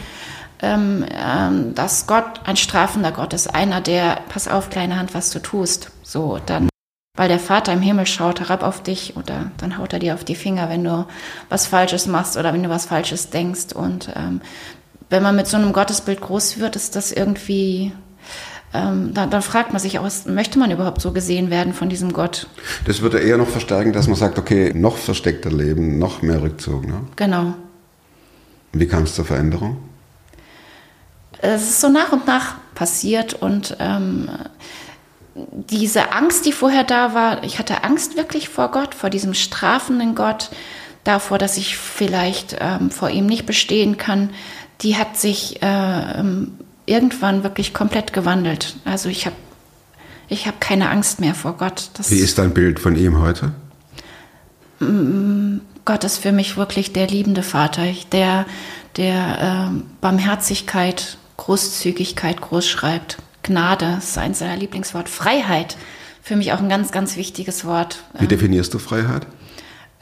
ähm, 0.62 1.06
ähm, 1.10 1.74
dass 1.74 2.06
Gott 2.06 2.42
ein 2.46 2.58
strafender 2.58 3.12
Gott 3.12 3.34
ist, 3.34 3.54
einer, 3.56 3.82
der, 3.82 4.20
pass 4.30 4.48
auf, 4.48 4.70
kleine 4.70 4.98
Hand, 5.00 5.14
was 5.14 5.32
du 5.32 5.40
tust. 5.40 5.92
So, 6.04 6.40
dann 6.46 6.70
Weil 7.18 7.30
der 7.30 7.40
Vater 7.40 7.74
im 7.74 7.82
Himmel 7.82 8.06
schaut 8.06 8.40
herab 8.40 8.64
auf 8.64 8.84
dich 8.84 9.16
oder 9.16 9.52
dann 9.58 9.78
haut 9.78 9.94
er 9.94 10.00
dir 10.00 10.14
auf 10.14 10.24
die 10.24 10.36
Finger, 10.36 10.70
wenn 10.70 10.84
du 10.84 11.06
was 11.50 11.66
Falsches 11.66 12.08
machst 12.08 12.38
oder 12.38 12.54
wenn 12.54 12.64
du 12.64 12.70
was 12.70 12.86
Falsches 12.86 13.30
denkst. 13.30 13.74
Und 13.74 14.10
ähm, 14.16 14.42
wenn 15.10 15.24
man 15.24 15.36
mit 15.36 15.48
so 15.48 15.58
einem 15.58 15.74
Gottesbild 15.74 16.22
groß 16.22 16.60
wird, 16.60 16.76
ist 16.76 16.96
das 16.96 17.12
irgendwie, 17.12 17.94
ähm, 18.74 19.14
da, 19.14 19.26
dann 19.26 19.42
fragt 19.42 19.72
man 19.74 19.82
sich 19.82 20.00
auch, 20.00 20.08
möchte 20.26 20.60
man 20.60 20.72
überhaupt 20.72 21.02
so 21.02 21.12
gesehen 21.12 21.50
werden 21.50 21.74
von 21.74 21.90
diesem 21.90 22.14
Gott? 22.14 22.48
Das 22.86 23.02
würde 23.02 23.20
eher 23.20 23.38
noch 23.38 23.48
verstärken, 23.48 23.94
dass 23.94 24.08
man 24.08 24.16
sagt, 24.16 24.38
okay, 24.38 24.72
noch 24.74 24.98
versteckter 24.98 25.52
Leben, 25.52 25.98
noch 25.98 26.22
mehr 26.22 26.42
Rückzug. 26.42 26.88
Ne? 26.88 27.02
Genau. 27.16 27.56
Wie 28.74 28.88
kam 28.88 29.04
es 29.04 29.16
zur 29.16 29.26
Veränderung? 29.26 29.78
es 31.42 31.64
ist 31.64 31.82
so 31.82 31.90
nach 31.90 32.12
und 32.12 32.28
nach 32.28 32.56
passiert 32.76 33.34
und 33.34 33.78
ähm, 33.80 34.30
diese 35.36 36.12
Angst, 36.12 36.46
die 36.46 36.52
vorher 36.52 36.84
da 36.84 37.14
war, 37.14 37.44
ich 37.44 37.60
hatte 37.60 37.84
Angst 37.84 38.18
wirklich 38.18 38.50
vor 38.50 38.72
Gott, 38.72 38.94
vor 38.94 39.10
diesem 39.10 39.34
strafenden 39.34 40.16
Gott, 40.16 40.50
davor, 41.06 41.38
dass 41.38 41.58
ich 41.58 41.78
vielleicht 41.78 42.58
ähm, 42.60 42.92
vor 42.92 43.10
ihm 43.10 43.26
nicht 43.26 43.46
bestehen 43.46 43.98
kann, 43.98 44.32
die 44.82 44.98
hat 44.98 45.18
sich 45.18 45.62
äh, 45.62 46.20
ähm, 46.20 46.58
irgendwann 46.90 47.44
wirklich 47.44 47.74
komplett 47.74 48.14
gewandelt. 48.14 48.76
Also 48.86 49.10
ich 49.10 49.26
habe 49.26 49.36
ich 50.28 50.48
hab 50.48 50.62
keine 50.62 50.90
Angst 50.90 51.20
mehr 51.20 51.34
vor 51.34 51.58
Gott. 51.58 51.90
Das, 51.94 52.12
Wie 52.12 52.20
ist 52.20 52.38
dein 52.38 52.54
Bild 52.54 52.80
von 52.80 52.96
ihm 52.96 53.20
heute? 53.20 53.52
Gott 55.86 56.04
ist 56.04 56.20
für 56.20 56.32
mich 56.32 56.56
wirklich 56.56 56.94
der 56.94 57.08
liebende 57.08 57.44
Vater, 57.44 57.84
der, 58.12 58.46
der 58.96 59.70
ähm, 59.72 59.86
Barmherzigkeit, 60.02 61.18
Großzügigkeit 61.38 62.42
groß 62.42 62.68
schreibt. 62.68 63.18
Gnade 63.44 63.96
ist 63.98 64.18
eins 64.18 64.40
seiner 64.40 64.56
Lieblingswort. 64.56 65.10
Freiheit, 65.10 65.78
für 66.22 66.36
mich 66.36 66.54
auch 66.54 66.60
ein 66.60 66.70
ganz, 66.70 66.92
ganz 66.92 67.16
wichtiges 67.18 67.66
Wort. 67.66 68.04
Wie 68.20 68.28
definierst 68.28 68.74
du 68.74 68.80
Freiheit? 68.80 69.26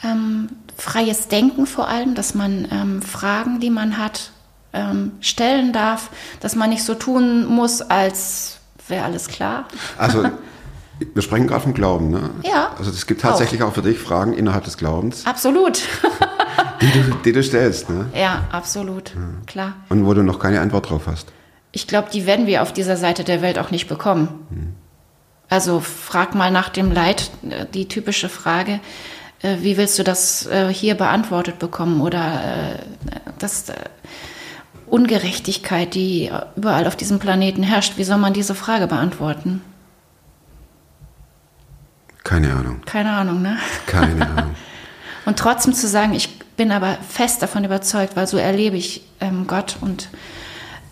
Ähm, 0.03 0.49
freies 0.75 1.27
Denken 1.27 1.65
vor 1.65 1.87
allem, 1.87 2.13
dass 2.13 2.35
man 2.35 2.67
ähm, 2.71 3.01
Fragen, 3.01 3.59
die 3.59 3.69
man 3.69 3.97
hat, 3.97 4.31
ähm, 4.77 5.11
stellen 5.21 5.73
darf, 5.73 6.09
dass 6.39 6.55
man 6.55 6.69
nicht 6.69 6.83
so 6.83 6.93
tun 6.95 7.45
muss, 7.45 7.81
als 7.81 8.59
wäre 8.87 9.03
alles 9.03 9.27
klar. 9.27 9.65
Also, 9.97 10.23
wir 11.13 11.21
sprechen 11.21 11.47
gerade 11.47 11.61
vom 11.61 11.73
Glauben, 11.73 12.09
ne? 12.09 12.29
Ja, 12.43 12.71
Also 12.77 12.91
es 12.91 13.05
gibt 13.07 13.21
tatsächlich 13.21 13.61
auch. 13.63 13.73
für 13.73 13.81
dich 13.81 13.97
Fragen 13.99 14.33
innerhalb 14.33 14.63
des 14.65 14.77
Glaubens, 14.77 15.25
Absolut. 15.25 15.81
die 16.81 16.91
du, 16.91 17.15
die 17.25 17.31
du 17.31 17.43
stellst, 17.43 17.89
ne? 17.89 18.05
ja, 18.15 18.45
absolut. 18.51 19.13
Klar. 19.45 19.73
Und 19.89 20.05
wo 20.05 20.13
du 20.13 20.23
noch 20.23 20.39
keine 20.39 20.61
Antwort 20.61 20.89
drauf 20.89 21.03
hast. 21.07 21.27
Ich 21.71 21.87
glaube, 21.87 22.09
die 22.11 22.25
werden 22.25 22.47
wir 22.47 22.61
auf 22.61 22.71
dieser 22.73 22.97
Seite 22.97 23.23
der 23.23 23.41
Welt 23.41 23.59
auch 23.59 23.71
nicht 23.71 23.87
bekommen. 23.87 24.75
Also 25.49 25.79
frag 25.79 26.33
mal 26.35 26.51
nach 26.51 26.69
dem 26.69 26.91
Leid, 26.91 27.29
äh, 27.49 27.65
die 27.73 27.87
typische 27.87 28.29
Frage, 28.29 28.79
äh, 29.41 29.57
wie 29.61 29.77
willst 29.77 29.97
du 29.99 30.03
das 30.03 30.45
äh, 30.47 30.73
hier 30.73 30.95
beantwortet 30.95 31.59
bekommen? 31.59 32.01
Oder 32.01 32.79
das 33.39 33.65
Ungerechtigkeit, 34.89 35.93
die 35.93 36.31
überall 36.55 36.87
auf 36.87 36.95
diesem 36.95 37.19
Planeten 37.19 37.63
herrscht, 37.63 37.97
wie 37.97 38.03
soll 38.03 38.17
man 38.17 38.33
diese 38.33 38.55
Frage 38.55 38.87
beantworten? 38.87 39.61
Keine 42.23 42.53
Ahnung. 42.53 42.81
Keine 42.85 43.11
Ahnung, 43.11 43.41
ne? 43.41 43.57
Keine 43.85 44.27
Ahnung. 44.27 44.55
Und 45.25 45.39
trotzdem 45.39 45.73
zu 45.73 45.87
sagen, 45.87 46.13
ich 46.13 46.39
bin 46.39 46.71
aber 46.71 46.97
fest 47.07 47.41
davon 47.41 47.63
überzeugt, 47.63 48.15
weil 48.15 48.27
so 48.27 48.37
erlebe 48.37 48.77
ich 48.77 49.01
ähm, 49.19 49.45
Gott 49.45 49.75
und 49.81 50.09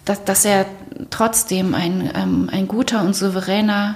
dass, 0.03 0.23
dass 0.25 0.45
er 0.45 0.65
trotzdem 1.10 1.73
ein, 1.73 2.12
ähm, 2.13 2.49
ein 2.51 2.67
guter 2.67 3.01
und 3.01 3.15
souveräner 3.15 3.95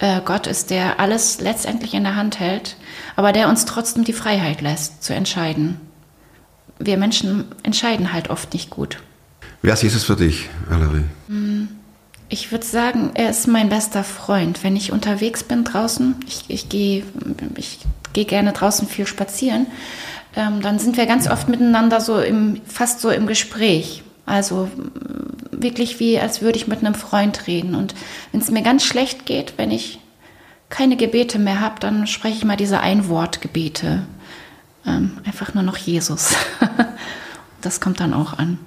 äh, 0.00 0.20
Gott 0.24 0.46
ist, 0.46 0.70
der 0.70 0.98
alles 1.00 1.40
letztendlich 1.40 1.94
in 1.94 2.02
der 2.02 2.16
Hand 2.16 2.40
hält, 2.40 2.76
aber 3.16 3.32
der 3.32 3.48
uns 3.48 3.64
trotzdem 3.64 4.04
die 4.04 4.12
Freiheit 4.12 4.60
lässt, 4.60 5.02
zu 5.02 5.14
entscheiden. 5.14 5.80
Wir 6.78 6.96
Menschen 6.96 7.46
entscheiden 7.62 8.12
halt 8.12 8.28
oft 8.28 8.52
nicht 8.52 8.70
gut. 8.70 8.98
Wer 9.62 9.74
ist 9.74 9.82
Jesus 9.82 10.04
für 10.04 10.16
dich, 10.16 10.48
Valerie? 10.68 11.04
Ich 12.32 12.52
würde 12.52 12.64
sagen, 12.64 13.10
er 13.14 13.28
ist 13.28 13.48
mein 13.48 13.68
bester 13.68 14.04
Freund. 14.04 14.62
Wenn 14.62 14.76
ich 14.76 14.92
unterwegs 14.92 15.42
bin 15.42 15.64
draußen, 15.64 16.14
ich, 16.28 16.44
ich 16.48 16.68
gehe 16.68 17.02
ich 17.56 17.80
geh 18.12 18.24
gerne 18.24 18.52
draußen 18.52 18.86
viel 18.86 19.06
spazieren, 19.06 19.66
ähm, 20.36 20.62
dann 20.62 20.78
sind 20.78 20.96
wir 20.96 21.06
ganz 21.06 21.28
oft 21.28 21.48
miteinander 21.48 22.00
so 22.00 22.20
im, 22.20 22.60
fast 22.66 23.00
so 23.00 23.10
im 23.10 23.26
Gespräch. 23.26 24.04
Also 24.26 24.68
mm, 24.74 25.62
wirklich 25.62 25.98
wie, 26.00 26.20
als 26.20 26.40
würde 26.40 26.56
ich 26.56 26.68
mit 26.68 26.78
einem 26.78 26.94
Freund 26.94 27.48
reden. 27.48 27.74
Und 27.74 27.94
wenn 28.30 28.40
es 28.40 28.50
mir 28.50 28.62
ganz 28.62 28.84
schlecht 28.84 29.26
geht, 29.26 29.54
wenn 29.56 29.72
ich 29.72 29.98
keine 30.68 30.96
Gebete 30.96 31.40
mehr 31.40 31.60
habe, 31.60 31.80
dann 31.80 32.06
spreche 32.06 32.36
ich 32.38 32.44
mal 32.44 32.56
diese 32.56 32.80
Einwortgebete. 32.80 34.06
Ähm, 34.86 35.18
einfach 35.26 35.52
nur 35.52 35.64
noch 35.64 35.76
Jesus. 35.76 36.36
das 37.60 37.80
kommt 37.80 37.98
dann 37.98 38.14
auch 38.14 38.38
an. 38.38 38.58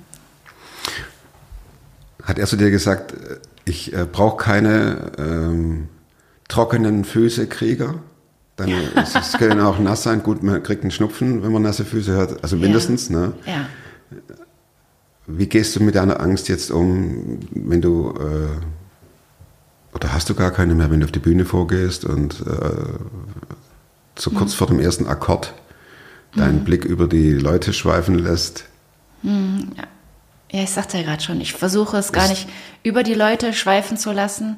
Hat 2.24 2.40
er 2.40 2.48
zu 2.48 2.56
dir 2.56 2.72
gesagt, 2.72 3.14
äh, 3.14 3.38
ich 3.66 3.94
äh, 3.94 4.06
brauche 4.10 4.38
keine 4.38 5.12
ähm, 5.18 5.88
trockenen 6.48 7.06
Füße, 7.06 7.48
Krieger? 7.48 7.96
Dann 8.56 8.70
es, 8.96 9.16
es 9.16 9.34
können 9.34 9.60
auch 9.62 9.80
nass 9.80 10.04
sein. 10.04 10.24
Gut, 10.24 10.44
man 10.44 10.64
kriegt 10.64 10.84
einen 10.84 10.92
Schnupfen, 10.92 11.44
wenn 11.44 11.52
man 11.52 11.62
nasse 11.62 11.86
Füße 11.86 12.18
hat. 12.18 12.44
Also 12.44 12.56
mindestens. 12.56 13.10
Ne? 13.10 13.34
Ja. 13.46 13.68
Wie 15.26 15.48
gehst 15.48 15.76
du 15.76 15.84
mit 15.84 15.96
deiner 15.96 16.20
Angst 16.20 16.50
jetzt 16.50 16.72
um, 16.72 17.40
wenn 17.52 17.82
du 17.82 18.14
äh, 18.20 19.96
oder 19.96 20.12
hast 20.12 20.30
du 20.30 20.34
gar 20.34 20.52
keine 20.52 20.74
mehr, 20.76 20.90
wenn 20.90 21.00
du 21.00 21.06
auf 21.06 21.12
die 21.12 21.20
Bühne 21.20 21.46
vorgehst 21.46 22.04
und 22.04 22.42
äh, 22.42 23.00
so 24.18 24.32
kurz 24.32 24.54
vor 24.54 24.68
dem 24.68 24.80
ersten 24.80 25.08
Akkord 25.08 25.54
deinen 26.36 26.64
Blick 26.64 26.84
über 26.84 27.08
die 27.08 27.32
Leute 27.32 27.74
schweifen 27.74 28.18
lässt? 28.18 28.66
Ja, 29.22 29.84
ich 30.62 30.70
sagte 30.70 30.98
ja 30.98 31.04
gerade 31.04 31.24
schon, 31.24 31.42
ich 31.42 31.54
versuche 31.54 31.98
es 31.98 32.12
gar 32.12 32.28
nicht 32.28 32.48
über 32.84 33.02
die 33.02 33.16
Leute 33.16 33.54
schweifen 33.54 33.98
zu 33.98 34.12
lassen. 34.12 34.58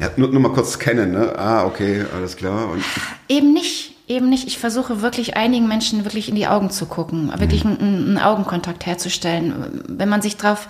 Ja, 0.00 0.10
nur, 0.16 0.28
nur 0.28 0.40
mal 0.40 0.52
kurz 0.52 0.78
kennen, 0.78 1.12
ne? 1.12 1.38
Ah, 1.38 1.66
okay, 1.66 2.04
alles 2.14 2.36
klar. 2.36 2.70
Und 2.70 2.82
Eben 3.28 3.52
nicht, 3.52 3.94
eben 4.08 4.28
nicht. 4.28 4.46
Ich 4.46 4.58
versuche 4.58 5.02
wirklich 5.02 5.36
einigen 5.36 5.68
Menschen 5.68 6.04
wirklich 6.04 6.28
in 6.28 6.34
die 6.34 6.46
Augen 6.46 6.70
zu 6.70 6.86
gucken, 6.86 7.30
wirklich 7.38 7.64
einen, 7.64 7.78
einen 7.78 8.18
Augenkontakt 8.18 8.86
herzustellen. 8.86 9.82
Wenn 9.86 10.08
man 10.08 10.22
sich 10.22 10.36
darauf 10.36 10.66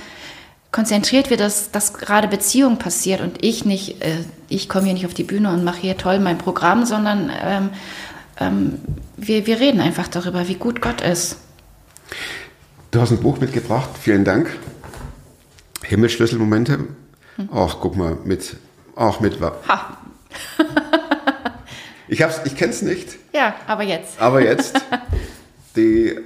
konzentriert 0.73 1.31
wird, 1.31 1.39
dass, 1.39 1.71
dass 1.71 1.95
gerade 1.95 2.27
Beziehung 2.27 2.79
passiert 2.79 3.21
und 3.21 3.45
ich 3.45 3.65
nicht, 3.65 4.03
äh, 4.03 4.25
ich 4.49 4.69
komme 4.69 4.87
hier 4.87 4.95
nicht 4.95 5.07
auf 5.07 5.15
die 5.15 5.23
Bühne 5.23 5.51
und 5.51 5.63
mache 5.63 5.79
hier 5.79 5.97
toll 5.97 6.19
mein 6.19 6.37
Programm, 6.37 6.85
sondern 6.85 7.31
ähm, 7.43 7.71
ähm, 8.41 8.81
wir, 9.17 9.47
wir 9.47 9.61
reden 9.61 9.81
einfach 9.81 10.09
darüber, 10.09 10.49
wie 10.49 10.57
gut 10.57 10.81
Gott 10.81 11.01
ist. 11.01 11.37
Du 12.95 13.01
hast 13.01 13.11
ein 13.11 13.19
Buch 13.19 13.41
mitgebracht, 13.41 13.91
vielen 14.01 14.25
Dank. 14.25 14.57
Himmelsschlüsselmomente. 15.83 16.79
Ach, 17.53 17.79
guck 17.81 17.97
mal, 17.97 18.17
mit, 18.25 18.55
auch 18.95 19.19
mit. 19.19 19.41
Ha. 19.41 19.99
Ich 22.07 22.23
hab's, 22.23 22.41
ich 22.45 22.55
kenn's 22.55 22.83
nicht, 22.83 23.17
Ja, 23.33 23.57
aber 23.67 23.83
jetzt. 23.83 24.21
aber 24.21 24.41
jetzt 24.45 24.81
die. 25.75 26.17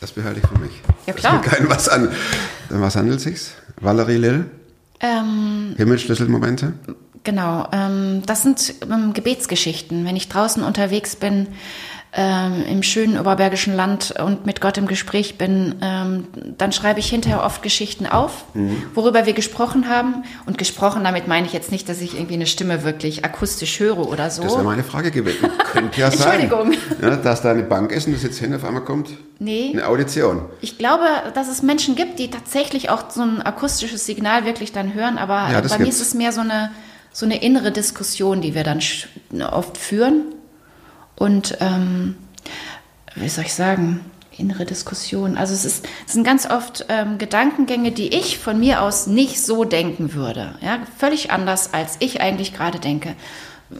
Das 0.00 0.12
behalte 0.12 0.38
ich 0.38 0.46
für 0.46 0.58
mich. 0.60 0.80
Ja, 1.06 1.12
klar. 1.14 1.40
Das 1.42 1.52
kein 1.52 1.68
was 1.68 1.88
an. 1.88 2.08
Um 2.70 2.80
Was 2.82 2.94
handelt 2.94 3.20
sich's? 3.20 3.54
Valerie 3.80 4.18
Lill, 4.18 4.44
Ähm, 5.00 5.74
Himmelsschlüsselmomente. 5.76 6.74
Genau, 7.24 7.66
ähm, 7.72 8.22
das 8.26 8.42
sind 8.42 8.74
ähm, 8.88 9.12
Gebetsgeschichten. 9.12 10.04
Wenn 10.04 10.14
ich 10.14 10.28
draußen 10.28 10.62
unterwegs 10.62 11.16
bin, 11.16 11.48
ähm, 12.14 12.62
im 12.68 12.82
schönen 12.82 13.18
oberbergischen 13.18 13.74
Land 13.74 14.14
und 14.22 14.44
mit 14.44 14.60
Gott 14.60 14.76
im 14.76 14.86
Gespräch 14.86 15.38
bin, 15.38 15.76
ähm, 15.80 16.26
dann 16.58 16.70
schreibe 16.72 17.00
ich 17.00 17.08
hinterher 17.08 17.42
oft 17.42 17.62
Geschichten 17.62 18.06
auf, 18.06 18.44
worüber 18.94 19.24
wir 19.24 19.32
gesprochen 19.32 19.88
haben. 19.88 20.24
Und 20.44 20.58
gesprochen, 20.58 21.04
damit 21.04 21.26
meine 21.26 21.46
ich 21.46 21.54
jetzt 21.54 21.72
nicht, 21.72 21.88
dass 21.88 22.02
ich 22.02 22.14
irgendwie 22.14 22.34
eine 22.34 22.46
Stimme 22.46 22.84
wirklich 22.84 23.24
akustisch 23.24 23.80
höre 23.80 24.06
oder 24.06 24.30
so. 24.30 24.42
Das 24.42 24.52
wäre 24.52 24.62
meine 24.64 24.84
Frage 24.84 25.10
gewesen. 25.10 25.48
Könnte 25.72 26.00
ja 26.00 26.10
sein. 26.10 26.40
Entschuldigung. 26.40 26.74
Ja, 27.00 27.16
dass 27.16 27.40
da 27.40 27.50
eine 27.52 27.62
Bank 27.62 27.92
ist 27.92 28.06
und 28.06 28.12
du 28.12 28.18
sitzt 28.18 28.40
hin, 28.40 28.54
auf 28.54 28.64
einmal 28.64 28.84
kommt 28.84 29.08
Nee. 29.38 29.70
eine 29.72 29.86
Audition. 29.88 30.42
Ich 30.60 30.76
glaube, 30.76 31.04
dass 31.34 31.48
es 31.48 31.62
Menschen 31.62 31.96
gibt, 31.96 32.18
die 32.18 32.30
tatsächlich 32.30 32.90
auch 32.90 33.10
so 33.10 33.22
ein 33.22 33.40
akustisches 33.42 34.04
Signal 34.04 34.44
wirklich 34.44 34.70
dann 34.72 34.92
hören, 34.92 35.16
aber 35.16 35.48
Ja, 35.50 35.62
das 35.62 35.72
bei 35.72 35.78
mir 35.78 35.84
gibt's. 35.86 36.00
ist 36.00 36.08
es 36.08 36.14
mehr 36.14 36.32
so 36.32 36.42
eine, 36.42 36.70
so 37.10 37.24
eine 37.24 37.42
innere 37.42 37.72
Diskussion, 37.72 38.42
die 38.42 38.54
wir 38.54 38.64
dann 38.64 38.80
oft 39.50 39.78
führen. 39.78 40.26
Und 41.22 41.56
ähm, 41.60 42.16
wie 43.14 43.28
soll 43.28 43.44
ich 43.44 43.54
sagen, 43.54 44.00
innere 44.36 44.64
Diskussion. 44.64 45.36
Also 45.36 45.54
es, 45.54 45.64
ist, 45.64 45.86
es 46.04 46.14
sind 46.14 46.24
ganz 46.24 46.50
oft 46.50 46.86
ähm, 46.88 47.18
Gedankengänge, 47.18 47.92
die 47.92 48.08
ich 48.08 48.40
von 48.40 48.58
mir 48.58 48.82
aus 48.82 49.06
nicht 49.06 49.40
so 49.40 49.62
denken 49.62 50.14
würde. 50.14 50.56
Ja? 50.60 50.78
Völlig 50.98 51.30
anders, 51.30 51.74
als 51.74 51.94
ich 52.00 52.20
eigentlich 52.20 52.54
gerade 52.54 52.80
denke. 52.80 53.14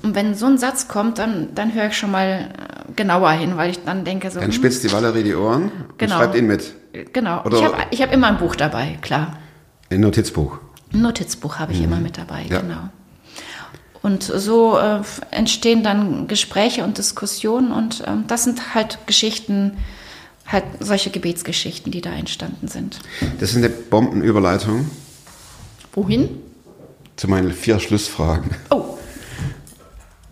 Und 0.05 0.14
wenn 0.14 0.36
so 0.36 0.47
ein 0.47 0.57
Satz 0.57 0.86
kommt, 0.86 1.18
dann, 1.18 1.53
dann 1.53 1.74
höre 1.74 1.88
ich 1.88 1.97
schon 1.97 2.12
mal 2.12 2.51
äh, 2.88 2.93
genauer 2.95 3.32
hin, 3.32 3.57
weil 3.57 3.70
ich 3.70 3.82
dann 3.82 4.05
denke 4.05 4.30
so, 4.30 4.38
Dann 4.38 4.51
hm, 4.51 4.53
spitzt 4.53 4.84
die 4.84 4.93
Valerie 4.93 5.24
die 5.24 5.34
Ohren 5.34 5.72
Genau. 5.99 6.14
und 6.14 6.20
schreibt 6.20 6.36
ihn 6.36 6.47
mit. 6.47 6.72
Genau. 7.12 7.43
Oder- 7.43 7.59
ich 7.59 7.64
habe 7.64 7.76
ich 7.90 8.03
hab 8.03 8.12
immer 8.12 8.28
ein 8.28 8.38
Buch 8.38 8.55
dabei, 8.55 8.99
klar. 9.03 9.36
Ein 9.90 9.99
Notizbuch. 9.99 10.61
Ein 10.95 11.01
Notizbuch 11.01 11.59
habe 11.59 11.72
ich 11.72 11.82
immer 11.82 11.97
mit 11.97 12.18
dabei, 12.18 12.45
Ja. 12.49 12.61
genau. 12.61 12.88
Und 14.03 14.24
so 14.24 14.76
äh, 14.78 15.00
entstehen 15.30 15.84
dann 15.84 16.26
Gespräche 16.26 16.82
und 16.84 16.98
Diskussionen 16.98 17.70
und 17.70 18.03
ähm, 18.07 18.24
das 18.26 18.44
sind 18.44 18.74
halt 18.74 18.98
Geschichten, 19.07 19.76
halt 20.46 20.64
solche 20.80 21.11
Gebetsgeschichten, 21.11 21.92
die 21.92 22.00
da 22.00 22.12
entstanden 22.12 22.66
sind. 22.66 22.98
Das 23.38 23.50
ist 23.50 23.57
eine 23.57 23.68
Bombenüberleitung 23.68 24.90
Wohin? 25.92 26.30
zu 27.14 27.28
meinen 27.28 27.53
vier 27.53 27.78
Schlussfragen. 27.78 28.50
Oh, 28.70 28.98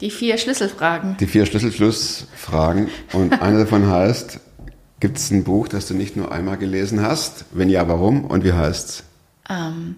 die 0.00 0.10
vier 0.10 0.38
Schlüsselfragen. 0.38 1.16
Die 1.18 1.26
vier 1.26 1.44
Schlüsselschlussfragen. 1.44 2.88
Und 3.12 3.40
eine 3.42 3.60
davon 3.60 3.86
heißt, 3.86 4.40
gibt 4.98 5.18
es 5.18 5.30
ein 5.30 5.44
Buch, 5.44 5.68
das 5.68 5.86
du 5.86 5.94
nicht 5.94 6.16
nur 6.16 6.32
einmal 6.32 6.56
gelesen 6.56 7.02
hast? 7.02 7.44
Wenn 7.52 7.68
ja, 7.68 7.86
warum? 7.86 8.24
Und 8.24 8.42
wie 8.42 8.52
heißt's? 8.52 9.04
Ähm, 9.48 9.96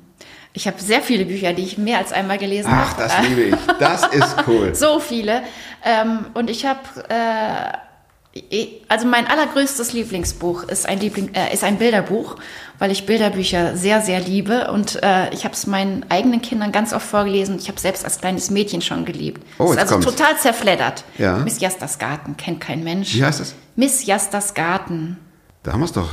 ich 0.54 0.66
habe 0.66 0.80
sehr 0.80 1.00
viele 1.00 1.24
Bücher, 1.24 1.52
die 1.54 1.62
ich 1.62 1.78
mehr 1.78 1.98
als 1.98 2.12
einmal 2.12 2.38
gelesen 2.38 2.70
Ach, 2.72 2.90
habe. 2.90 3.02
das 3.02 3.28
liebe 3.28 3.42
ich. 3.42 3.56
Das 3.78 4.06
ist 4.08 4.36
cool. 4.46 4.74
So 4.74 5.00
viele. 5.00 5.42
Ähm, 5.84 6.26
und 6.34 6.50
ich 6.50 6.66
habe, 6.66 6.80
äh, 7.08 8.66
also 8.88 9.06
mein 9.06 9.26
allergrößtes 9.26 9.92
Lieblingsbuch 9.94 10.64
ist 10.64 10.86
ein, 10.86 11.00
Liebling, 11.00 11.34
äh, 11.34 11.54
ist 11.54 11.64
ein 11.64 11.78
Bilderbuch, 11.78 12.36
weil 12.78 12.90
ich 12.90 13.06
Bilderbücher 13.06 13.76
sehr, 13.76 14.02
sehr 14.02 14.20
liebe. 14.20 14.70
Und 14.70 15.02
äh, 15.02 15.30
ich 15.32 15.44
habe 15.44 15.54
es 15.54 15.66
meinen 15.66 16.04
eigenen 16.10 16.42
Kindern 16.42 16.70
ganz 16.70 16.92
oft 16.92 17.06
vorgelesen. 17.06 17.56
Ich 17.58 17.68
habe 17.68 17.80
selbst 17.80 18.04
als 18.04 18.20
kleines 18.20 18.50
Mädchen 18.50 18.82
schon 18.82 19.06
geliebt. 19.06 19.42
Oh, 19.58 19.64
ist 19.64 19.70
jetzt 19.78 19.80
also 19.92 19.94
kommt's. 19.94 20.06
total 20.16 20.36
zerfleddert. 20.38 21.04
Ja. 21.16 21.38
Miss 21.38 21.60
Jastas 21.60 21.98
Garten 21.98 22.36
kennt 22.36 22.60
kein 22.60 22.84
Mensch. 22.84 23.14
Wie 23.14 23.24
heißt 23.24 23.40
das? 23.40 23.54
Miss 23.76 24.04
Jastas 24.04 24.52
Garten. 24.52 25.18
Da 25.62 25.72
haben 25.72 25.80
wir 25.80 25.86
es 25.86 25.92
doch. 25.92 26.10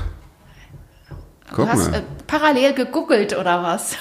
Du 1.49 1.55
Guck 1.55 1.67
hast 1.69 1.91
mal. 1.91 1.97
äh, 1.99 2.03
parallel 2.27 2.73
gegoogelt 2.73 3.35
oder 3.37 3.63
was? 3.63 3.95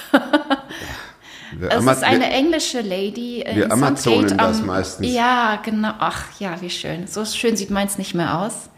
Wir 1.57 1.69
Es 1.71 1.77
Ama- 1.79 1.93
ist 1.93 2.05
eine 2.05 2.31
englische 2.31 2.81
Lady. 2.83 3.41
äh, 3.43 3.57
wir. 3.57 3.73
Amazonen 3.73 4.23
Kate 4.29 4.37
das 4.37 4.63
meistens. 4.63 5.07
Ja, 5.13 5.57
genau. 5.65 5.93
Ach 5.99 6.25
ja, 6.39 6.61
wie 6.61 6.71
schön. 6.71 7.07
So 7.07 7.25
schön 7.25 7.57
sieht 7.57 7.71
meins 7.71 7.97
nicht 7.99 8.15
mehr 8.15 8.39
aus. 8.39 8.69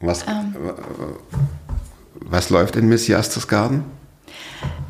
was, 0.00 0.24
ähm. 0.28 0.54
was 2.14 2.50
läuft 2.50 2.76
in 2.76 2.88
Miss 2.88 3.08
Jastas 3.08 3.48
Garten? 3.48 3.84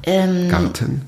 Ähm, 0.05 0.49
Garten? 0.51 1.03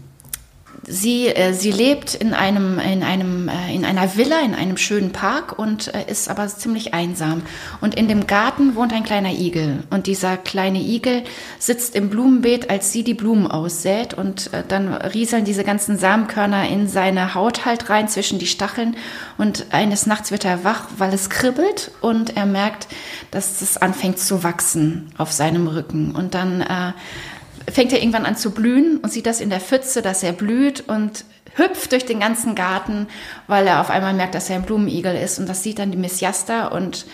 Sie, 0.88 1.26
äh, 1.26 1.52
sie 1.52 1.72
lebt 1.72 2.14
in 2.14 2.32
einem, 2.32 2.78
in 2.78 3.02
einem, 3.02 3.48
äh, 3.48 3.74
in 3.74 3.84
einer 3.84 4.16
Villa, 4.16 4.40
in 4.44 4.54
einem 4.54 4.76
schönen 4.76 5.10
Park 5.10 5.58
und 5.58 5.92
äh, 5.92 6.08
ist 6.08 6.28
aber 6.28 6.46
ziemlich 6.46 6.94
einsam. 6.94 7.42
Und 7.80 7.96
in 7.96 8.06
dem 8.06 8.28
Garten 8.28 8.76
wohnt 8.76 8.92
ein 8.92 9.02
kleiner 9.02 9.32
Igel. 9.32 9.82
Und 9.90 10.06
dieser 10.06 10.36
kleine 10.36 10.78
Igel 10.78 11.24
sitzt 11.58 11.96
im 11.96 12.08
Blumenbeet, 12.08 12.70
als 12.70 12.92
sie 12.92 13.02
die 13.02 13.14
Blumen 13.14 13.48
aussät. 13.48 14.14
Und 14.14 14.52
äh, 14.52 14.62
dann 14.66 14.94
rieseln 14.94 15.44
diese 15.44 15.64
ganzen 15.64 15.98
Samenkörner 15.98 16.68
in 16.68 16.86
seine 16.86 17.34
Haut 17.34 17.64
halt 17.64 17.90
rein 17.90 18.08
zwischen 18.08 18.38
die 18.38 18.46
Stacheln. 18.46 18.96
Und 19.38 19.66
eines 19.70 20.06
Nachts 20.06 20.30
wird 20.30 20.44
er 20.44 20.62
wach, 20.62 20.84
weil 20.98 21.12
es 21.12 21.30
kribbelt 21.30 21.90
und 22.00 22.36
er 22.36 22.46
merkt, 22.46 22.86
dass 23.32 23.60
es 23.60 23.76
anfängt 23.76 24.20
zu 24.20 24.44
wachsen 24.44 25.10
auf 25.18 25.32
seinem 25.32 25.66
Rücken. 25.66 26.14
Und 26.14 26.34
dann 26.34 26.60
äh, 26.60 26.92
fängt 27.70 27.92
er 27.92 28.00
irgendwann 28.00 28.26
an 28.26 28.36
zu 28.36 28.50
blühen 28.50 28.98
und 28.98 29.12
sieht 29.12 29.26
das 29.26 29.40
in 29.40 29.50
der 29.50 29.60
Pfütze, 29.60 30.02
dass 30.02 30.22
er 30.22 30.32
blüht 30.32 30.88
und 30.88 31.24
hüpft 31.56 31.92
durch 31.92 32.04
den 32.04 32.20
ganzen 32.20 32.54
Garten, 32.54 33.06
weil 33.46 33.66
er 33.66 33.80
auf 33.80 33.90
einmal 33.90 34.14
merkt, 34.14 34.34
dass 34.34 34.50
er 34.50 34.56
ein 34.56 34.62
Blumenigel 34.62 35.16
ist. 35.16 35.38
Und 35.38 35.48
das 35.48 35.62
sieht 35.62 35.78
dann 35.78 35.90
die 35.90 35.96
Miss 35.96 36.20
Jasta 36.20 36.68
und 36.68 37.06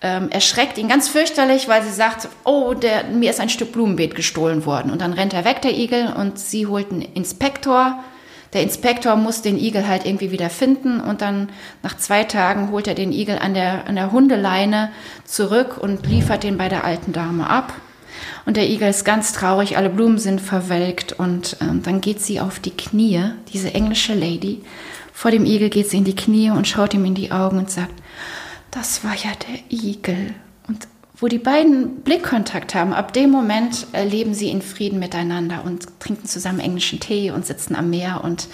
ähm, 0.00 0.28
erschreckt 0.30 0.78
ihn 0.78 0.88
ganz 0.88 1.08
fürchterlich, 1.08 1.68
weil 1.68 1.82
sie 1.82 1.92
sagt, 1.92 2.28
oh, 2.44 2.74
der, 2.74 3.04
mir 3.04 3.30
ist 3.30 3.40
ein 3.40 3.48
Stück 3.48 3.72
Blumenbeet 3.72 4.14
gestohlen 4.14 4.64
worden. 4.64 4.92
Und 4.92 5.00
dann 5.00 5.12
rennt 5.12 5.34
er 5.34 5.44
weg, 5.44 5.62
der 5.62 5.76
Igel, 5.76 6.12
und 6.12 6.38
sie 6.38 6.66
holt 6.66 6.92
einen 6.92 7.02
Inspektor. 7.02 8.02
Der 8.52 8.62
Inspektor 8.62 9.16
muss 9.16 9.42
den 9.42 9.58
Igel 9.58 9.88
halt 9.88 10.06
irgendwie 10.06 10.30
wieder 10.30 10.48
finden 10.48 11.00
und 11.00 11.20
dann 11.20 11.50
nach 11.82 11.98
zwei 11.98 12.24
Tagen 12.24 12.70
holt 12.70 12.86
er 12.86 12.94
den 12.94 13.12
Igel 13.12 13.38
an 13.38 13.52
der, 13.52 13.86
an 13.86 13.96
der 13.96 14.10
Hundeleine 14.10 14.90
zurück 15.24 15.76
und 15.78 16.06
liefert 16.06 16.44
den 16.44 16.56
bei 16.56 16.70
der 16.70 16.84
alten 16.84 17.12
Dame 17.12 17.48
ab. 17.50 17.74
Und 18.48 18.56
der 18.56 18.70
Igel 18.70 18.88
ist 18.88 19.04
ganz 19.04 19.34
traurig, 19.34 19.76
alle 19.76 19.90
Blumen 19.90 20.16
sind 20.16 20.40
verwelkt 20.40 21.12
und 21.12 21.58
ähm, 21.60 21.82
dann 21.82 22.00
geht 22.00 22.22
sie 22.22 22.40
auf 22.40 22.60
die 22.60 22.70
Knie, 22.70 23.22
diese 23.52 23.74
englische 23.74 24.14
Lady. 24.14 24.62
Vor 25.12 25.30
dem 25.30 25.44
Igel 25.44 25.68
geht 25.68 25.90
sie 25.90 25.98
in 25.98 26.04
die 26.04 26.16
Knie 26.16 26.48
und 26.48 26.66
schaut 26.66 26.94
ihm 26.94 27.04
in 27.04 27.14
die 27.14 27.30
Augen 27.30 27.58
und 27.58 27.70
sagt, 27.70 27.92
das 28.70 29.04
war 29.04 29.14
ja 29.14 29.32
der 29.46 29.58
Igel. 29.68 30.34
Und 30.66 30.88
wo 31.18 31.28
die 31.28 31.36
beiden 31.36 31.96
Blickkontakt 31.96 32.74
haben, 32.74 32.94
ab 32.94 33.12
dem 33.12 33.28
Moment 33.28 33.86
leben 33.92 34.32
sie 34.32 34.48
in 34.48 34.62
Frieden 34.62 34.98
miteinander 34.98 35.62
und 35.66 36.00
trinken 36.00 36.24
zusammen 36.24 36.60
englischen 36.60 37.00
Tee 37.00 37.30
und 37.30 37.44
sitzen 37.44 37.76
am 37.76 37.90
Meer 37.90 38.24
und 38.24 38.48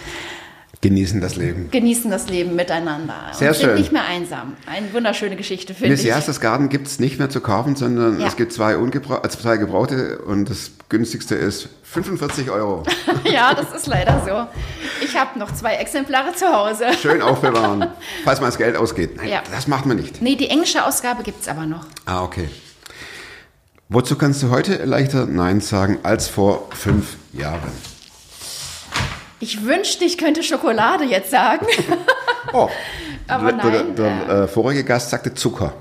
Genießen 0.84 1.20
das 1.22 1.36
Leben. 1.36 1.70
genießen 1.70 2.10
das 2.10 2.28
Leben 2.28 2.54
miteinander. 2.56 3.14
Sehr 3.32 3.48
und 3.48 3.56
schön. 3.56 3.64
sind 3.70 3.74
nicht 3.78 3.92
mehr 3.92 4.04
einsam. 4.04 4.54
Eine 4.66 4.92
wunderschöne 4.92 5.34
Geschichte, 5.34 5.72
finde 5.72 5.94
ich. 5.94 6.02
Jastas 6.04 6.40
Garten 6.40 6.68
gibt 6.68 6.86
es 6.86 6.98
nicht 7.00 7.18
mehr 7.18 7.30
zu 7.30 7.40
kaufen, 7.40 7.74
sondern 7.74 8.20
Ja. 8.20 8.26
es 8.26 8.36
gibt 8.36 8.52
zwei, 8.52 8.74
äh, 8.74 9.28
zwei 9.30 9.56
gebrauchte 9.56 10.18
und 10.18 10.50
das 10.50 10.72
günstigste 10.90 11.34
ist 11.36 11.68
45 11.84 12.50
Euro. 12.50 12.82
Ja, 13.24 13.54
das 13.54 13.74
ist 13.74 13.86
leider 13.86 14.22
so. 14.26 15.04
Ich 15.04 15.16
habe 15.16 15.38
noch 15.38 15.50
zwei 15.54 15.76
Exemplare 15.76 16.34
zu 16.34 16.46
Hause. 16.46 16.84
Schön 17.00 17.22
aufbewahren, 17.30 17.86
falls 18.24 18.40
mal 18.40 18.46
das 18.48 18.58
Geld 18.58 18.76
ausgeht. 18.76 19.16
Nein, 19.16 19.28
Ja. 19.30 19.42
das 19.50 19.66
macht 19.66 19.86
man 19.86 19.96
nicht. 19.96 20.20
Nee, 20.20 20.36
die 20.36 20.50
englische 20.50 20.84
Ausgabe 20.84 21.22
gibt 21.22 21.40
es 21.40 21.48
aber 21.48 21.64
noch. 21.64 21.86
Ah, 22.04 22.22
okay. 22.22 22.48
Wozu 23.88 24.16
kannst 24.16 24.42
du 24.42 24.50
heute 24.50 24.84
leichter 24.84 25.24
Nein 25.26 25.60
sagen 25.62 25.98
als 26.02 26.28
vor 26.28 26.68
fünf 26.74 27.16
Jahren? 27.32 27.72
Ich 29.40 29.64
wünschte, 29.64 30.04
ich 30.04 30.18
könnte 30.18 30.42
Schokolade 30.42 31.04
jetzt 31.04 31.30
sagen. 31.30 31.66
Oh, 32.52 32.68
Aber 33.28 33.52
der, 33.52 33.70
der, 33.70 33.82
nein, 33.82 33.96
der 33.96 34.28
äh, 34.28 34.48
vorige 34.48 34.84
Gast 34.84 35.10
sagte 35.10 35.34
Zucker. 35.34 35.74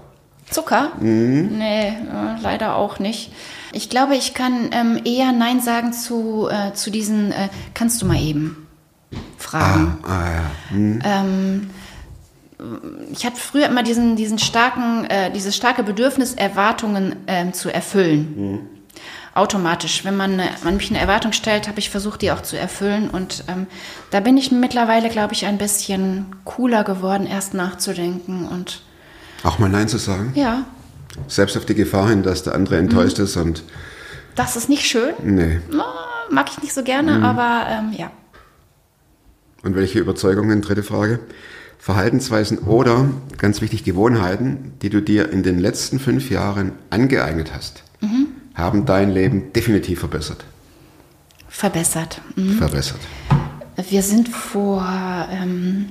Zucker? 0.50 0.92
Nee, 1.00 1.88
äh, 1.88 1.94
leider 2.42 2.76
auch 2.76 3.00
nicht. 3.00 3.32
Ich 3.72 3.90
glaube, 3.90 4.16
ich 4.16 4.34
kann 4.34 4.70
ähm, 4.72 5.02
eher 5.04 5.32
Nein 5.32 5.60
sagen 5.62 5.94
zu, 5.94 6.48
äh, 6.50 6.74
zu 6.74 6.92
diesen, 6.92 7.32
äh, 7.32 7.50
kannst 7.74 8.02
du 8.02 8.06
mal 8.06 8.22
eben 8.22 8.68
fragen. 9.38 9.98
Ah, 10.04 10.32
ja. 10.32 10.52
Hm. 10.70 11.02
Ähm, 11.04 11.70
ich 13.12 13.26
hatte 13.26 13.38
früher 13.38 13.68
immer 13.68 13.84
diesen, 13.84 14.16
diesen 14.16 14.40
starken, 14.40 15.06
äh, 15.06 15.32
dieses 15.32 15.56
starke 15.56 15.84
Bedürfnis, 15.84 16.34
Erwartungen 16.34 17.16
ähm, 17.28 17.54
zu 17.54 17.74
erfüllen. 17.74 18.70
Automatisch. 19.36 20.06
Wenn 20.06 20.16
man, 20.16 20.40
äh, 20.40 20.50
an 20.64 20.78
mich 20.78 20.90
eine 20.92 21.00
Erwartung 21.00 21.34
stellt, 21.34 21.68
habe 21.68 21.80
ich 21.80 21.90
versucht, 21.90 22.22
die 22.22 22.32
auch 22.32 22.42
zu 22.44 22.58
erfüllen. 22.58 23.10
Und 23.10 23.44
ähm, 23.48 23.66
da 24.12 24.20
bin 24.20 24.38
ich 24.38 24.52
mittlerweile, 24.52 25.10
glaube 25.10 25.34
ich, 25.34 25.46
ein 25.46 25.58
bisschen 25.58 26.36
cooler 26.46 26.84
geworden, 26.84 27.26
erst 27.26 27.54
nachzudenken. 27.54 28.48
Und 28.48 28.82
Auch 29.44 29.58
mal 29.60 29.70
Nein 29.70 29.88
zu 29.88 29.98
sagen. 29.98 30.32
ja, 30.36 30.66
Selbst 31.28 31.58
auf 31.58 31.66
die 31.66 31.76
Gefahr 31.76 32.10
hin, 32.10 32.22
dass 32.24 32.44
der 32.44 32.54
andere 32.56 32.78
enttäuscht 32.78 33.18
Mhm. 33.18 33.24
ist 33.26 33.36
und 33.38 33.64
das 34.36 34.56
ist 34.56 34.68
nicht 34.70 34.86
schön. 34.86 35.14
nee. 35.24 35.60
Mag 36.32 36.50
ich 36.50 36.62
nicht 36.64 36.74
so 36.74 36.84
gerne, 36.84 37.22
aber 37.24 37.68
ähm, 37.70 37.94
ja. 37.96 38.10
Und 39.64 39.76
welche 39.76 40.00
Überzeugungen? 40.00 40.62
Dritte 40.62 40.82
Frage. 40.84 41.20
Verhaltensweisen 41.78 42.60
oder, 42.60 43.10
ganz 43.38 43.62
wichtig, 43.62 43.84
Gewohnheiten, 43.84 44.74
die 44.82 44.90
du 44.90 45.02
dir 45.02 45.32
in 45.32 45.44
den 45.44 45.60
letzten 45.60 46.00
fünf 46.00 46.30
Jahren 46.30 46.72
angeeignet 46.90 47.52
hast, 47.54 47.84
Mhm. 47.84 47.93
Haben 48.56 48.86
dein 48.86 49.12
Leben 49.12 49.52
definitiv 49.54 50.00
verbessert. 50.00 50.44
Verbessert. 51.50 52.22
Mhm. 52.36 52.58
Verbessert. 52.58 53.00
Wir 53.76 54.04
sind 54.04 54.30
vor, 54.30 54.88
ähm, 55.32 55.90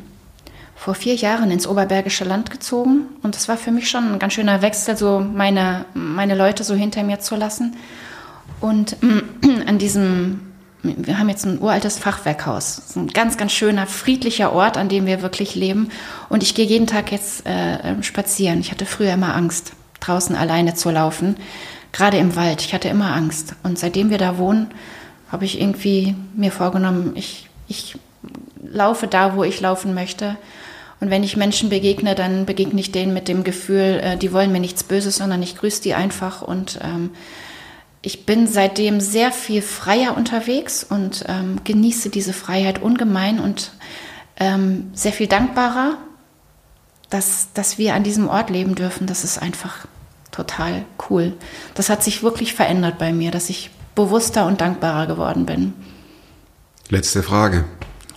vor 0.76 0.94
vier 0.94 1.14
Jahren 1.14 1.50
ins 1.50 1.66
Oberbergische 1.66 2.24
Land 2.24 2.50
gezogen 2.50 3.06
und 3.22 3.34
das 3.34 3.48
war 3.48 3.56
für 3.56 3.72
mich 3.72 3.90
schon 3.90 4.12
ein 4.12 4.18
ganz 4.18 4.34
schöner 4.34 4.62
Wechsel, 4.62 4.96
so 4.96 5.20
meine, 5.20 5.84
meine 5.94 6.36
Leute 6.36 6.64
so 6.64 6.74
hinter 6.74 7.02
mir 7.02 7.20
zu 7.20 7.36
lassen. 7.36 7.76
Und 8.60 9.02
mm, 9.02 9.20
an 9.66 9.78
diesem, 9.78 10.40
wir 10.82 11.18
haben 11.18 11.28
jetzt 11.28 11.44
ein 11.44 11.60
uraltes 11.60 11.98
Fachwerkhaus, 11.98 12.78
ist 12.78 12.96
ein 12.96 13.08
ganz, 13.08 13.36
ganz 13.36 13.52
schöner, 13.52 13.86
friedlicher 13.86 14.52
Ort, 14.52 14.76
an 14.76 14.88
dem 14.88 15.06
wir 15.06 15.22
wirklich 15.22 15.54
leben. 15.54 15.88
Und 16.28 16.42
ich 16.42 16.54
gehe 16.54 16.66
jeden 16.66 16.86
Tag 16.86 17.10
jetzt 17.10 17.44
äh, 17.46 18.00
spazieren. 18.02 18.60
Ich 18.60 18.70
hatte 18.70 18.86
früher 18.86 19.12
immer 19.12 19.34
Angst, 19.34 19.72
draußen 20.00 20.34
alleine 20.36 20.74
zu 20.74 20.90
laufen, 20.90 21.36
gerade 21.92 22.16
im 22.16 22.34
Wald. 22.36 22.62
Ich 22.62 22.74
hatte 22.74 22.88
immer 22.88 23.14
Angst. 23.14 23.54
Und 23.62 23.78
seitdem 23.78 24.10
wir 24.10 24.18
da 24.18 24.38
wohnen, 24.38 24.70
habe 25.30 25.44
ich 25.44 25.60
irgendwie 25.60 26.14
mir 26.34 26.52
vorgenommen, 26.52 27.12
ich, 27.14 27.48
ich 27.68 27.96
laufe 28.62 29.06
da, 29.06 29.36
wo 29.36 29.44
ich 29.44 29.60
laufen 29.60 29.94
möchte. 29.94 30.36
Und 31.00 31.10
wenn 31.10 31.24
ich 31.24 31.36
Menschen 31.36 31.68
begegne, 31.68 32.14
dann 32.14 32.46
begegne 32.46 32.80
ich 32.80 32.92
denen 32.92 33.12
mit 33.12 33.28
dem 33.28 33.44
Gefühl, 33.44 34.00
äh, 34.02 34.16
die 34.16 34.32
wollen 34.32 34.52
mir 34.52 34.60
nichts 34.60 34.84
Böses, 34.84 35.16
sondern 35.16 35.42
ich 35.42 35.56
grüße 35.56 35.82
die 35.82 35.94
einfach. 35.94 36.42
Und 36.42 36.78
ähm, 36.82 37.10
ich 38.02 38.26
bin 38.26 38.46
seitdem 38.46 39.00
sehr 39.00 39.32
viel 39.32 39.62
freier 39.62 40.16
unterwegs 40.16 40.84
und 40.84 41.24
ähm, 41.28 41.60
genieße 41.64 42.10
diese 42.10 42.32
Freiheit 42.32 42.82
ungemein 42.82 43.40
und 43.40 43.72
ähm, 44.38 44.90
sehr 44.92 45.12
viel 45.12 45.28
dankbarer, 45.28 45.98
dass, 47.10 47.48
dass 47.52 47.78
wir 47.78 47.94
an 47.94 48.02
diesem 48.02 48.28
Ort 48.28 48.50
leben 48.50 48.74
dürfen. 48.74 49.06
Das 49.06 49.24
ist 49.24 49.40
einfach 49.40 49.86
total 50.32 50.84
cool. 51.08 51.34
Das 51.74 51.88
hat 51.88 52.02
sich 52.02 52.22
wirklich 52.22 52.54
verändert 52.54 52.98
bei 52.98 53.12
mir, 53.12 53.30
dass 53.30 53.48
ich 53.48 53.70
bewusster 53.94 54.46
und 54.46 54.60
dankbarer 54.60 55.06
geworden 55.06 55.46
bin. 55.46 55.74
Letzte 56.88 57.22
Frage. 57.22 57.64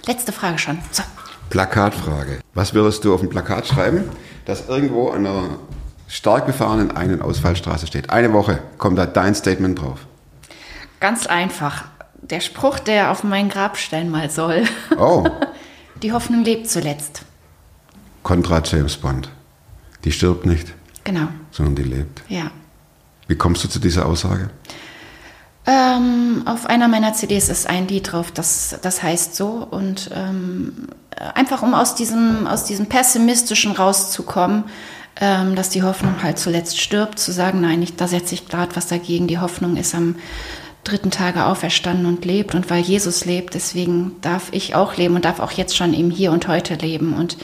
Letzte 0.08 0.32
Frage 0.32 0.58
schon. 0.58 0.80
So. 0.92 1.04
Plakatfrage. 1.50 2.40
Was 2.54 2.74
würdest 2.74 3.04
du 3.06 3.14
auf 3.14 3.22
ein 3.22 3.30
Plakat 3.30 3.68
schreiben, 3.68 4.06
das 4.46 4.68
irgendwo 4.68 5.10
an 5.10 5.26
einer 5.28 5.50
stark 6.08 6.48
befahrenen 6.48 6.92
Ein- 6.92 7.14
und 7.14 7.22
Ausfallstraße 7.22 7.86
steht? 7.88 8.10
Eine 8.10 8.34
Woche 8.34 8.60
kommt 8.78 8.98
da 8.98 9.06
dein 9.06 9.36
Statement 9.36 9.80
drauf. 9.80 10.00
Ganz 11.00 11.28
einfach. 11.28 11.86
Der 12.22 12.40
Spruch, 12.40 12.80
der 12.80 13.12
auf 13.12 13.24
meinen 13.24 13.50
Grabstein 13.50 14.10
mal 14.10 14.32
soll. 14.32 14.64
Oh, 14.98 15.28
Die 16.02 16.12
Hoffnung 16.12 16.44
lebt 16.44 16.70
zuletzt. 16.70 17.22
Kontra 18.22 18.62
James 18.64 18.98
Bond. 18.98 19.30
Die 20.04 20.12
stirbt 20.12 20.46
nicht, 20.46 20.74
Genau, 21.06 21.28
sondern 21.52 21.76
die 21.76 21.84
lebt. 21.84 22.24
ja. 22.28 22.52
Wie 23.28 23.36
kommst 23.36 23.64
du 23.64 23.68
zu 23.68 23.80
dieser 23.80 24.06
Aussage? 24.06 24.52
Ähm, 25.68 26.44
auf 26.46 26.68
einer 26.68 26.88
meiner 26.88 27.14
CDs 27.14 27.50
ist 27.50 27.68
ein 27.68 27.88
Lied 27.88 28.12
drauf, 28.12 28.32
das, 28.32 28.78
das 28.84 29.02
heißt 29.02 29.36
so. 29.36 29.68
Und 29.70 30.12
ähm, 30.14 30.90
einfach 31.34 31.64
um 31.64 31.74
aus 31.74 31.96
diesem, 31.96 32.46
aus 32.46 32.66
diesem 32.66 32.86
Pessimistischen 32.86 33.72
rauszukommen, 33.72 34.66
ähm, 35.20 35.56
dass 35.56 35.70
die 35.70 35.82
Hoffnung 35.82 36.22
halt 36.22 36.38
zuletzt 36.38 36.80
stirbt, 36.80 37.18
zu 37.18 37.32
sagen, 37.32 37.62
nein, 37.62 37.82
ich, 37.82 37.96
da 37.96 38.08
setze 38.08 38.36
ich 38.36 38.48
gerade 38.48 38.76
was 38.76 38.88
dagegen. 38.88 39.28
Die 39.28 39.40
Hoffnung 39.40 39.76
ist 39.76 39.96
am 39.96 40.18
dritten 40.84 41.10
Tage 41.10 41.46
auferstanden 41.46 42.06
und 42.06 42.26
lebt. 42.26 42.54
Und 42.54 42.70
weil 42.70 42.84
Jesus 42.84 43.26
lebt, 43.26 43.56
deswegen 43.56 44.18
darf 44.22 44.50
ich 44.52 44.76
auch 44.76 44.98
leben 44.98 45.16
und 45.16 45.26
darf 45.26 45.40
auch 45.40 45.52
jetzt 45.52 45.76
schon 45.76 45.96
im 45.96 46.12
Hier 46.12 46.32
und 46.32 46.48
Heute 46.48 46.76
leben. 46.76 47.14
Und 47.14 47.38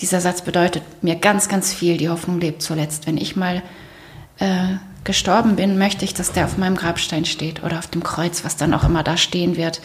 dieser 0.00 0.20
Satz 0.20 0.42
bedeutet 0.42 0.82
mir 1.02 1.16
ganz, 1.16 1.48
ganz 1.48 1.72
viel. 1.72 1.96
Die 1.96 2.08
Hoffnung 2.08 2.40
lebt 2.40 2.62
zuletzt. 2.62 3.06
Wenn 3.06 3.16
ich 3.16 3.36
mal 3.36 3.62
äh, 4.38 4.76
gestorben 5.04 5.56
bin, 5.56 5.78
möchte 5.78 6.04
ich, 6.04 6.14
dass 6.14 6.32
der 6.32 6.44
auf 6.44 6.58
meinem 6.58 6.76
Grabstein 6.76 7.24
steht 7.24 7.62
oder 7.62 7.78
auf 7.78 7.86
dem 7.86 8.02
Kreuz, 8.02 8.44
was 8.44 8.56
dann 8.56 8.74
auch 8.74 8.84
immer 8.84 9.02
da 9.02 9.16
stehen 9.16 9.56
wird. 9.56 9.80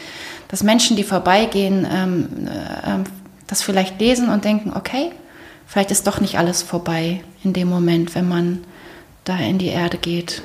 Dass 0.50 0.64
Menschen, 0.64 0.98
die 0.98 1.04
vorbeigehen, 1.04 1.88
ähm, 1.90 2.48
äh, 2.48 2.92
ähm, 2.92 3.04
das 3.48 3.62
vielleicht 3.62 4.00
lesen 4.00 4.30
und 4.30 4.46
denken, 4.46 4.74
okay, 4.76 5.12
vielleicht 5.68 5.92
ist 5.92 6.08
doch 6.08 6.20
nicht 6.20 6.38
alles 6.38 6.64
vorbei 6.64 7.22
in 7.44 7.54
dem 7.54 7.70
Moment, 7.70 8.16
wenn 8.16 8.28
man 8.28 8.64
da 9.24 9.38
in 9.38 9.58
die 9.58 9.68
Erde 9.68 9.98
geht. 9.98 10.42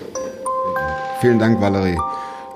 Vielen 1.21 1.39
Dank, 1.39 1.61
Valerie. 1.61 1.99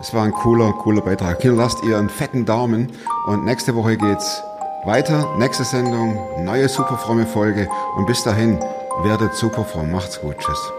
Es 0.00 0.14
war 0.14 0.24
ein 0.24 0.32
cooler, 0.32 0.72
cooler 0.72 1.02
Beitrag. 1.02 1.42
Hier 1.42 1.52
lasst 1.52 1.82
ihr 1.84 1.98
einen 1.98 2.08
fetten 2.08 2.44
Daumen 2.44 2.90
und 3.26 3.44
nächste 3.44 3.74
Woche 3.74 3.96
geht's 3.96 4.42
weiter. 4.84 5.36
Nächste 5.38 5.64
Sendung, 5.64 6.18
neue 6.44 6.68
superfromme 6.68 7.26
Folge 7.26 7.68
und 7.96 8.06
bis 8.06 8.22
dahin 8.22 8.58
werdet 9.02 9.34
superfromm. 9.34 9.90
Macht's 9.90 10.20
gut. 10.20 10.36
Tschüss. 10.38 10.72